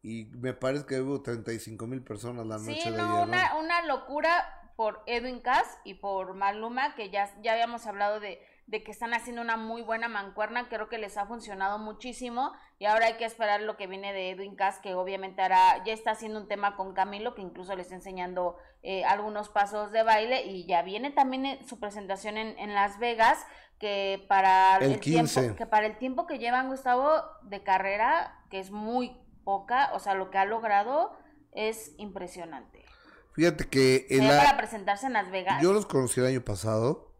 Y 0.02 0.26
me 0.38 0.54
parece 0.54 0.86
que 0.86 1.00
hubo 1.00 1.20
35 1.22 1.86
mil 1.86 2.02
personas 2.02 2.46
la 2.46 2.56
noche 2.58 2.80
Sí, 2.80 2.90
de 2.90 2.96
no, 2.96 3.02
ayer. 3.04 3.16
¿no? 3.16 3.22
una, 3.24 3.56
una 3.58 3.82
locura 3.86 4.56
por 4.76 5.02
Edwin 5.06 5.40
Cass 5.40 5.66
y 5.84 5.94
por 5.94 6.32
Maluma, 6.34 6.94
que 6.94 7.10
ya, 7.10 7.30
ya 7.42 7.52
habíamos 7.52 7.86
hablado 7.86 8.18
de, 8.18 8.40
de 8.66 8.82
que 8.82 8.92
están 8.92 9.12
haciendo 9.12 9.42
una 9.42 9.58
muy 9.58 9.82
buena 9.82 10.08
mancuerna, 10.08 10.70
creo 10.70 10.88
que 10.88 10.96
les 10.96 11.18
ha 11.18 11.26
funcionado 11.26 11.78
muchísimo 11.78 12.52
y 12.78 12.86
ahora 12.86 13.08
hay 13.08 13.14
que 13.18 13.26
esperar 13.26 13.60
lo 13.60 13.76
que 13.76 13.86
viene 13.86 14.14
de 14.14 14.30
Edwin 14.30 14.56
Cass, 14.56 14.78
que 14.78 14.94
obviamente 14.94 15.42
hará, 15.42 15.84
ya 15.84 15.92
está 15.92 16.12
haciendo 16.12 16.40
un 16.40 16.48
tema 16.48 16.76
con 16.76 16.94
Camilo, 16.94 17.34
que 17.34 17.42
incluso 17.42 17.76
le 17.76 17.82
está 17.82 17.94
enseñando 17.94 18.56
eh, 18.82 19.04
algunos 19.04 19.50
pasos 19.50 19.92
de 19.92 20.02
baile 20.02 20.46
y 20.46 20.64
ya 20.64 20.80
viene 20.80 21.10
también 21.10 21.44
eh, 21.44 21.60
su 21.68 21.78
presentación 21.78 22.38
en, 22.38 22.58
en 22.58 22.72
Las 22.74 22.98
Vegas, 22.98 23.44
que 23.78 24.24
para 24.28 24.78
El 24.78 24.98
15. 24.98 25.40
tiempo, 25.40 25.56
que 25.58 25.66
para 25.66 25.84
el 25.86 25.98
tiempo 25.98 26.26
que 26.26 26.38
llevan 26.38 26.68
Gustavo 26.68 27.22
de 27.42 27.62
carrera, 27.62 28.44
que 28.48 28.60
es 28.60 28.70
muy 28.70 29.14
poca, 29.50 29.90
o 29.94 29.98
sea, 29.98 30.14
lo 30.14 30.30
que 30.30 30.38
ha 30.38 30.44
logrado 30.44 31.10
es 31.50 31.92
impresionante. 31.98 32.84
Fíjate 33.32 33.68
que 33.68 34.06
en 34.10 34.28
la- 34.28 34.36
para 34.38 34.56
presentarse 34.56 35.06
en 35.06 35.14
Las 35.14 35.28
Vegas. 35.32 35.60
yo 35.60 35.72
los 35.72 35.86
conocí 35.86 36.20
el 36.20 36.26
año 36.26 36.44
pasado, 36.44 37.12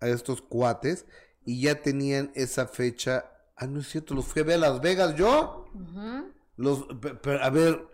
a 0.00 0.08
estos 0.08 0.42
cuates, 0.42 1.06
y 1.44 1.60
ya 1.62 1.80
tenían 1.80 2.32
esa 2.34 2.66
fecha. 2.66 3.26
Ah, 3.56 3.66
no 3.68 3.78
es 3.80 3.88
cierto, 3.88 4.14
los 4.14 4.24
fui 4.26 4.42
a 4.42 4.44
ver 4.44 4.56
a 4.56 4.68
Las 4.68 4.80
Vegas 4.80 5.14
yo. 5.14 5.66
Los, 6.56 6.86
a 7.40 7.50
ver, 7.50 7.86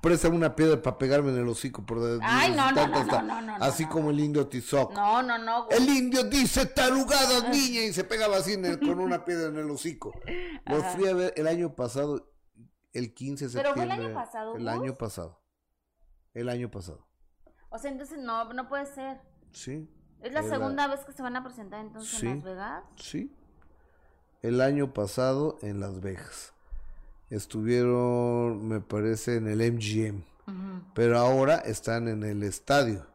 préstame 0.00 0.36
una 0.36 0.54
piedra 0.54 0.80
para 0.80 0.98
pegarme 0.98 1.30
en 1.30 1.38
el 1.38 1.48
hocico. 1.48 1.84
Por 1.84 2.20
Ay, 2.22 2.52
no, 2.52 2.70
no, 2.70 2.86
no, 2.86 3.56
Así 3.60 3.84
no, 3.84 3.90
como 3.90 4.10
el 4.10 4.20
indio 4.20 4.46
Tizoc. 4.46 4.92
No, 4.92 5.22
no, 5.22 5.38
no. 5.38 5.68
El 5.70 5.88
indio 5.88 6.24
dice 6.24 6.66
tarugadas, 6.66 7.48
niña, 7.50 7.82
y 7.82 7.92
se 7.92 8.04
pegaba 8.04 8.36
así 8.36 8.56
con 8.78 9.00
una 9.00 9.24
piedra 9.24 9.48
en 9.48 9.58
el 9.58 9.70
hocico. 9.70 10.12
Los 10.66 10.84
fui 10.94 11.08
a 11.08 11.14
ver 11.14 11.34
el 11.36 11.46
año 11.48 11.74
pasado, 11.74 12.31
el 12.92 13.14
15 13.14 13.46
de 13.48 13.52
¿Pero 13.52 13.68
septiembre. 13.70 13.96
fue 13.96 14.04
el 14.04 14.06
año 14.10 14.14
pasado, 14.14 14.56
El 14.56 14.62
Gus? 14.62 14.68
año 14.72 14.98
pasado. 14.98 15.40
El 16.34 16.48
año 16.48 16.70
pasado. 16.70 17.06
O 17.70 17.78
sea, 17.78 17.90
entonces 17.90 18.18
no, 18.18 18.52
no 18.52 18.68
puede 18.68 18.86
ser. 18.86 19.20
Sí. 19.52 19.88
¿Es 20.20 20.32
la 20.32 20.42
segunda 20.42 20.86
vez 20.86 21.04
que 21.04 21.12
se 21.12 21.22
van 21.22 21.36
a 21.36 21.42
presentar 21.42 21.80
entonces 21.80 22.18
Sí. 22.18 22.26
en 22.26 22.36
Las 22.36 22.44
Vegas? 22.44 22.84
Sí. 22.96 23.34
El 24.42 24.60
año 24.60 24.92
pasado 24.92 25.58
en 25.62 25.80
Las 25.80 26.00
Vegas. 26.00 26.52
Estuvieron, 27.30 28.66
me 28.68 28.80
parece, 28.80 29.36
en 29.36 29.48
el 29.48 29.60
MGM. 29.72 30.22
Pero 30.94 31.18
ahora 31.18 31.56
están 31.58 32.08
en 32.08 32.22
el 32.24 32.42
estadio. 32.42 33.06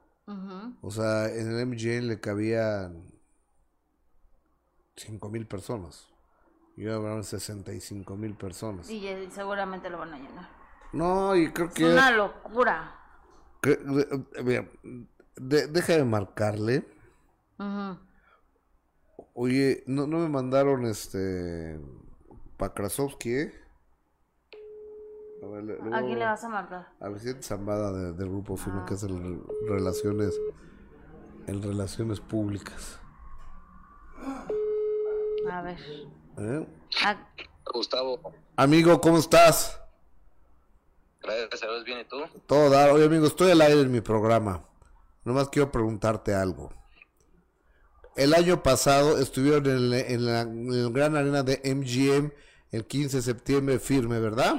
O 0.81 0.91
sea, 0.91 1.27
en 1.27 1.51
el 1.51 1.65
MGM 1.67 2.07
le 2.07 2.19
cabían 2.19 3.11
5 4.95 5.29
mil 5.29 5.45
personas. 5.47 6.07
Y 6.77 6.87
habrán 6.87 7.23
65 7.23 8.15
mil 8.15 8.35
personas. 8.35 8.89
Y 8.89 9.05
eh, 9.07 9.27
seguramente 9.31 9.89
lo 9.89 9.97
van 9.97 10.13
a 10.13 10.17
llenar. 10.19 10.47
No, 10.93 11.35
y 11.35 11.51
creo 11.51 11.67
Es 11.67 11.73
que... 11.73 11.85
una 11.85 12.11
locura. 12.11 12.95
que- 13.61 13.75
de- 13.75 14.43
mira, 14.43 14.69
de- 15.35 15.67
deja 15.67 15.93
de 15.93 16.05
marcarle. 16.05 16.85
Oye, 19.33 19.83
no, 19.87 20.07
no 20.07 20.19
me 20.19 20.29
mandaron 20.29 20.85
este... 20.85 21.79
Pa 22.57 22.73
Krasovsky, 22.73 23.33
¿eh? 23.35 23.53
A 25.43 25.47
ver, 25.47 25.63
le- 25.63 25.77
le 25.83 25.95
¿A 25.95 26.01
quién 26.01 26.17
le 26.19 26.25
vas 26.25 26.43
a 26.43 26.49
marcar? 26.49 26.87
A 26.99 27.09
es 27.09 27.45
Zambada 27.45 27.91
de- 27.91 28.13
del 28.13 28.29
grupo 28.29 28.55
firme 28.57 28.81
Ah. 28.81 28.85
que 28.85 28.93
es 28.95 29.03
el 29.03 29.41
relaciones 29.67 30.39
en 31.47 31.61
relaciones 31.61 32.19
públicas. 32.19 32.99
A 35.51 35.61
ver. 35.61 35.79
¿Eh? 36.37 36.67
Ah, 37.03 37.17
Gustavo, 37.73 38.33
Amigo, 38.55 38.99
¿cómo 39.01 39.17
estás? 39.17 39.79
gracias 41.21 41.63
a 41.63 41.67
Dios, 41.67 41.83
bien, 41.83 41.99
¿y 41.99 42.05
tú? 42.05 42.17
Todo 42.47 42.69
dar. 42.69 42.89
Oye, 42.91 43.05
amigo, 43.05 43.27
estoy 43.27 43.51
al 43.51 43.59
aire 43.61 43.81
en 43.81 43.91
mi 43.91 43.99
programa. 43.99 44.63
Nomás 45.25 45.49
quiero 45.49 45.69
preguntarte 45.71 46.33
algo. 46.33 46.71
El 48.15 48.33
año 48.33 48.63
pasado 48.63 49.17
estuvieron 49.17 49.65
en, 49.65 49.89
la- 49.89 49.99
en 49.99 50.25
la, 50.25 50.41
en 50.41 50.71
el 50.73 50.91
gran 50.93 51.15
arena 51.17 51.43
de 51.43 51.61
MGM 51.65 52.31
el 52.71 52.87
15 52.87 53.17
de 53.17 53.23
septiembre 53.23 53.79
firme, 53.79 54.19
¿verdad? 54.19 54.55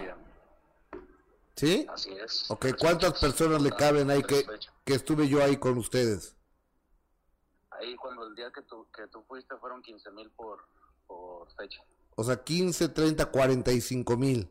¿Sí? 1.57 1.87
Así 1.89 2.11
es. 2.13 2.45
Ok, 2.51 2.67
¿cuántas 2.79 3.19
personas 3.19 3.63
le 3.63 3.71
caben 3.73 4.11
ahí 4.11 4.23
que, 4.23 4.45
que 4.85 4.93
estuve 4.95 5.27
yo 5.27 5.43
ahí 5.43 5.57
con 5.57 5.79
ustedes? 5.79 6.37
Ahí 7.71 7.97
cuando 7.97 8.27
el 8.27 8.35
día 8.35 8.51
que 8.55 8.63
tú, 8.63 8.87
que 8.95 9.07
tú 9.09 9.23
fuiste 9.27 9.57
fueron 9.57 9.81
15 9.83 10.11
mil 10.13 10.31
por, 10.33 10.59
por 11.09 11.51
fecha, 11.57 11.83
O 12.15 12.23
sea, 12.23 12.43
15, 12.45 12.89
30, 12.91 13.27
45 13.27 14.17
mil. 14.17 14.49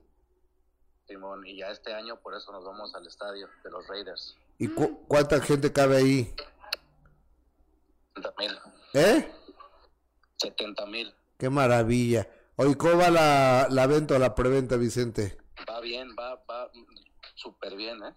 Simón. 1.07 1.45
Y 1.47 1.57
ya 1.57 1.69
este 1.71 1.93
año 1.93 2.19
por 2.19 2.33
eso 2.35 2.51
nos 2.51 2.65
vamos 2.65 2.93
al 2.93 3.07
estadio 3.07 3.47
de 3.63 3.69
los 3.71 3.87
Raiders. 3.87 4.35
¿Y 4.57 4.67
cu- 4.67 5.05
cuánta 5.07 5.39
gente 5.39 5.71
cabe 5.71 5.95
ahí? 5.97 6.33
70 8.15 8.33
mil. 8.39 8.51
¿Eh? 8.93 9.31
70 10.37 10.85
mil. 10.87 11.13
Qué 11.37 11.49
maravilla. 11.49 12.27
Oye, 12.57 12.75
¿cómo 12.75 12.97
va 12.97 13.09
la, 13.09 13.67
la 13.69 13.87
venta 13.87 14.15
o 14.15 14.19
la 14.19 14.33
preventa, 14.35 14.75
Vicente? 14.75 15.37
Va 15.69 15.79
bien, 15.79 16.09
va, 16.19 16.35
va 16.49 16.69
súper 17.35 17.75
bien, 17.75 18.03
¿eh? 18.03 18.13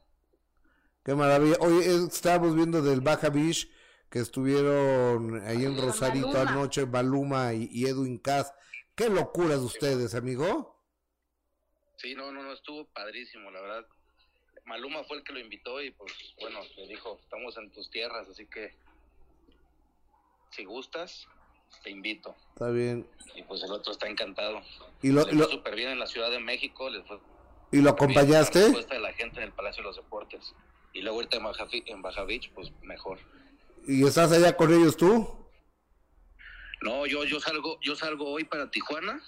Qué 1.05 1.15
maravilla. 1.15 1.57
Oye, 1.61 1.87
eh, 1.91 2.07
estábamos 2.11 2.55
viendo 2.55 2.81
del 2.83 3.01
Baja 3.03 3.29
Beach 3.29 3.69
que 4.11 4.19
estuvieron 4.19 5.41
ahí 5.47 5.65
en 5.65 5.81
Rosarito 5.81 6.39
anoche, 6.41 6.85
Baluma 6.85 7.55
y, 7.55 7.69
y 7.71 7.87
Edwin 7.87 8.19
Cass. 8.19 8.53
Qué 8.95 9.09
locuras 9.09 9.61
de 9.61 9.67
ustedes, 9.67 10.15
amigo. 10.15 10.77
Sí, 11.97 12.15
no, 12.15 12.33
no, 12.33 12.43
no, 12.43 12.53
estuvo 12.53 12.87
padrísimo, 12.87 13.51
la 13.51 13.61
verdad. 13.61 13.87
Maluma 14.67 15.05
fue 15.05 15.19
el 15.19 15.25
que 15.25 15.33
lo 15.33 15.39
invitó 15.41 15.81
y 15.83 15.91
pues 15.93 16.13
bueno, 16.41 16.61
le 16.77 16.87
dijo, 16.87 17.19
estamos 17.23 17.57
en 17.57 17.71
tus 17.71 17.89
tierras, 17.91 18.29
así 18.29 18.47
que 18.47 18.75
si 20.51 20.65
gustas, 20.65 21.27
te 21.85 21.91
invito. 21.91 22.35
Está 22.55 22.71
bien. 22.71 23.07
Y 23.35 23.43
pues 23.43 23.63
el 23.63 23.71
otro 23.73 23.93
está 23.93 24.09
encantado. 24.09 24.61
¿Y 25.03 25.11
lo, 25.11 25.25
lo- 25.33 25.49
súper 25.49 25.75
bien 25.77 25.91
en 25.91 25.99
la 25.99 26.07
Ciudad 26.07 26.31
de 26.31 26.41
México, 26.41 26.91
les 26.91 27.07
fue 27.07 27.17
y 27.17 27.21
lo 27.21 27.23
bien 27.71 27.85
la 27.85 27.91
acompañaste? 27.93 28.61
respuesta 28.61 28.95
de 28.95 29.01
la 29.01 29.13
gente 29.13 29.39
en 29.39 29.45
el 29.45 29.53
Palacio 29.53 29.83
de 29.83 29.87
los 29.89 29.97
Deportes. 29.97 30.53
Y 30.93 31.03
luego 31.03 31.19
ahorita 31.19 31.37
en 31.37 31.45
Baja, 31.45 31.69
en 31.71 32.03
Baja 32.03 32.25
Beach, 32.25 32.51
pues 32.55 32.73
mejor. 32.83 33.19
¿Y 33.87 34.07
estás 34.07 34.31
allá 34.33 34.57
con 34.57 34.73
ellos 34.73 34.97
tú? 34.97 35.37
No, 36.83 37.07
yo, 37.07 37.25
yo 37.25 37.41
salgo, 37.41 37.79
yo 37.83 37.95
salgo 37.95 38.31
hoy 38.31 38.45
para 38.45 38.71
Tijuana 38.71 39.21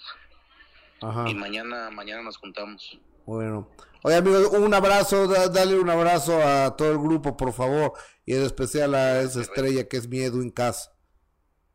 Ajá. 1.01 1.29
y 1.29 1.35
mañana, 1.35 1.89
mañana 1.91 2.21
nos 2.23 2.37
juntamos. 2.37 2.99
Bueno. 3.25 3.69
Oye, 4.03 4.15
amigo, 4.17 4.49
un 4.51 4.73
abrazo, 4.73 5.27
da- 5.27 5.47
dale 5.47 5.79
un 5.79 5.89
abrazo 5.89 6.41
a 6.41 6.75
todo 6.75 6.91
el 6.91 6.97
grupo, 6.97 7.37
por 7.37 7.53
favor. 7.53 7.93
Y 8.25 8.35
en 8.35 8.43
especial 8.43 8.95
a 8.95 9.21
esa 9.21 9.41
estrella 9.41 9.87
que 9.87 9.97
es 9.97 10.07
mi 10.07 10.19
Edwin 10.19 10.49
Cass. 10.49 10.91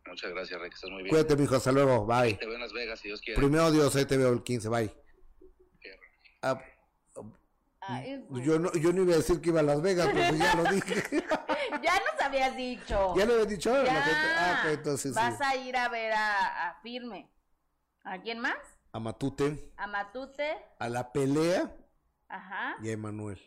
Muchas 0.06 0.30
gracias, 0.30 0.60
Rick, 0.60 0.74
estás 0.74 0.90
muy 0.90 1.02
bien. 1.04 1.10
Cuídate, 1.10 1.36
mijo, 1.36 1.54
hasta 1.56 1.70
luego. 1.72 2.04
Bye. 2.06 2.34
Te 2.34 2.46
veo 2.46 2.54
en 2.56 2.60
Las 2.60 2.72
Vegas, 2.72 3.00
si 3.00 3.08
Dios 3.08 3.20
quiere. 3.20 3.38
Primero 3.40 3.70
Dios, 3.70 3.94
ahí 3.96 4.04
te 4.04 4.16
veo 4.16 4.32
el 4.32 4.42
15, 4.42 4.68
bye. 4.68 4.90
Ah, 6.42 6.60
Ay, 7.88 8.24
güey. 8.28 8.44
yo, 8.44 8.58
no, 8.58 8.72
yo 8.72 8.92
no 8.92 9.02
iba 9.02 9.14
a 9.14 9.16
decir 9.16 9.40
que 9.40 9.48
iba 9.50 9.60
a 9.60 9.62
Las 9.62 9.80
Vegas, 9.82 10.08
pero 10.12 10.34
ya 10.36 10.54
lo 10.54 10.64
dije. 10.70 11.24
Ya 11.82 11.92
nos 11.94 12.20
habías 12.24 12.56
dicho. 12.56 13.14
¿Ya 13.16 13.24
le 13.26 13.32
había 13.34 13.44
dicho 13.46 13.72
a 13.74 13.78
la 13.78 13.84
Ya. 13.84 14.02
gente? 14.02 14.26
Ah, 14.38 14.62
entonces 14.72 15.12
sí. 15.12 15.18
Vas 15.20 15.40
a 15.40 15.56
ir 15.56 15.76
a 15.76 15.88
ver 15.88 16.12
a, 16.12 16.68
a 16.70 16.80
Firme. 16.82 17.30
¿A 18.04 18.18
quién 18.20 18.38
más? 18.40 18.56
A 18.92 19.00
Matute, 19.00 19.72
A 19.76 19.86
Matute. 19.86 20.56
a 20.78 20.88
la 20.88 21.12
pelea 21.12 21.70
Ajá. 22.28 22.76
y 22.82 22.88
a 22.88 22.92
Emanuel. 22.92 23.38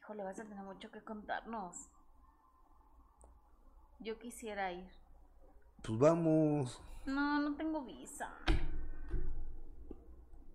Híjole, 0.00 0.22
vas 0.24 0.38
a 0.38 0.44
tener 0.44 0.64
mucho 0.64 0.90
que 0.90 1.02
contarnos. 1.02 1.76
Yo 3.98 4.18
quisiera 4.18 4.72
ir. 4.72 4.88
Pues 5.82 5.98
vamos. 5.98 6.80
No, 7.04 7.38
no 7.40 7.56
tengo 7.56 7.82
visa. 7.84 8.30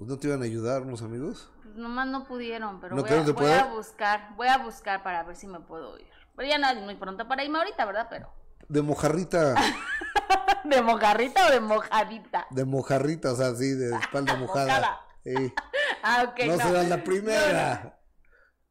Pues 0.01 0.09
no 0.09 0.17
te 0.17 0.29
iban 0.29 0.41
a 0.41 0.45
ayudar 0.45 0.81
unos 0.81 1.03
amigos. 1.03 1.51
Pues 1.61 1.75
nomás 1.75 2.07
no 2.07 2.25
pudieron, 2.25 2.81
pero 2.81 2.95
¿No 2.95 3.03
voy, 3.03 3.11
a, 3.11 3.21
voy 3.21 3.51
a 3.51 3.65
buscar, 3.65 4.33
voy 4.35 4.47
a 4.47 4.57
buscar 4.57 5.03
para 5.03 5.21
ver 5.21 5.35
si 5.35 5.45
me 5.45 5.59
puedo 5.59 5.95
ir. 5.99 6.07
Pero 6.35 6.49
ya 6.49 6.57
no 6.57 6.67
es 6.71 6.83
muy 6.83 6.95
pronto 6.95 7.27
para 7.27 7.43
irme 7.43 7.59
ahorita, 7.59 7.85
¿verdad? 7.85 8.07
Pero. 8.09 8.33
De 8.67 8.81
mojarrita, 8.81 9.53
¿De 10.63 10.81
mojarrita 10.81 11.45
o 11.45 11.51
de 11.51 11.59
mojadita? 11.59 12.47
de 12.49 12.65
mojarrita, 12.65 13.31
o 13.33 13.35
sea, 13.35 13.49
así, 13.49 13.73
de 13.75 13.95
espalda 14.01 14.35
mojada. 14.37 15.01
Sí. 15.23 15.53
Ah, 16.03 16.25
ok. 16.27 16.39
No 16.47 16.57
no. 16.57 16.63
serás 16.63 16.89
la 16.89 17.03
primera. 17.03 17.99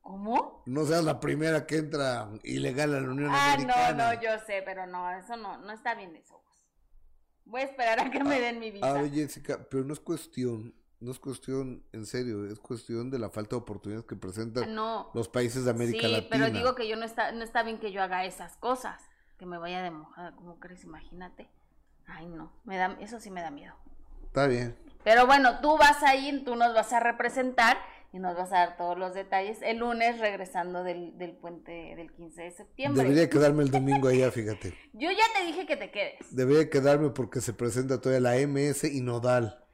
¿Cómo? 0.01 0.65
No 0.67 0.85
seas 0.85 1.05
la 1.05 1.21
primera 1.21 1.65
que 1.65 1.77
entra 1.77 2.29
ilegal 2.43 2.93
a 2.93 3.01
la 3.01 3.09
Unión 3.09 3.31
Ah, 3.33 3.53
Americana. 3.53 3.93
no, 3.93 4.15
no, 4.15 4.21
yo 4.21 4.31
sé, 4.45 4.63
pero 4.65 4.85
no, 4.89 5.09
eso 5.13 5.37
no, 5.37 5.59
no 5.59 5.71
está 5.73 5.95
bien 5.95 6.17
eso. 6.17 6.43
Gus. 6.45 6.67
Voy 7.45 7.61
a 7.61 7.65
esperar 7.67 8.01
a 8.01 8.11
que 8.11 8.25
me 8.25 8.41
den 8.41 8.59
mi 8.59 8.73
visa. 8.73 8.85
A 8.85 8.95
ver, 8.95 9.13
Jessica, 9.13 9.65
pero 9.71 9.85
no 9.85 9.93
es 9.93 10.01
cuestión, 10.01 10.75
no 11.01 11.11
es 11.11 11.19
cuestión, 11.19 11.83
en 11.93 12.05
serio, 12.05 12.47
es 12.47 12.59
cuestión 12.59 13.11
de 13.11 13.19
la 13.19 13.31
falta 13.31 13.57
de 13.57 13.63
oportunidades 13.63 14.07
que 14.07 14.17
presentan 14.17 14.75
no. 14.75 15.11
los 15.15 15.29
países 15.29 15.65
de 15.65 15.71
América 15.71 16.07
sí, 16.07 16.13
Latina. 16.13 16.29
pero 16.31 16.51
digo 16.51 16.75
que 16.75 16.87
yo 16.87 16.97
no 16.97 17.07
está, 17.07 17.33
no 17.33 17.43
está 17.43 17.63
bien 17.63 17.79
que 17.79 17.91
yo 17.91 18.03
haga 18.03 18.25
esas 18.25 18.57
cosas. 18.59 19.03
Que 19.39 19.47
me 19.47 19.57
vaya 19.57 19.83
de 19.83 19.91
mojada, 19.91 20.37
¿cómo 20.37 20.61
crees? 20.61 20.85
Imagínate. 20.85 21.49
Ay, 22.07 22.27
no, 22.27 22.53
me 22.65 22.77
da, 22.77 22.99
eso 23.01 23.19
sí 23.19 23.31
me 23.31 23.41
da 23.41 23.51
miedo. 23.51 23.75
Está 24.27 24.47
bien. 24.47 24.77
Pero 25.03 25.27
bueno, 25.27 25.61
tú 25.61 25.79
vas 25.79 26.03
a 26.03 26.15
ir, 26.17 26.45
tú 26.45 26.55
nos 26.57 26.75
vas 26.75 26.93
a 26.93 27.01
representar 27.01 27.79
y 28.13 28.19
nos 28.19 28.37
vas 28.37 28.53
a 28.53 28.57
dar 28.57 28.77
todos 28.77 28.99
los 28.99 29.15
detalles 29.15 29.59
el 29.63 29.79
lunes 29.79 30.19
regresando 30.19 30.85
del, 30.85 31.17
del 31.17 31.33
puente 31.33 31.95
del 31.97 32.13
15 32.13 32.43
de 32.43 32.51
septiembre. 32.51 33.03
Debería 33.05 33.31
quedarme 33.31 33.63
el 33.63 33.71
domingo 33.71 34.09
allá, 34.09 34.31
fíjate. 34.31 34.75
Yo 34.93 35.11
ya 35.11 35.25
te 35.35 35.47
dije 35.47 35.65
que 35.65 35.79
te 35.79 35.91
quedes. 35.91 36.37
Debería 36.37 36.69
quedarme 36.69 37.09
porque 37.09 37.41
se 37.41 37.55
presenta 37.55 38.03
todavía 38.03 38.31
la 38.31 38.47
MS 38.47 38.85
y 38.85 39.01
Nodal. 39.01 39.65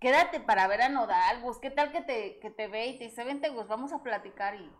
Quédate 0.00 0.40
para 0.40 0.66
ver 0.68 0.82
a 0.82 0.88
Nodal, 0.88 1.40
Gus. 1.42 1.58
¿Qué 1.58 1.70
tal 1.70 1.90
que 1.92 2.02
te, 2.02 2.38
que 2.40 2.50
te 2.50 2.68
ve 2.68 2.86
y 2.88 2.98
te 2.98 3.04
dice, 3.04 3.24
vente, 3.24 3.48
Gus, 3.50 3.66
vamos 3.68 3.92
a 3.92 4.02
platicar 4.02 4.54
y... 4.56 4.70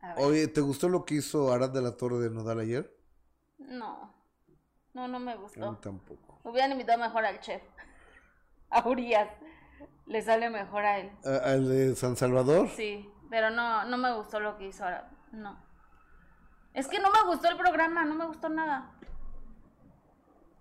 A 0.00 0.14
ver. 0.14 0.24
Oye, 0.24 0.48
¿te 0.48 0.60
gustó 0.60 0.88
lo 0.88 1.04
que 1.04 1.14
hizo 1.16 1.52
Arad 1.52 1.70
de 1.70 1.80
la 1.80 1.96
Torre 1.96 2.18
de 2.18 2.30
Nodal 2.30 2.58
ayer? 2.60 2.92
No, 3.58 4.12
no, 4.94 5.06
no 5.06 5.18
me 5.20 5.32
A 5.32 5.36
mí 5.36 5.42
gustó. 5.42 5.76
tampoco. 5.76 6.40
Hubieran 6.42 6.72
invitado 6.72 6.98
mejor 6.98 7.24
al 7.24 7.38
chef. 7.40 7.62
A 8.70 8.88
Urias. 8.88 9.28
Le 10.06 10.20
sale 10.22 10.50
mejor 10.50 10.84
a 10.84 10.98
él. 10.98 11.12
¿A- 11.24 11.50
¿Al 11.52 11.68
de 11.68 11.94
San 11.94 12.16
Salvador? 12.16 12.68
Sí, 12.70 13.08
pero 13.30 13.50
no, 13.50 13.84
no 13.84 13.96
me 13.96 14.12
gustó 14.14 14.40
lo 14.40 14.56
que 14.58 14.66
hizo 14.66 14.82
ahora. 14.84 15.08
No. 15.30 15.56
Es 16.74 16.88
que 16.88 16.98
no 16.98 17.10
me 17.12 17.22
gustó 17.28 17.48
el 17.48 17.56
programa, 17.56 18.04
no 18.04 18.14
me 18.14 18.26
gustó 18.26 18.48
nada. 18.48 18.90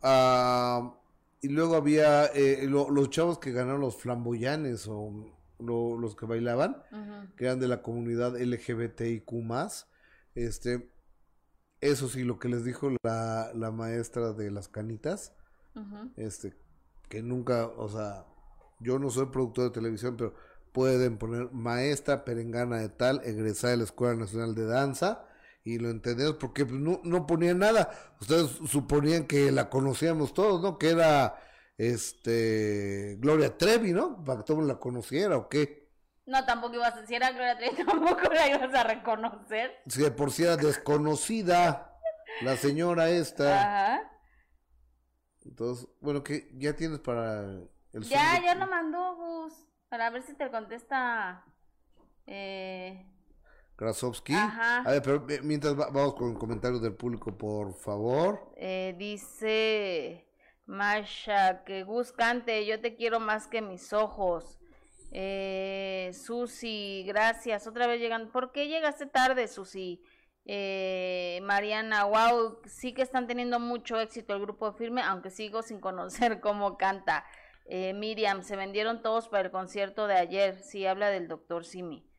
Ah, 0.03 0.93
y 1.41 1.49
luego 1.49 1.75
había 1.75 2.25
eh, 2.27 2.65
lo- 2.67 2.89
los 2.89 3.09
chavos 3.09 3.39
que 3.39 3.51
ganaron 3.51 3.81
los 3.81 3.97
flamboyanes 3.97 4.87
o 4.87 5.25
lo- 5.59 5.97
los 5.97 6.15
que 6.15 6.25
bailaban, 6.25 6.81
que 7.35 7.45
eran 7.45 7.59
de 7.59 7.67
la 7.67 7.81
comunidad 7.81 8.35
LGBTIQ+. 8.39 9.85
Este, 10.35 10.89
eso 11.81 12.07
sí, 12.07 12.23
lo 12.23 12.39
que 12.39 12.47
les 12.49 12.63
dijo 12.63 12.89
la, 13.03 13.51
la 13.55 13.71
maestra 13.71 14.33
de 14.33 14.51
las 14.51 14.67
canitas, 14.67 15.33
este, 16.15 16.53
que 17.09 17.21
nunca, 17.23 17.67
o 17.67 17.89
sea, 17.89 18.25
yo 18.79 18.99
no 18.99 19.09
soy 19.09 19.27
productor 19.27 19.65
de 19.65 19.71
televisión, 19.71 20.15
pero 20.17 20.33
pueden 20.73 21.17
poner 21.17 21.51
maestra 21.51 22.23
perengana 22.23 22.77
de 22.77 22.89
tal, 22.89 23.21
egresada 23.25 23.71
de 23.71 23.77
la 23.77 23.83
Escuela 23.83 24.15
Nacional 24.15 24.53
de 24.55 24.65
Danza, 24.65 25.25
y 25.63 25.77
lo 25.77 25.89
entendemos 25.89 26.35
porque 26.35 26.65
pues, 26.65 26.79
no, 26.79 26.99
no 27.03 27.27
ponían 27.27 27.59
nada. 27.59 27.91
Ustedes 28.19 28.49
suponían 28.67 29.27
que 29.27 29.51
la 29.51 29.69
conocíamos 29.69 30.33
todos, 30.33 30.61
¿no? 30.61 30.77
Que 30.77 30.89
era 30.91 31.35
este 31.77 33.17
Gloria 33.19 33.57
Trevi, 33.57 33.91
¿no? 33.91 34.23
Para 34.23 34.39
que 34.39 34.43
todo 34.43 34.57
el 34.57 34.59
mundo 34.59 34.73
la 34.73 34.79
conociera 34.79 35.37
o 35.37 35.49
qué. 35.49 35.89
No, 36.25 36.45
tampoco 36.45 36.75
ibas 36.75 36.95
a... 36.95 37.05
Si 37.05 37.15
era 37.15 37.31
Gloria 37.31 37.57
Trevi, 37.57 37.75
tampoco 37.85 38.33
la 38.33 38.47
ibas 38.47 38.73
a 38.73 38.83
reconocer. 38.83 39.71
Si 39.87 40.01
de 40.01 40.11
por 40.11 40.31
sí 40.31 40.43
era 40.43 40.57
desconocida 40.57 41.99
la 42.41 42.55
señora 42.57 43.09
esta. 43.09 43.61
Ajá. 43.61 44.11
Entonces, 45.43 45.87
bueno, 45.99 46.23
que 46.23 46.49
ya 46.53 46.75
tienes 46.75 46.99
para 46.99 47.41
el 47.93 48.03
Ya, 48.03 48.39
ya 48.41 48.55
lo 48.55 48.67
mandó, 48.67 49.15
Gus. 49.15 49.53
Para 49.89 50.09
ver 50.09 50.23
si 50.23 50.33
te 50.33 50.49
contesta... 50.49 51.43
Eh... 52.25 53.05
Krasovsky. 53.75 54.33
Ajá. 54.33 54.81
A 54.81 54.91
ver, 54.91 55.01
pero 55.01 55.25
eh, 55.29 55.39
mientras 55.43 55.73
va- 55.79 55.89
vamos 55.91 56.13
con 56.15 56.35
comentarios 56.35 56.81
del 56.81 56.93
público, 56.95 57.35
por 57.37 57.73
favor. 57.73 58.51
Eh, 58.57 58.95
dice 58.97 60.27
Masha 60.65 61.63
que 61.63 61.83
Gus 61.83 62.11
cante, 62.11 62.65
yo 62.65 62.79
te 62.79 62.95
quiero 62.95 63.19
más 63.19 63.47
que 63.47 63.61
mis 63.61 63.91
ojos. 63.93 64.59
Eh, 65.11 66.11
Susi, 66.13 67.03
gracias. 67.07 67.67
Otra 67.67 67.87
vez 67.87 67.99
llegan. 67.99 68.31
¿Por 68.31 68.51
qué 68.51 68.67
llegaste 68.67 69.05
tarde, 69.07 69.47
Susi? 69.47 70.01
Eh, 70.45 71.39
Mariana, 71.43 72.05
wow, 72.05 72.59
sí 72.65 72.93
que 72.93 73.01
están 73.03 73.27
teniendo 73.27 73.59
mucho 73.59 73.99
éxito 73.99 74.33
el 74.33 74.41
grupo 74.41 74.73
firme, 74.73 75.01
aunque 75.01 75.29
sigo 75.29 75.61
sin 75.61 75.79
conocer 75.79 76.39
cómo 76.41 76.77
canta. 76.77 77.25
Eh, 77.65 77.93
Miriam, 77.93 78.41
se 78.43 78.55
vendieron 78.55 79.01
todos 79.01 79.27
para 79.29 79.43
el 79.45 79.51
concierto 79.51 80.07
de 80.07 80.15
ayer. 80.15 80.61
Sí, 80.61 80.85
habla 80.85 81.09
del 81.09 81.27
doctor 81.27 81.63
Simi, 81.65 82.09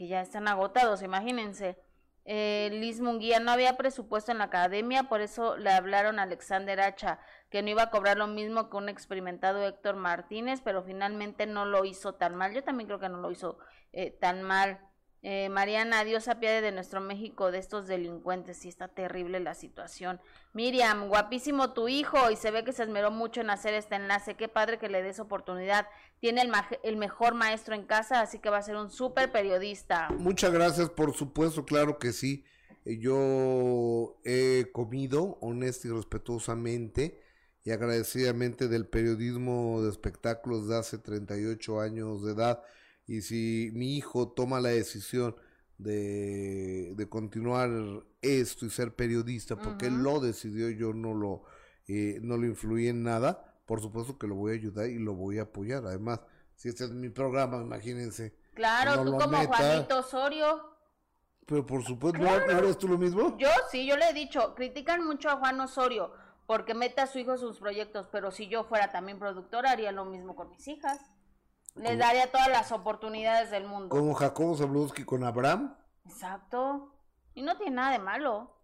que 0.00 0.08
ya 0.08 0.22
están 0.22 0.48
agotados, 0.48 1.02
imagínense. 1.02 1.76
Eh, 2.24 2.70
Liz 2.72 3.02
Munguía, 3.02 3.38
no 3.38 3.50
había 3.50 3.76
presupuesto 3.76 4.32
en 4.32 4.38
la 4.38 4.44
academia, 4.44 5.10
por 5.10 5.20
eso 5.20 5.58
le 5.58 5.70
hablaron 5.70 6.18
a 6.18 6.22
Alexander 6.22 6.80
Hacha, 6.80 7.20
que 7.50 7.60
no 7.60 7.68
iba 7.68 7.82
a 7.82 7.90
cobrar 7.90 8.16
lo 8.16 8.26
mismo 8.26 8.70
que 8.70 8.78
un 8.78 8.88
experimentado 8.88 9.62
Héctor 9.62 9.96
Martínez, 9.96 10.62
pero 10.64 10.82
finalmente 10.82 11.44
no 11.44 11.66
lo 11.66 11.84
hizo 11.84 12.14
tan 12.14 12.34
mal. 12.34 12.54
Yo 12.54 12.64
también 12.64 12.86
creo 12.86 12.98
que 12.98 13.10
no 13.10 13.18
lo 13.18 13.30
hizo 13.30 13.58
eh, 13.92 14.10
tan 14.10 14.42
mal. 14.42 14.80
Eh, 15.22 15.50
Mariana, 15.50 16.02
Dios 16.04 16.28
apiade 16.28 16.62
de 16.62 16.72
nuestro 16.72 17.00
México 17.00 17.50
de 17.50 17.58
estos 17.58 17.86
delincuentes. 17.86 18.56
Sí, 18.56 18.68
está 18.68 18.88
terrible 18.88 19.38
la 19.40 19.54
situación. 19.54 20.20
Miriam, 20.54 21.08
guapísimo 21.08 21.74
tu 21.74 21.88
hijo 21.88 22.30
y 22.30 22.36
se 22.36 22.50
ve 22.50 22.64
que 22.64 22.72
se 22.72 22.84
esmeró 22.84 23.10
mucho 23.10 23.42
en 23.42 23.50
hacer 23.50 23.74
este 23.74 23.96
enlace. 23.96 24.34
Qué 24.34 24.48
padre 24.48 24.78
que 24.78 24.88
le 24.88 25.02
des 25.02 25.20
oportunidad. 25.20 25.86
Tiene 26.20 26.40
el, 26.42 26.50
el 26.82 26.96
mejor 26.96 27.34
maestro 27.34 27.74
en 27.74 27.84
casa, 27.84 28.20
así 28.20 28.38
que 28.38 28.48
va 28.48 28.58
a 28.58 28.62
ser 28.62 28.76
un 28.76 28.90
súper 28.90 29.30
periodista. 29.30 30.08
Muchas 30.18 30.52
gracias, 30.52 30.88
por 30.88 31.14
supuesto, 31.14 31.66
claro 31.66 31.98
que 31.98 32.12
sí. 32.12 32.44
Eh, 32.86 32.98
yo 32.98 34.18
he 34.24 34.70
comido 34.72 35.38
honesta 35.42 35.88
y 35.88 35.90
respetuosamente 35.90 37.20
y 37.62 37.72
agradecidamente 37.72 38.68
del 38.68 38.86
periodismo 38.86 39.82
de 39.82 39.90
espectáculos 39.90 40.66
de 40.66 40.78
hace 40.78 40.96
38 40.96 41.80
años 41.80 42.24
de 42.24 42.32
edad 42.32 42.62
y 43.10 43.22
si 43.22 43.72
mi 43.74 43.96
hijo 43.96 44.28
toma 44.28 44.60
la 44.60 44.68
decisión 44.68 45.34
de, 45.78 46.94
de 46.94 47.08
continuar 47.08 47.68
esto 48.22 48.66
y 48.66 48.70
ser 48.70 48.94
periodista, 48.94 49.56
porque 49.56 49.86
él 49.86 50.00
lo 50.00 50.20
decidió, 50.20 50.70
yo 50.70 50.92
no 50.92 51.12
lo, 51.12 51.42
eh, 51.88 52.20
no 52.22 52.36
lo 52.36 52.46
influí 52.46 52.86
en 52.86 53.02
nada, 53.02 53.56
por 53.66 53.80
supuesto 53.80 54.16
que 54.16 54.28
lo 54.28 54.36
voy 54.36 54.52
a 54.52 54.54
ayudar 54.54 54.88
y 54.88 55.00
lo 55.00 55.14
voy 55.14 55.40
a 55.40 55.42
apoyar. 55.42 55.84
Además, 55.86 56.20
si 56.54 56.68
este 56.68 56.84
es 56.84 56.92
mi 56.92 57.08
programa, 57.08 57.56
imagínense. 57.56 58.32
Claro, 58.54 59.04
tú 59.04 59.18
como 59.18 59.44
Juanito 59.44 59.98
Osorio. 59.98 60.70
Pero 61.46 61.66
por 61.66 61.82
supuesto, 61.82 62.20
¿no 62.20 62.30
eres 62.30 62.78
tú 62.78 62.86
lo 62.86 62.96
mismo? 62.96 63.36
Yo 63.38 63.48
sí, 63.72 63.88
yo 63.88 63.96
le 63.96 64.10
he 64.10 64.14
dicho, 64.14 64.54
critican 64.54 65.04
mucho 65.04 65.30
a 65.30 65.36
Juan 65.38 65.60
Osorio 65.60 66.12
porque 66.46 66.74
mete 66.74 67.00
a 67.00 67.08
su 67.08 67.18
hijo 67.18 67.36
sus 67.38 67.58
proyectos, 67.58 68.06
pero 68.12 68.30
si 68.30 68.46
yo 68.46 68.62
fuera 68.62 68.92
también 68.92 69.18
productora 69.18 69.72
haría 69.72 69.90
lo 69.90 70.04
mismo 70.04 70.36
con 70.36 70.50
mis 70.50 70.68
hijas. 70.68 71.00
Les 71.76 71.98
daría 71.98 72.30
todas 72.30 72.48
las 72.48 72.72
oportunidades 72.72 73.50
del 73.50 73.64
mundo. 73.64 73.88
Como 73.88 74.14
Jacobo 74.14 74.56
Zabludowski 74.56 75.04
con 75.04 75.24
Abraham. 75.24 75.76
Exacto. 76.04 76.94
Y 77.34 77.42
no 77.42 77.56
tiene 77.56 77.76
nada 77.76 77.92
de 77.92 77.98
malo. 77.98 78.56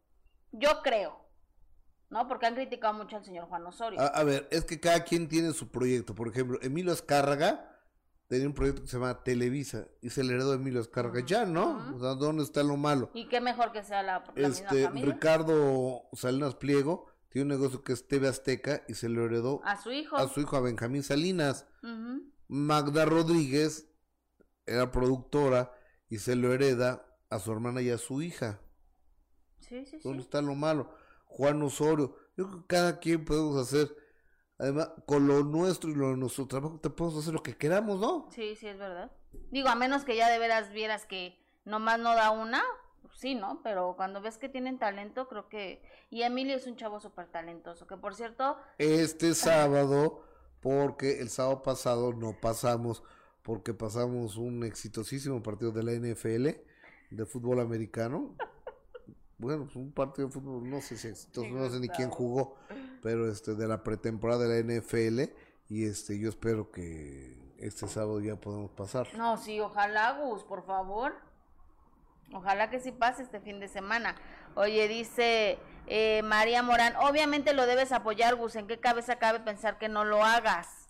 Yo 0.53 0.83
creo. 0.83 1.25
¿No? 2.11 2.29
Porque 2.29 2.47
han 2.47 2.55
criticado 2.55 2.95
mucho 2.95 3.17
al 3.17 3.25
señor 3.25 3.47
Juan 3.49 3.67
Osorio. 3.67 4.01
A, 4.01 4.23
ver, 4.23 4.49
es 4.51 4.65
que 4.65 4.79
cada 4.79 5.05
quien 5.05 5.29
tiene 5.29 5.53
su 5.53 5.71
proyecto. 5.71 6.15
Por 6.15 6.29
ejemplo, 6.29 6.59
Emilio 6.63 6.93
Escárraga 6.93 7.77
tenía 8.29 8.47
un 8.47 8.55
proyecto 8.55 8.83
que 8.83 8.89
se 8.89 8.97
llama 8.97 9.23
Televisa 9.23 9.87
y 10.01 10.11
se 10.11 10.23
le 10.23 10.35
heredó 10.35 10.53
a 10.53 10.57
Emilio 10.57 10.81
Escárraga. 10.81 11.21
Ya, 11.25 11.45
¿no? 11.45 11.95
O 11.97 12.01
sea, 12.01 12.15
¿dónde 12.15 12.43
está 12.43 12.63
lo 12.63 12.77
malo? 12.77 13.11
Y 13.13 13.29
qué 13.29 13.41
mejor 13.41 13.73
que 13.73 13.83
sea 13.83 14.03
la, 14.03 14.25
la 14.35 14.49
este, 14.49 14.89
Ricardo 14.91 16.05
Salinas 16.13 16.55
Pliego 16.55 17.07
tiene 17.29 17.53
un 17.53 17.61
negocio 17.61 17.83
que 17.83 17.93
es 17.93 18.07
TV 18.07 18.29
Azteca 18.29 18.83
y 18.89 18.95
se 18.95 19.09
lo 19.09 19.25
heredó 19.25 19.61
a 19.65 19.77
su 19.77 19.91
hijo. 19.93 20.17
A 20.17 20.29
su 20.29 20.41
hijo, 20.41 20.57
a 20.57 20.61
Benjamín 20.61 21.03
Salinas. 21.03 21.67
Magda 22.49 23.05
Rodríguez 23.05 23.91
era 24.67 24.91
productora 24.91 25.73
y 26.09 26.19
se 26.19 26.37
lo 26.37 26.53
hereda 26.53 27.07
a 27.31 27.39
su 27.39 27.53
hermana 27.53 27.83
y 27.83 27.91
a 27.91 27.99
su 27.99 28.23
hija. 28.23 28.61
Sí, 29.61 29.85
sí, 29.85 29.99
¿Dónde 30.03 30.23
está 30.23 30.41
lo 30.43 30.55
malo? 30.55 30.95
Juan 31.25 31.63
Osorio. 31.63 32.17
Yo 32.37 32.47
creo 32.47 32.61
que 32.61 32.67
cada 32.67 32.99
quien 32.99 33.25
podemos 33.25 33.57
hacer, 33.57 33.95
además, 34.59 34.91
con 35.07 35.27
lo 35.27 35.43
nuestro 35.43 35.91
y 35.91 35.95
lo 35.95 36.11
de 36.11 36.17
nuestro 36.17 36.47
trabajo, 36.47 36.79
te 36.81 36.91
podemos 36.91 37.21
hacer 37.21 37.35
lo 37.35 37.43
que 37.43 37.57
queramos, 37.57 38.01
¿no? 38.01 38.29
Sí, 38.31 38.55
sí, 38.57 38.69
es 38.69 38.79
verdad. 38.79 39.11
Digo, 39.51 39.69
a 39.69 39.75
menos 39.75 40.05
que 40.05 40.17
ya 40.17 40.31
de 40.31 40.39
veras 40.39 40.71
vieras 40.71 41.07
que 41.07 41.37
nomás 41.65 41.99
no 41.99 42.15
da 42.15 42.31
una, 42.31 42.63
pues 43.03 43.19
sí, 43.19 43.35
¿no? 43.35 43.61
Pero 43.63 43.95
cuando 43.97 44.21
ves 44.21 44.39
que 44.39 44.49
tienen 44.49 44.79
talento, 44.79 45.29
creo 45.29 45.49
que... 45.49 45.83
Y 46.11 46.23
Emilio 46.23 46.57
es 46.57 46.67
un 46.67 46.77
chavo 46.77 47.01
súper 47.01 47.27
talentoso, 47.27 47.87
que 47.87 47.97
por 47.97 48.15
cierto... 48.15 48.57
Este 48.79 49.35
sábado 49.35 50.23
porque 50.67 51.21
el 51.21 51.31
sábado 51.31 51.63
pasado 51.63 52.13
no 52.13 52.33
pasamos, 52.33 53.05
porque 53.45 53.73
pasamos 53.73 54.37
un 54.37 54.65
exitosísimo 54.65 55.41
partido 55.41 55.71
de 55.71 55.85
la 55.85 55.93
NFL 55.93 56.59
de 57.11 57.25
fútbol 57.25 57.61
americano. 57.61 58.35
Bueno, 59.39 59.67
pues 59.67 59.77
un 59.77 59.93
partido 59.93 60.27
de 60.27 60.35
fútbol, 60.35 60.69
no 60.69 60.81
sé 60.81 60.97
si 60.97 61.07
exitoso, 61.07 61.47
no 61.51 61.71
sé 61.71 61.79
ni 61.79 61.89
quién 61.89 62.11
jugó, 62.11 62.57
pero 63.01 63.31
este 63.31 63.55
de 63.55 63.69
la 63.69 63.85
pretemporada 63.85 64.49
de 64.49 64.65
la 64.65 64.81
NFL 64.81 65.33
y 65.69 65.85
este 65.85 66.19
yo 66.19 66.31
espero 66.31 66.73
que 66.73 67.55
este 67.59 67.87
sábado 67.87 68.19
ya 68.19 68.35
podamos 68.35 68.73
pasar. 68.73 69.07
No, 69.17 69.37
sí, 69.37 69.61
ojalá 69.61 70.19
Gus, 70.21 70.43
por 70.43 70.67
favor. 70.67 71.15
Ojalá 72.33 72.71
que 72.71 72.81
sí 72.81 72.91
pase 72.91 73.23
este 73.23 73.39
fin 73.39 73.61
de 73.61 73.69
semana. 73.69 74.17
Oye, 74.57 74.89
dice 74.89 75.59
eh, 75.87 76.23
María 76.23 76.63
Morán, 76.63 76.95
obviamente 76.97 77.53
lo 77.53 77.67
debes 77.67 77.93
apoyar, 77.93 78.37
Gus. 78.37 78.57
¿En 78.57 78.67
qué 78.67 78.81
cabeza 78.81 79.17
cabe 79.17 79.41
pensar 79.41 79.79
que 79.79 79.89
no 79.89 80.05
lo 80.05 80.25
hagas? 80.25 80.89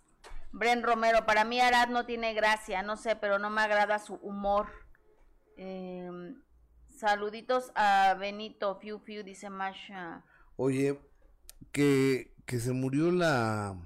Bren 0.53 0.85
Romero, 0.85 1.27
para 1.27 1.45
mí 1.45 1.61
Arad 1.61 1.89
no 1.89 2.07
tiene 2.07 2.33
gracia, 2.33 2.83
no 2.83 2.97
sé, 2.97 3.17
pero 3.17 3.41
no 3.41 3.51
me 3.51 3.61
agrada 3.61 3.99
su 3.99 4.15
humor. 4.15 4.69
Em, 5.57 6.41
saluditos 6.87 7.73
a 7.75 8.15
Benito, 8.15 8.77
Fiu 8.77 9.01
Fiu, 9.01 9.25
dice 9.25 9.51
Masha. 9.51 10.25
Oye, 10.57 11.01
que, 11.73 12.35
que 12.47 12.61
se 12.61 12.73
murió 12.73 13.11
la 13.11 13.77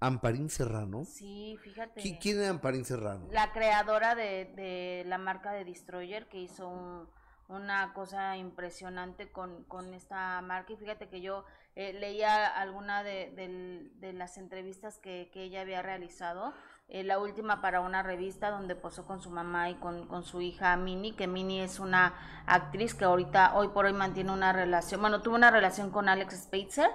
Amparín 0.00 0.50
Serrano. 0.50 1.04
Sí, 1.04 1.56
fíjate. 1.62 2.18
¿Quién 2.20 2.42
es 2.42 2.48
Amparín 2.48 2.84
Serrano? 2.84 3.28
La 3.30 3.52
creadora 3.52 4.16
de, 4.16 4.52
de 4.56 5.04
la 5.06 5.16
marca 5.16 5.52
de 5.52 5.64
Destroyer, 5.64 6.28
que 6.28 6.40
hizo 6.40 6.68
un 6.68 7.15
una 7.48 7.92
cosa 7.92 8.36
impresionante 8.36 9.30
con, 9.30 9.64
con 9.64 9.94
esta 9.94 10.40
marca. 10.42 10.72
Y 10.72 10.76
fíjate 10.76 11.08
que 11.08 11.20
yo 11.20 11.44
eh, 11.74 11.92
leía 11.92 12.46
alguna 12.46 13.02
de, 13.02 13.90
de, 14.00 14.12
las 14.12 14.38
entrevistas 14.38 14.98
que, 14.98 15.30
que, 15.32 15.44
ella 15.44 15.60
había 15.60 15.82
realizado, 15.82 16.54
eh, 16.88 17.04
la 17.04 17.18
última 17.18 17.60
para 17.60 17.80
una 17.80 18.02
revista 18.02 18.50
donde 18.50 18.74
posó 18.76 19.06
con 19.06 19.20
su 19.20 19.30
mamá 19.30 19.70
y 19.70 19.74
con, 19.74 20.06
con 20.06 20.24
su 20.24 20.40
hija 20.40 20.76
Mini, 20.76 21.12
que 21.12 21.26
Mini 21.26 21.60
es 21.60 21.78
una 21.78 22.14
actriz 22.46 22.94
que 22.94 23.04
ahorita, 23.04 23.56
hoy 23.56 23.68
por 23.68 23.84
hoy 23.84 23.92
mantiene 23.92 24.32
una 24.32 24.52
relación, 24.52 25.00
bueno, 25.00 25.20
tuvo 25.20 25.34
una 25.34 25.50
relación 25.50 25.90
con 25.90 26.08
Alex 26.08 26.44
Spitzer, 26.44 26.90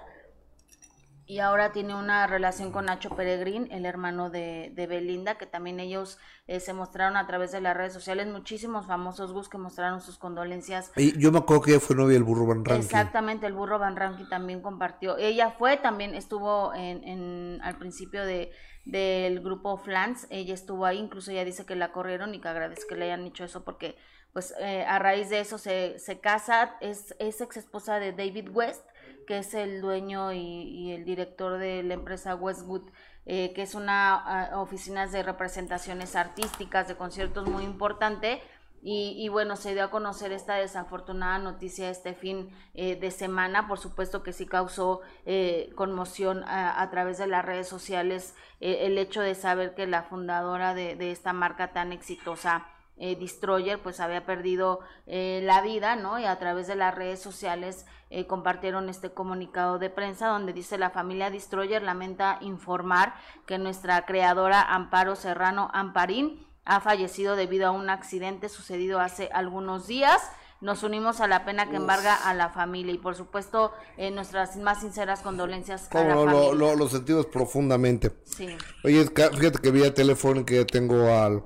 y 1.32 1.39
ahora 1.39 1.71
tiene 1.71 1.95
una 1.95 2.27
relación 2.27 2.73
con 2.73 2.88
Nacho 2.88 3.09
Peregrín, 3.11 3.69
el 3.71 3.86
hermano 3.86 4.29
de, 4.29 4.73
de 4.75 4.86
Belinda, 4.86 5.36
que 5.36 5.45
también 5.45 5.79
ellos 5.79 6.17
eh, 6.45 6.59
se 6.59 6.73
mostraron 6.73 7.15
a 7.15 7.25
través 7.25 7.53
de 7.53 7.61
las 7.61 7.77
redes 7.77 7.93
sociales, 7.93 8.27
muchísimos 8.27 8.86
famosos 8.86 9.32
Gus 9.32 9.47
que 9.47 9.57
mostraron 9.57 10.01
sus 10.01 10.17
condolencias. 10.17 10.91
Y 10.97 11.17
yo 11.17 11.32
me 11.32 11.38
acuerdo 11.38 11.61
que 11.61 11.71
ella 11.71 11.79
fue 11.79 11.95
novia 11.95 12.15
del 12.15 12.25
burro 12.25 12.45
Van 12.47 12.65
Rankin. 12.65 12.84
Exactamente, 12.84 13.47
el 13.47 13.53
burro 13.53 13.79
Van 13.79 13.95
Rankin 13.95 14.27
también 14.27 14.61
compartió. 14.61 15.17
Ella 15.17 15.51
fue, 15.51 15.77
también 15.77 16.15
estuvo 16.15 16.73
en, 16.73 17.01
en 17.07 17.61
al 17.63 17.77
principio 17.77 18.25
de 18.25 18.51
del 18.84 19.41
grupo 19.41 19.77
Flans, 19.77 20.27
ella 20.32 20.55
estuvo 20.55 20.86
ahí, 20.86 20.97
incluso 20.97 21.32
ella 21.32 21.45
dice 21.45 21.65
que 21.65 21.75
la 21.75 21.91
corrieron 21.91 22.34
y 22.34 22.41
que 22.41 22.47
agradece 22.47 22.82
que 22.89 22.95
le 22.95 23.05
hayan 23.05 23.23
dicho 23.23 23.43
eso 23.43 23.63
porque 23.63 23.95
pues 24.34 24.53
eh, 24.59 24.84
a 24.88 24.97
raíz 24.97 25.29
de 25.29 25.39
eso 25.39 25.57
se, 25.57 25.99
se 25.99 26.19
casa, 26.19 26.77
es, 26.82 27.15
es 27.19 27.41
ex 27.41 27.57
esposa 27.57 27.99
de 27.99 28.11
David 28.11 28.49
West, 28.49 28.84
que 29.26 29.39
es 29.39 29.53
el 29.53 29.82
dueño 29.82 30.32
y, 30.34 30.91
el 30.91 31.05
director 31.05 31.57
de 31.57 31.84
la 31.84 31.93
empresa 31.93 32.36
Westwood, 32.36 32.89
eh, 33.26 33.53
que 33.53 33.61
es 33.61 33.76
una 33.76 34.49
oficina 34.55 34.61
oficinas 34.61 35.11
de 35.11 35.24
representaciones 35.24 36.15
artísticas, 36.15 36.88
de 36.88 36.95
conciertos 36.95 37.47
muy 37.47 37.63
importante. 37.63 38.41
Y, 38.84 39.30
bueno, 39.30 39.57
se 39.57 39.76
dio 39.76 39.84
a 39.84 39.91
conocer 39.91 40.32
esta 40.32 40.55
desafortunada 40.55 41.38
noticia 41.38 41.91
este 41.91 42.15
fin 42.15 42.49
eh, 42.74 42.95
de 42.95 43.11
semana. 43.11 43.67
Por 43.67 43.78
supuesto 43.78 44.24
que 44.24 44.34
sí 44.34 44.47
causó 44.47 45.01
eh, 45.28 45.72
conmoción 45.76 46.43
a, 46.47 46.89
través 46.89 47.19
de 47.19 47.28
las 47.28 47.45
redes 47.45 47.67
sociales 47.67 48.34
el 48.59 48.97
hecho 48.97 49.22
de 49.22 49.36
saber 49.36 49.76
que 49.76 49.86
la 49.86 50.01
fundadora 50.01 50.74
de 50.74 51.11
esta 51.11 51.32
marca 51.32 51.74
tan 51.74 51.91
exitosa 51.91 52.65
eh, 53.04 53.16
Destroyer 53.16 53.82
pues 53.82 53.99
había 53.99 54.28
perdido 54.28 54.80
eh, 55.08 55.41
la 55.43 55.62
vida, 55.62 55.95
¿no? 55.95 56.20
Y 56.20 56.26
a 56.26 56.38
través 56.38 56.68
de 56.68 56.76
las 56.76 56.93
redes 56.93 57.20
sociales 57.20 57.88
eh, 58.12 58.28
compartieron 58.28 58.89
este 58.89 59.10
comunicado 59.10 59.80
de 59.80 59.89
prensa 59.89 60.28
donde 60.28 60.54
dice 60.54 60.78
la 60.78 60.91
familia 60.91 61.32
Destroyer 61.32 61.82
lamenta 61.82 62.38
informar 62.41 63.16
que 63.47 63.58
nuestra 63.58 64.06
creadora 64.06 64.62
Amparo 64.62 65.16
Serrano 65.16 65.72
Amparín 65.74 66.45
ha 66.64 66.80
fallecido 66.80 67.36
debido 67.36 67.66
a 67.66 67.72
un 67.72 67.89
accidente 67.89 68.49
sucedido 68.49 68.99
hace 68.99 69.30
algunos 69.34 69.88
días. 69.88 70.22
Nos 70.62 70.84
unimos 70.84 71.22
a 71.22 71.28
la 71.28 71.43
pena 71.43 71.72
que 71.72 71.78
embarga 71.78 72.14
a 72.14 72.36
la 72.36 72.49
familia 72.49 72.93
y 72.93 72.99
por 72.99 73.16
supuesto 73.16 73.74
nuestras 74.14 74.58
más 74.58 74.82
sinceras 74.82 75.22
condolencias 75.22 75.89
a 75.91 76.04
la 76.04 76.14
lo, 76.14 76.54
Lo, 76.54 76.76
lo, 76.76 76.88
sentimos 76.88 77.26
profundamente. 77.26 78.12
Sí. 78.26 78.56
Oye, 78.84 79.08
fíjate 79.08 79.58
que 79.60 79.72
vía 79.72 79.91
telefónica 79.91 80.54
ya 80.54 80.66
tengo 80.66 81.12
al 81.12 81.41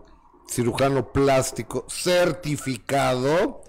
cirujano 0.48 1.12
plástico 1.12 1.86
certificado, 1.90 3.64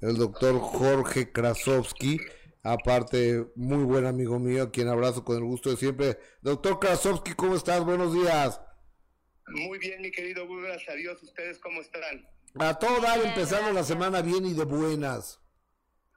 el 0.00 0.16
doctor 0.16 0.58
Jorge 0.60 1.30
Krasowski, 1.32 2.18
aparte 2.62 3.46
muy 3.56 3.84
buen 3.84 4.06
amigo 4.06 4.38
mío, 4.38 4.70
quien 4.72 4.88
abrazo 4.88 5.24
con 5.24 5.36
el 5.36 5.44
gusto 5.44 5.70
de 5.70 5.76
siempre. 5.76 6.18
Doctor 6.42 6.78
Krasowski, 6.78 7.34
¿cómo 7.34 7.54
estás? 7.56 7.84
Buenos 7.84 8.12
días. 8.14 8.60
Muy 9.48 9.78
bien, 9.78 10.00
mi 10.00 10.10
querido 10.10 10.46
Google, 10.46 10.68
gracias 10.68 10.88
a 10.88 10.94
Dios. 10.94 11.22
¿Ustedes 11.22 11.58
cómo 11.58 11.80
están? 11.80 12.26
A 12.58 12.78
todo 12.78 13.00
dar, 13.00 13.20
empezando 13.24 13.72
la 13.72 13.84
semana 13.84 14.22
bien 14.22 14.46
y 14.46 14.54
de 14.54 14.64
buenas. 14.64 15.40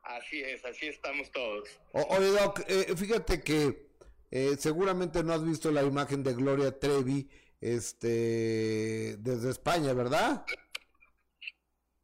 Así 0.03 0.41
es, 0.41 0.64
así 0.64 0.88
estamos 0.88 1.30
todos. 1.32 1.68
O- 1.91 2.16
oye, 2.16 2.28
Doc, 2.32 2.62
eh, 2.68 2.93
fíjate 2.95 3.41
que 3.41 3.89
eh, 4.32 4.55
seguramente 4.58 5.24
no 5.24 5.34
has 5.34 5.43
visto 5.43 5.72
la 5.72 5.84
imagen 5.84 6.24
de 6.24 6.34
Gloria 6.34 6.80
Trevi 6.80 7.30
este, 7.62 9.16
desde 9.20 9.49
España, 9.49 9.93
¿verdad? 9.93 10.45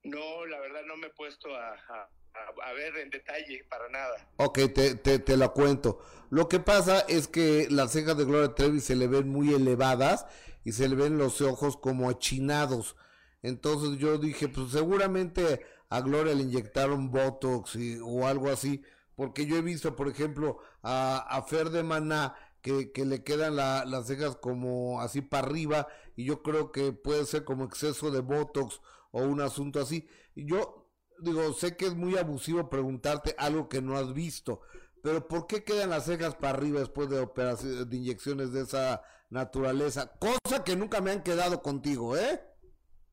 No, 0.03 0.45
la 0.45 0.59
verdad 0.59 0.81
no 0.85 0.97
me 0.97 1.07
he 1.07 1.11
puesto 1.11 1.55
a, 1.55 1.69
a- 1.71 2.09
a- 2.33 2.69
a 2.69 2.73
ver 2.73 2.97
en 2.97 3.09
detalle 3.09 3.63
para 3.69 3.87
nada. 3.89 4.27
Ok, 4.37 4.59
te, 4.73 4.95
te, 4.95 5.19
te 5.19 5.37
la 5.37 5.49
cuento. 5.49 5.99
Lo 6.29 6.49
que 6.49 6.59
pasa 6.59 7.01
es 7.01 7.27
que 7.27 7.67
las 7.69 7.91
cejas 7.91 8.17
de 8.17 8.25
Gloria 8.25 8.55
Trevi 8.55 8.79
se 8.81 8.95
le 8.95 9.07
ven 9.07 9.29
muy 9.29 9.53
elevadas 9.53 10.25
y 10.63 10.71
se 10.73 10.89
le 10.89 10.95
ven 10.95 11.17
los 11.17 11.41
ojos 11.41 11.77
como 11.77 12.09
achinados. 12.09 12.95
Entonces 13.43 13.97
yo 13.99 14.17
dije, 14.17 14.47
pues 14.47 14.71
seguramente 14.71 15.65
a 15.89 16.01
Gloria 16.01 16.33
le 16.33 16.43
inyectaron 16.43 17.11
Botox 17.11 17.75
y- 17.75 17.99
o 18.01 18.25
algo 18.27 18.49
así, 18.49 18.81
porque 19.15 19.45
yo 19.45 19.57
he 19.57 19.61
visto, 19.61 19.95
por 19.95 20.07
ejemplo, 20.07 20.57
a, 20.81 21.17
a 21.17 21.43
Fer 21.43 21.69
de 21.69 21.83
Maná 21.83 22.35
que, 22.63 23.05
le 23.05 23.23
quedan 23.23 23.57
la- 23.57 23.85
las 23.85 24.07
cejas 24.07 24.37
como 24.37 25.01
así 25.01 25.21
para 25.21 25.45
arriba 25.47 25.87
y 26.15 26.23
yo 26.25 26.41
creo 26.41 26.71
que 26.71 26.93
puede 26.93 27.25
ser 27.25 27.43
como 27.43 27.65
exceso 27.65 28.09
de 28.09 28.21
Botox 28.21 28.81
o 29.11 29.21
un 29.23 29.41
asunto 29.41 29.79
así. 29.81 30.07
Yo 30.35 30.89
digo, 31.19 31.53
sé 31.53 31.75
que 31.77 31.85
es 31.85 31.93
muy 31.93 32.17
abusivo 32.17 32.69
preguntarte 32.69 33.35
algo 33.37 33.67
que 33.69 33.81
no 33.81 33.97
has 33.97 34.13
visto, 34.13 34.61
pero 35.03 35.27
¿por 35.27 35.45
qué 35.45 35.63
quedan 35.63 35.89
las 35.89 36.05
cejas 36.05 36.35
para 36.35 36.57
arriba 36.57 36.79
después 36.79 37.09
de 37.09 37.19
operaciones, 37.19 37.89
de 37.89 37.97
inyecciones 37.97 38.53
de 38.53 38.61
esa 38.61 39.03
naturaleza? 39.29 40.17
Cosa 40.17 40.63
que 40.63 40.75
nunca 40.77 41.01
me 41.01 41.11
han 41.11 41.21
quedado 41.21 41.61
contigo, 41.61 42.17
¿eh? 42.17 42.41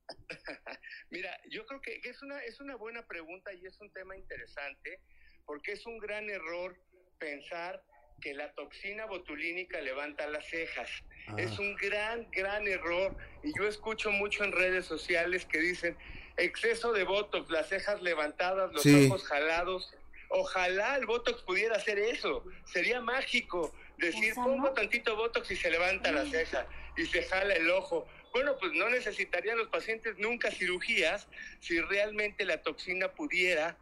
Mira, 1.09 1.29
yo 1.49 1.65
creo 1.65 1.81
que 1.81 1.99
es 2.03 2.21
una, 2.21 2.39
es 2.43 2.61
una 2.61 2.77
buena 2.77 3.05
pregunta 3.05 3.53
y 3.53 3.65
es 3.65 3.79
un 3.81 3.91
tema 3.91 4.15
interesante 4.15 5.01
porque 5.45 5.73
es 5.73 5.85
un 5.85 5.97
gran 5.99 6.29
error 6.29 6.77
pensar 7.19 7.83
que 8.21 8.33
la 8.33 8.51
toxina 8.53 9.05
botulínica 9.07 9.81
levanta 9.81 10.27
las 10.27 10.45
cejas. 10.47 10.89
Ah. 11.27 11.35
Es 11.37 11.59
un 11.59 11.75
gran, 11.75 12.27
gran 12.31 12.67
error 12.67 13.15
y 13.43 13.51
yo 13.57 13.67
escucho 13.67 14.11
mucho 14.11 14.43
en 14.43 14.51
redes 14.51 14.85
sociales 14.85 15.45
que 15.45 15.59
dicen 15.59 15.97
exceso 16.37 16.93
de 16.93 17.03
botox, 17.03 17.49
las 17.49 17.67
cejas 17.67 18.01
levantadas, 18.01 18.71
los 18.71 18.83
Sí. 18.83 19.07
ojos 19.07 19.23
jalados. 19.25 19.93
Ojalá 20.29 20.95
el 20.95 21.05
botox 21.05 21.41
pudiera 21.41 21.75
hacer 21.75 21.99
eso, 21.99 22.45
sería 22.71 23.01
mágico 23.01 23.73
decir 23.97 24.33
pongo 24.33 24.71
tantito 24.71 25.15
botox 25.15 25.51
y 25.51 25.55
se 25.57 25.69
levanta 25.69 26.11
la 26.11 26.25
ceja 26.25 26.65
y 26.95 27.05
se 27.05 27.23
jala 27.23 27.53
el 27.55 27.69
ojo. 27.69 28.07
Bueno, 28.31 28.57
pues 28.57 28.71
no 28.71 28.89
necesitarían 28.89 29.57
los 29.57 29.67
pacientes 29.67 30.17
nunca 30.17 30.49
cirugías 30.51 31.27
si 31.59 31.81
realmente 31.81 32.45
la 32.45 32.61
toxina 32.61 33.11
pudiera 33.11 33.75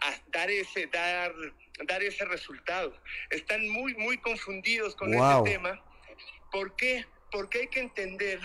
a- 0.00 0.20
dar 0.28 0.50
ese 0.50 0.86
dar 0.86 1.32
dar 1.86 2.02
ese 2.02 2.24
resultado. 2.24 2.94
Están 3.30 3.68
muy 3.68 3.94
muy 3.94 4.18
confundidos 4.18 4.94
con 4.96 5.12
Wow. 5.12 5.38
este 5.46 5.52
tema. 5.52 5.82
¿Por 6.50 6.74
qué? 6.76 7.04
Porque 7.30 7.60
hay 7.60 7.68
que 7.68 7.80
entender 7.80 8.40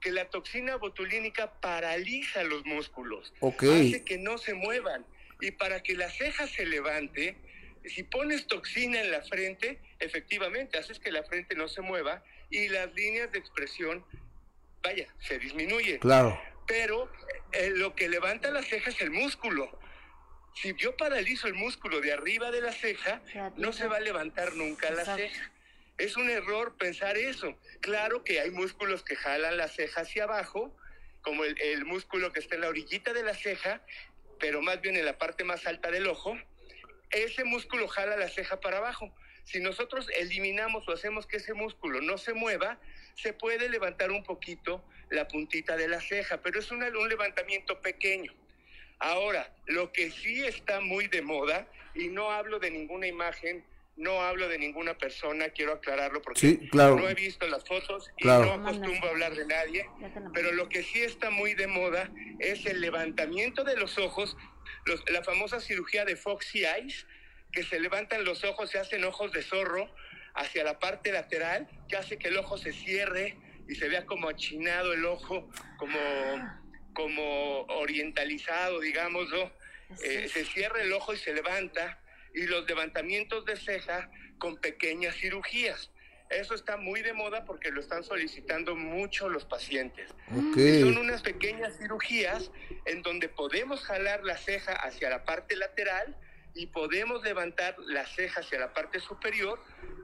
que 0.00 0.12
la 0.12 0.28
toxina 0.30 0.76
botulínica 0.76 1.60
paraliza 1.60 2.44
los 2.44 2.64
músculos, 2.64 3.32
Ok. 3.40 3.64
hace 3.64 4.04
que 4.04 4.16
no 4.18 4.38
se 4.38 4.54
muevan 4.54 5.04
y 5.40 5.50
para 5.52 5.82
que 5.82 5.94
la 5.96 6.08
ceja 6.08 6.46
se 6.46 6.66
levante, 6.66 7.36
si 7.84 8.04
pones 8.04 8.46
toxina 8.46 9.00
en 9.00 9.10
la 9.10 9.22
frente, 9.22 9.80
efectivamente 9.98 10.78
haces 10.78 11.00
que 11.00 11.10
la 11.10 11.24
frente 11.24 11.56
no 11.56 11.66
se 11.68 11.80
mueva 11.80 12.22
y 12.50 12.68
las 12.68 12.94
líneas 12.94 13.32
de 13.32 13.38
expresión, 13.40 14.04
vaya, 14.82 15.12
se 15.20 15.38
disminuyen 15.40 15.98
Claro. 15.98 16.40
pero 16.68 17.10
eh, 17.52 17.70
lo 17.74 17.96
que 17.96 18.08
levanta 18.08 18.50
la 18.52 18.62
ceja 18.62 18.90
es 18.90 19.00
el 19.00 19.10
músculo. 19.10 19.80
Si 20.60 20.74
yo 20.74 20.96
paralizo 20.96 21.46
el 21.46 21.54
músculo 21.54 22.00
de 22.00 22.12
arriba 22.12 22.50
de 22.50 22.60
la 22.60 22.72
ceja, 22.72 23.22
no 23.56 23.72
se 23.72 23.86
va 23.86 23.96
a 23.98 24.00
levantar 24.00 24.54
nunca 24.54 24.90
la 24.90 25.02
Exacto. 25.02 25.22
ceja. 25.22 25.52
Es 25.98 26.16
un 26.16 26.30
error 26.30 26.76
pensar 26.76 27.16
eso. 27.16 27.56
Claro 27.80 28.24
que 28.24 28.40
hay 28.40 28.50
músculos 28.50 29.02
que 29.02 29.14
jalan 29.16 29.56
la 29.56 29.68
ceja 29.68 30.00
hacia 30.00 30.24
abajo, 30.24 30.74
como 31.22 31.44
el, 31.44 31.60
el 31.60 31.84
músculo 31.84 32.32
que 32.32 32.40
está 32.40 32.56
en 32.56 32.62
la 32.62 32.68
orillita 32.68 33.12
de 33.12 33.22
la 33.22 33.34
ceja, 33.34 33.82
pero 34.40 34.60
más 34.60 34.80
bien 34.80 34.96
en 34.96 35.04
la 35.04 35.16
parte 35.18 35.44
más 35.44 35.66
alta 35.66 35.90
del 35.90 36.06
ojo. 36.08 36.36
Ese 37.10 37.44
músculo 37.44 37.86
jala 37.88 38.16
la 38.16 38.28
ceja 38.28 38.60
para 38.60 38.78
abajo. 38.78 39.14
Si 39.44 39.60
nosotros 39.60 40.08
eliminamos 40.16 40.86
o 40.88 40.92
hacemos 40.92 41.26
que 41.26 41.38
ese 41.38 41.54
músculo 41.54 42.00
no 42.00 42.18
se 42.18 42.34
mueva, 42.34 42.78
se 43.14 43.32
puede 43.32 43.68
levantar 43.68 44.10
un 44.10 44.22
poquito 44.22 44.84
la 45.10 45.26
puntita 45.26 45.76
de 45.76 45.88
la 45.88 46.00
ceja, 46.00 46.42
pero 46.42 46.60
es 46.60 46.70
un 46.70 46.80
levantamiento 47.08 47.80
pequeño. 47.80 48.34
Ahora, 49.00 49.52
lo 49.66 49.92
que 49.92 50.10
sí 50.10 50.44
está 50.44 50.80
muy 50.80 51.06
de 51.08 51.22
moda, 51.22 51.66
y 51.94 52.08
no 52.08 52.30
hablo 52.30 52.58
de 52.58 52.70
ninguna 52.70 53.06
imagen, 53.06 53.64
no 53.96 54.22
hablo 54.22 54.48
de 54.48 54.58
ninguna 54.58 54.96
persona, 54.96 55.48
quiero 55.50 55.72
aclararlo 55.72 56.22
porque 56.22 56.40
Sí, 56.40 56.68
claro. 56.70 56.96
no 56.96 57.08
he 57.08 57.14
visto 57.14 57.46
las 57.48 57.64
fotos 57.64 58.08
y 58.16 58.22
Claro. 58.22 58.44
no 58.56 58.68
acostumbro 58.68 59.08
a 59.08 59.10
hablar 59.10 59.34
de 59.34 59.46
nadie, 59.46 59.86
pero 60.32 60.52
lo 60.52 60.68
que 60.68 60.82
sí 60.84 61.02
está 61.02 61.30
muy 61.30 61.54
de 61.54 61.66
moda 61.66 62.10
es 62.38 62.64
el 62.66 62.80
levantamiento 62.80 63.64
de 63.64 63.76
los 63.76 63.98
ojos, 63.98 64.36
los- 64.84 65.02
la 65.10 65.22
famosa 65.24 65.60
cirugía 65.60 66.04
de 66.04 66.14
Foxy 66.16 66.64
Eyes, 66.64 67.06
que 67.52 67.64
se 67.64 67.80
levantan 67.80 68.24
los 68.24 68.44
ojos, 68.44 68.70
se 68.70 68.78
hacen 68.78 69.02
ojos 69.04 69.32
de 69.32 69.42
zorro 69.42 69.92
hacia 70.34 70.62
la 70.62 70.78
parte 70.78 71.10
lateral, 71.10 71.68
que 71.88 71.96
hace 71.96 72.18
que 72.18 72.28
el 72.28 72.36
ojo 72.36 72.56
se 72.58 72.72
cierre 72.72 73.36
y 73.68 73.74
se 73.74 73.88
vea 73.88 74.06
como 74.06 74.28
achinado 74.28 74.92
el 74.92 75.04
ojo, 75.06 75.48
como, 75.76 75.98
como 76.92 77.62
orientalizado, 77.62 78.80
digamos, 78.80 79.28
¿no? 79.30 79.50
Eh, 80.04 80.28
se 80.28 80.44
cierra 80.44 80.82
el 80.82 80.92
ojo 80.92 81.14
y 81.14 81.16
se 81.16 81.32
levanta, 81.32 81.98
y 82.34 82.42
los 82.46 82.66
levantamientos 82.66 83.44
de 83.44 83.56
ceja 83.56 84.10
con 84.38 84.56
pequeñas 84.56 85.16
cirugías. 85.16 85.90
Eso 86.30 86.54
está 86.54 86.76
muy 86.76 87.00
de 87.00 87.14
moda 87.14 87.44
porque 87.46 87.70
lo 87.70 87.80
están 87.80 88.04
solicitando 88.04 88.76
mucho 88.76 89.30
los 89.30 89.46
pacientes. 89.46 90.14
Son 90.30 90.98
unas 90.98 91.22
pequeñas 91.22 91.78
cirugías 91.78 92.50
en 92.84 93.02
donde 93.02 93.30
podemos 93.30 93.82
jalar 93.82 94.24
la 94.24 94.36
ceja 94.36 94.72
hacia 94.74 95.08
la 95.08 95.24
parte 95.24 95.56
lateral 95.56 96.16
y 96.54 96.66
podemos 96.66 97.22
levantar 97.22 97.76
la 97.78 98.04
ceja 98.04 98.40
hacia 98.40 98.58
la 98.58 98.74
parte 98.74 99.00
superior, 99.00 99.58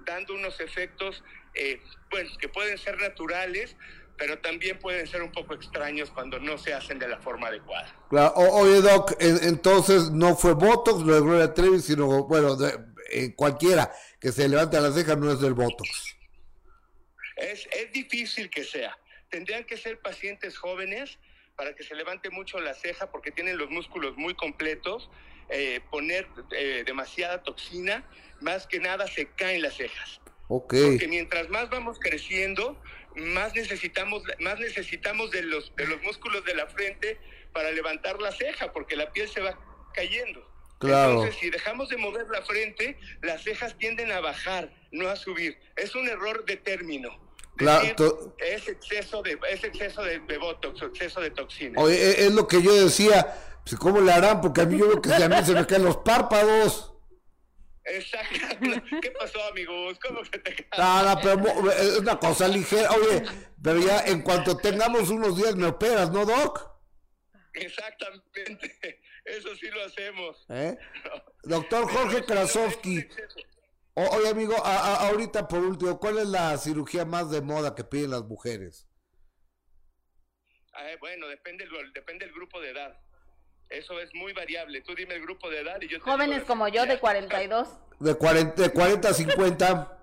dando 0.07 0.35
unos 0.35 0.61
efectos, 0.61 1.22
eh, 1.55 1.80
bueno, 2.11 2.30
que 2.39 2.49
pueden 2.49 2.78
ser 2.78 2.99
naturales, 2.99 3.76
pero 4.17 4.39
también 4.39 4.79
pueden 4.79 5.07
ser 5.07 5.23
un 5.23 5.33
poco 5.33 5.55
extraños 5.55 6.11
cuando 6.11 6.39
no 6.39 6.57
se 6.59 6.73
hacen 6.75 6.99
de 6.99 7.09
la 7.09 7.19
forma 7.19 7.49
adecuada. 7.49 7.95
Claro. 8.11 8.33
O- 8.37 8.61
oye, 8.62 8.81
Doc, 8.81 9.12
en- 9.21 9.43
entonces 9.45 10.11
no 10.11 10.37
fue 10.37 10.55
Botox 10.55 11.03
lo 11.03 11.15
de 11.15 11.21
Gloria 11.21 11.53
Trevi, 11.55 11.81
sino, 11.81 12.25
bueno, 12.25 12.57
de- 12.57 12.79
eh, 13.11 13.35
cualquiera 13.35 13.93
que 14.21 14.33
se 14.33 14.49
levante 14.49 14.81
la 14.81 14.93
ceja 14.93 15.17
no 15.17 15.31
es 15.33 15.41
del 15.41 15.55
Botox. 15.55 16.17
Es, 17.37 17.67
es 17.73 17.93
difícil 17.93 18.49
que 18.51 18.65
sea. 18.65 18.97
Tendrían 19.31 19.65
que 19.65 19.77
ser 19.77 19.99
pacientes 20.01 20.57
jóvenes 20.57 21.19
para 21.57 21.75
que 21.75 21.83
se 21.83 21.95
levante 21.95 22.31
mucho 22.31 22.61
la 22.61 22.75
ceja 22.75 23.11
porque 23.11 23.31
tienen 23.31 23.59
los 23.59 23.71
músculos 23.71 24.17
muy 24.17 24.35
completos. 24.35 25.11
eh, 25.51 25.81
poner 25.91 26.27
eh, 26.53 26.85
demasiada 26.87 27.43
toxina, 27.43 28.03
más 28.41 28.67
que 28.67 28.81
nada 28.81 29.07
se 29.07 29.27
caen 29.27 29.61
las 29.61 29.75
cejas. 29.75 30.19
Ok. 30.49 30.75
Porque 30.87 31.07
mientras 31.07 31.51
más 31.51 31.69
vamos 31.69 31.99
creciendo, 32.01 32.81
más 33.17 33.55
necesitamos, 33.55 34.23
más 34.41 34.59
necesitamos 34.59 35.31
de 35.31 35.43
los, 35.43 35.75
de 35.77 35.87
los 35.87 36.03
músculos 36.03 36.45
de 36.45 36.55
la 36.55 36.67
frente 36.67 37.19
para 37.53 37.71
levantar 37.71 38.21
la 38.21 38.33
ceja, 38.33 38.73
porque 38.73 38.97
la 38.97 39.12
piel 39.12 39.29
se 39.29 39.41
va 39.41 39.59
cayendo. 39.95 40.47
Claro. 40.79 41.12
Entonces, 41.12 41.37
si 41.41 41.51
dejamos 41.51 41.89
de 41.89 41.97
mover 41.97 42.27
la 42.29 42.43
frente, 42.43 42.99
las 43.23 43.43
cejas 43.43 43.77
tienden 43.79 44.11
a 44.12 44.21
bajar, 44.21 44.71
no 44.91 45.09
a 45.09 45.17
subir. 45.17 45.59
Es 45.77 45.95
un 45.95 46.09
error 46.09 46.45
de 46.45 46.57
término. 46.57 47.25
Claro, 47.57 48.35
es 48.39 48.67
exceso 48.67 49.23
de 49.23 49.39
es 49.49 49.62
exceso 49.62 50.03
de, 50.03 50.19
de 50.19 50.39
botox, 50.39 50.83
exceso 50.83 51.21
de 51.21 51.31
toxina. 51.31 51.81
Oye, 51.81 51.95
e- 51.95 52.27
es 52.27 52.33
lo 52.33 52.49
que 52.49 52.61
yo 52.61 52.75
decía, 52.75 53.33
pues 53.65 53.77
¿cómo 53.77 54.01
le 54.01 54.11
harán? 54.11 54.41
Porque 54.41 54.62
a 54.62 54.65
mí 54.65 54.77
yo 54.77 54.89
veo 54.89 55.01
que 55.01 55.11
mí 55.11 55.37
se 55.45 55.53
me 55.53 55.65
caen 55.65 55.85
los 55.85 55.99
párpados. 55.99 56.93
Exacto. 57.87 58.39
¿Qué 59.03 59.11
pasó, 59.12 59.43
amigos? 59.51 59.99
¿Cómo 60.07 60.24
se 60.24 60.39
te 60.39 60.66
no, 60.78 61.18
pero 61.22 61.70
es 61.72 61.99
una 61.99 62.18
cosa 62.18 62.49
ligera. 62.49 62.91
Oye, 62.93 63.22
pero 63.62 63.78
ya 63.80 64.01
en 64.07 64.22
cuanto 64.22 64.57
tengamos 64.57 65.11
unos 65.11 65.37
días 65.37 65.55
me 65.57 65.66
operas, 65.66 66.11
¿no, 66.11 66.24
Doc? 66.24 66.70
Exactamente. 67.53 69.01
Eso 69.24 69.55
sí 69.57 69.68
lo 69.70 69.85
hacemos. 69.85 70.45
¿Eh? 70.49 70.76
Doctor 71.45 71.91
Jorge 71.91 72.24
Krasowski. 72.24 73.07
Oye, 73.95 74.28
amigo, 74.28 74.55
a- 74.64 74.76
a- 74.95 75.09
ahorita 75.09 75.47
por 75.47 75.61
último, 75.61 75.99
¿cuál 76.01 76.18
es 76.18 76.26
la 76.26 76.57
cirugía 76.59 77.05
más 77.05 77.30
de 77.30 77.41
moda 77.43 77.74
que 77.74 77.85
piden 77.85 78.11
las 78.11 78.24
mujeres? 78.24 78.89
Ah, 80.74 80.89
bueno, 80.99 81.28
depende, 81.28 81.64
depende 81.95 82.26
del 82.26 82.35
grupo 82.35 82.61
de 82.61 82.70
edad. 82.70 82.99
Eso 83.71 83.99
es 84.01 84.15
muy 84.15 84.33
variable. 84.33 84.81
Tú 84.83 84.95
dime 84.95 85.15
el 85.15 85.23
grupo 85.23 85.51
de 85.51 85.61
edad 85.61 85.81
y 85.81 85.89
yo 85.89 85.99
te 85.99 86.05
Jóvenes 86.05 86.37
digo, 86.37 86.47
como 86.47 86.69
yo 86.69 86.83
de 86.83 86.95
ya. 86.95 87.01
42. 87.01 87.69
De 88.01 88.15
40, 88.15 88.62
de 88.62 88.71
40 88.71 89.09
a 89.09 89.15
50. 89.15 89.99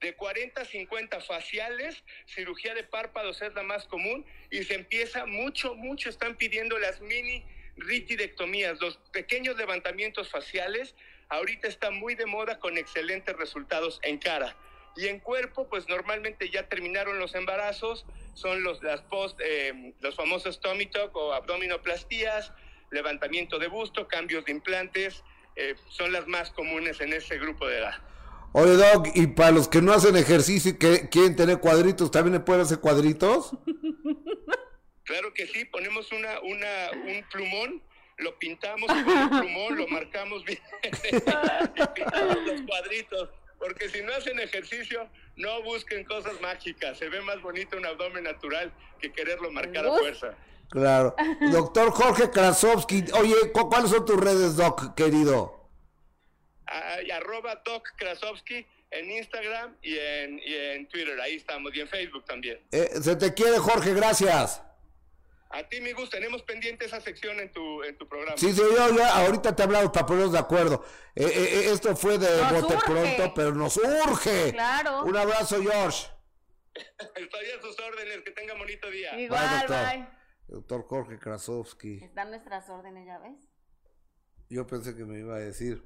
de 0.00 0.14
40 0.14 0.60
a 0.60 0.64
50 0.64 1.20
faciales, 1.20 2.04
cirugía 2.26 2.74
de 2.74 2.84
párpados 2.84 3.40
es 3.42 3.54
la 3.54 3.62
más 3.62 3.86
común 3.86 4.26
y 4.50 4.62
se 4.64 4.74
empieza 4.74 5.26
mucho, 5.26 5.74
mucho, 5.74 6.10
están 6.10 6.36
pidiendo 6.36 6.78
las 6.78 7.00
mini 7.00 7.44
ritidectomías, 7.76 8.80
los 8.80 8.98
pequeños 9.12 9.56
levantamientos 9.56 10.30
faciales, 10.30 10.94
ahorita 11.28 11.68
está 11.68 11.90
muy 11.90 12.14
de 12.14 12.26
moda 12.26 12.58
con 12.58 12.78
excelentes 12.78 13.36
resultados 13.36 13.98
en 14.02 14.18
cara. 14.18 14.56
Y 14.96 15.08
en 15.08 15.20
cuerpo, 15.20 15.68
pues 15.68 15.88
normalmente 15.88 16.50
ya 16.50 16.68
terminaron 16.68 17.18
los 17.18 17.34
embarazos, 17.34 18.06
son 18.34 18.62
los, 18.62 18.82
las 18.82 19.02
post, 19.02 19.38
eh, 19.44 19.94
los 20.00 20.16
famosos 20.16 20.60
tummy 20.60 20.86
tuck 20.86 21.14
o 21.14 21.34
abdominoplastías, 21.34 22.52
levantamiento 22.90 23.58
de 23.58 23.68
busto, 23.68 24.08
cambios 24.08 24.44
de 24.46 24.52
implantes, 24.52 25.22
eh, 25.54 25.74
son 25.90 26.12
las 26.12 26.26
más 26.26 26.50
comunes 26.50 27.00
en 27.00 27.12
ese 27.12 27.38
grupo 27.38 27.66
de 27.66 27.78
edad. 27.78 27.94
Oye, 28.52 28.72
Doc, 28.72 29.08
y 29.14 29.26
para 29.26 29.50
los 29.50 29.68
que 29.68 29.82
no 29.82 29.92
hacen 29.92 30.16
ejercicio 30.16 30.70
y 30.70 30.78
que 30.78 31.10
quieren 31.10 31.36
tener 31.36 31.58
cuadritos, 31.58 32.10
¿también 32.10 32.34
le 32.34 32.40
pueden 32.40 32.62
hacer 32.62 32.78
cuadritos? 32.80 33.50
Claro 35.04 35.32
que 35.34 35.46
sí, 35.46 35.66
ponemos 35.66 36.10
una, 36.10 36.40
una, 36.40 36.90
un 36.92 37.22
plumón, 37.30 37.82
lo 38.16 38.38
pintamos 38.38 38.86
con 38.88 38.98
el 38.98 39.28
plumón, 39.28 39.76
lo 39.76 39.86
marcamos 39.88 40.42
bien 40.44 40.58
y 40.82 41.86
pintamos 41.94 42.38
los 42.46 42.62
cuadritos. 42.62 43.28
Porque 43.58 43.88
si 43.88 44.02
no 44.02 44.12
hacen 44.12 44.38
ejercicio, 44.38 45.08
no 45.36 45.62
busquen 45.62 46.04
cosas 46.04 46.40
mágicas. 46.40 46.98
Se 46.98 47.08
ve 47.08 47.20
más 47.22 47.40
bonito 47.40 47.76
un 47.76 47.86
abdomen 47.86 48.24
natural 48.24 48.72
que 49.00 49.12
quererlo 49.12 49.50
marcar 49.50 49.86
a 49.86 49.96
fuerza. 49.96 50.34
Claro. 50.70 51.14
Doctor 51.52 51.90
Jorge 51.90 52.30
Krasovsky, 52.30 53.04
oye, 53.14 53.34
¿cuáles 53.52 53.90
son 53.90 54.04
tus 54.04 54.20
redes, 54.20 54.56
Doc, 54.56 54.94
querido? 54.94 55.68
Ah, 56.66 56.96
arroba 57.14 57.62
Doc 57.64 57.88
Krasovsky 57.96 58.66
en 58.90 59.10
Instagram 59.10 59.76
y 59.82 59.98
en, 59.98 60.38
y 60.38 60.54
en 60.54 60.88
Twitter, 60.88 61.20
ahí 61.20 61.36
estamos, 61.36 61.74
y 61.74 61.80
en 61.80 61.88
Facebook 61.88 62.24
también. 62.24 62.60
Eh, 62.72 62.90
se 63.00 63.16
te 63.16 63.34
quiere, 63.34 63.58
Jorge, 63.58 63.94
gracias. 63.94 64.62
A 65.50 65.62
ti, 65.68 65.80
mi 65.80 65.92
gusto, 65.92 66.10
tenemos 66.16 66.42
pendiente 66.42 66.86
esa 66.86 67.00
sección 67.00 67.38
en 67.38 67.52
tu, 67.52 67.82
en 67.84 67.96
tu 67.96 68.08
programa. 68.08 68.36
Sí, 68.36 68.52
sí, 68.52 68.58
yo 68.60 68.96
ya 68.96 69.16
ahorita 69.24 69.54
te 69.54 69.62
he 69.62 69.64
hablado 69.64 69.92
para 69.92 70.04
ponernos 70.04 70.32
de 70.32 70.38
acuerdo. 70.38 70.84
Eh, 71.14 71.24
eh, 71.24 71.30
eh, 71.34 71.72
esto 71.72 71.94
fue 71.96 72.18
de 72.18 72.28
Nos 72.42 72.52
bote 72.62 72.74
urge. 72.74 72.86
pronto, 72.86 73.34
pero 73.34 73.52
nos 73.54 73.76
urge. 73.76 74.52
Claro. 74.52 75.04
Un 75.04 75.16
abrazo, 75.16 75.62
George. 75.62 76.08
Estoy 77.14 77.50
a 77.56 77.60
sus 77.62 77.78
órdenes, 77.78 78.22
que 78.22 78.32
tengan 78.32 78.58
bonito 78.58 78.90
día. 78.90 79.18
Igual, 79.18 79.40
Bye, 79.48 79.58
doctor. 79.60 79.86
bye. 79.86 80.08
Doctor 80.48 80.86
Jorge 80.88 81.18
Krasovsky. 81.18 82.04
Están 82.04 82.30
nuestras 82.30 82.68
órdenes, 82.68 83.06
¿ya 83.06 83.18
ves? 83.18 83.48
Yo 84.48 84.66
pensé 84.66 84.94
que 84.94 85.04
me 85.04 85.18
iba 85.18 85.36
a 85.36 85.38
decir 85.38 85.82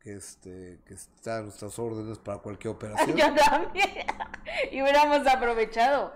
que 0.00 0.14
este 0.14 0.80
que 0.86 0.94
están 0.94 1.44
nuestras 1.44 1.78
órdenes 1.78 2.18
para 2.18 2.38
cualquier 2.38 2.74
operación. 2.74 3.16
Yo 3.16 3.34
también. 3.34 4.06
y 4.72 4.82
hubiéramos 4.82 5.26
aprovechado. 5.26 6.14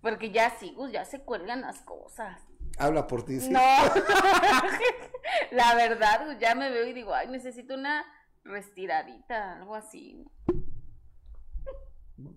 Porque 0.00 0.30
ya 0.30 0.50
sí, 0.58 0.72
Gus, 0.76 0.92
ya 0.92 1.04
se 1.04 1.20
cuelgan 1.20 1.62
las 1.62 1.80
cosas. 1.80 2.40
Habla 2.78 3.06
por 3.06 3.24
ti. 3.24 3.40
sí. 3.40 3.50
No. 3.50 3.60
La 5.52 5.74
verdad, 5.74 6.26
Gus, 6.26 6.38
ya 6.38 6.54
me 6.54 6.70
veo 6.70 6.86
y 6.86 6.92
digo, 6.92 7.14
ay, 7.14 7.28
necesito 7.28 7.74
una 7.74 8.04
restiradita, 8.44 9.56
algo 9.56 9.74
así. 9.74 10.24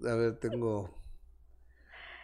A 0.08 0.16
ver, 0.16 0.40
tengo. 0.40 0.98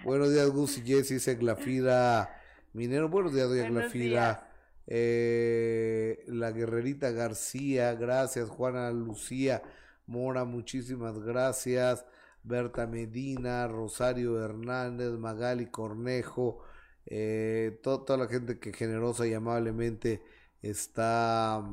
Buenos 0.04 0.32
días, 0.32 0.50
Gus 0.50 0.78
y 0.78 0.82
Jessy, 0.82 1.16
dice 1.16 1.36
Glafira 1.36 2.42
Minero. 2.74 3.10
Buenos 3.10 3.34
días, 3.34 3.48
doña 3.48 3.64
Buenos 3.64 3.94
Glafira. 3.94 4.50
Eh, 4.88 6.24
la 6.28 6.52
guerrerita 6.52 7.12
García, 7.12 7.94
gracias. 7.96 8.50
Juana 8.50 8.92
Lucía 8.92 9.64
Mora, 10.06 10.46
muchísimas 10.46 11.20
gracias. 11.20 12.06
Berta 12.46 12.88
Medina, 12.88 13.68
Rosario 13.68 14.40
Hernández, 14.44 15.12
Magali 15.14 15.68
Cornejo, 15.72 16.60
eh, 17.08 17.80
to- 17.84 18.02
toda 18.02 18.20
la 18.20 18.28
gente 18.28 18.60
que 18.60 18.74
generosa 18.74 19.28
y 19.28 19.34
amablemente 19.34 20.22
está 20.62 21.64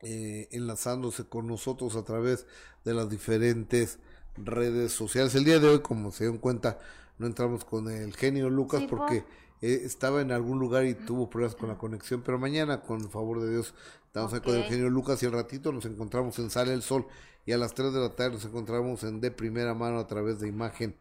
eh, 0.00 0.48
enlazándose 0.52 1.24
con 1.24 1.46
nosotros 1.46 1.96
a 1.96 2.04
través 2.04 2.46
de 2.84 2.94
las 2.94 3.08
diferentes 3.08 3.98
redes 4.36 4.92
sociales. 4.92 5.34
El 5.34 5.44
día 5.44 5.58
de 5.60 5.68
hoy, 5.68 5.80
como 5.80 6.10
se 6.12 6.24
dieron 6.24 6.38
cuenta, 6.38 6.78
no 7.18 7.26
entramos 7.26 7.64
con 7.64 7.88
el 7.88 8.14
genio 8.16 8.50
Lucas 8.50 8.80
Sí, 8.80 8.86
porque 8.88 9.22
por- 9.22 9.30
eh, 9.62 9.80
estaba 9.84 10.20
en 10.20 10.30
algún 10.32 10.58
lugar 10.58 10.84
y 10.84 10.94
tuvo 10.94 11.30
problemas 11.30 11.54
con 11.56 11.68
la 11.70 11.78
conexión, 11.78 12.22
pero 12.22 12.38
mañana, 12.38 12.82
con 12.82 13.00
el 13.00 13.08
favor 13.08 13.40
de 13.40 13.50
Dios, 13.50 13.74
estamos 14.06 14.34
ahí 14.34 14.40
con 14.40 14.54
el 14.56 14.64
genio 14.64 14.90
Lucas 14.90 15.22
y 15.22 15.26
al 15.26 15.32
ratito 15.32 15.72
nos 15.72 15.86
encontramos 15.86 16.38
en 16.38 16.50
Sale 16.50 16.74
el 16.74 16.82
Sol 16.82 17.06
y 17.46 17.52
a 17.52 17.58
las 17.58 17.74
3 17.74 17.92
de 17.92 18.00
la 18.00 18.10
tarde 18.10 18.32
nos 18.32 18.44
encontramos 18.44 19.02
en 19.04 19.20
De 19.20 19.30
Primera 19.30 19.74
Mano 19.74 19.98
a 19.98 20.06
través 20.06 20.40
de 20.40 20.48
Imagen 20.48 20.96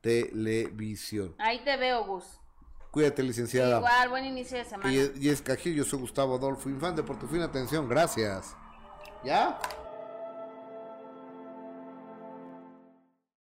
Televisión. 0.00 1.34
Ahí 1.38 1.62
te 1.64 1.76
veo, 1.76 2.04
Gus. 2.04 2.24
Cuídate, 2.90 3.22
licenciada. 3.22 3.78
Igual, 3.78 4.08
buen 4.08 4.24
inicio 4.24 4.58
de 4.58 4.64
semana. 4.64 4.92
Y, 4.92 5.12
y 5.20 5.28
es 5.28 5.42
Gil, 5.42 5.74
yo 5.74 5.84
soy 5.84 5.98
Gustavo 5.98 6.36
Adolfo 6.36 6.68
Infante, 6.68 7.02
por 7.02 7.18
tu 7.18 7.26
fina 7.26 7.46
atención, 7.46 7.88
gracias. 7.88 8.56
¿Ya? 9.24 9.58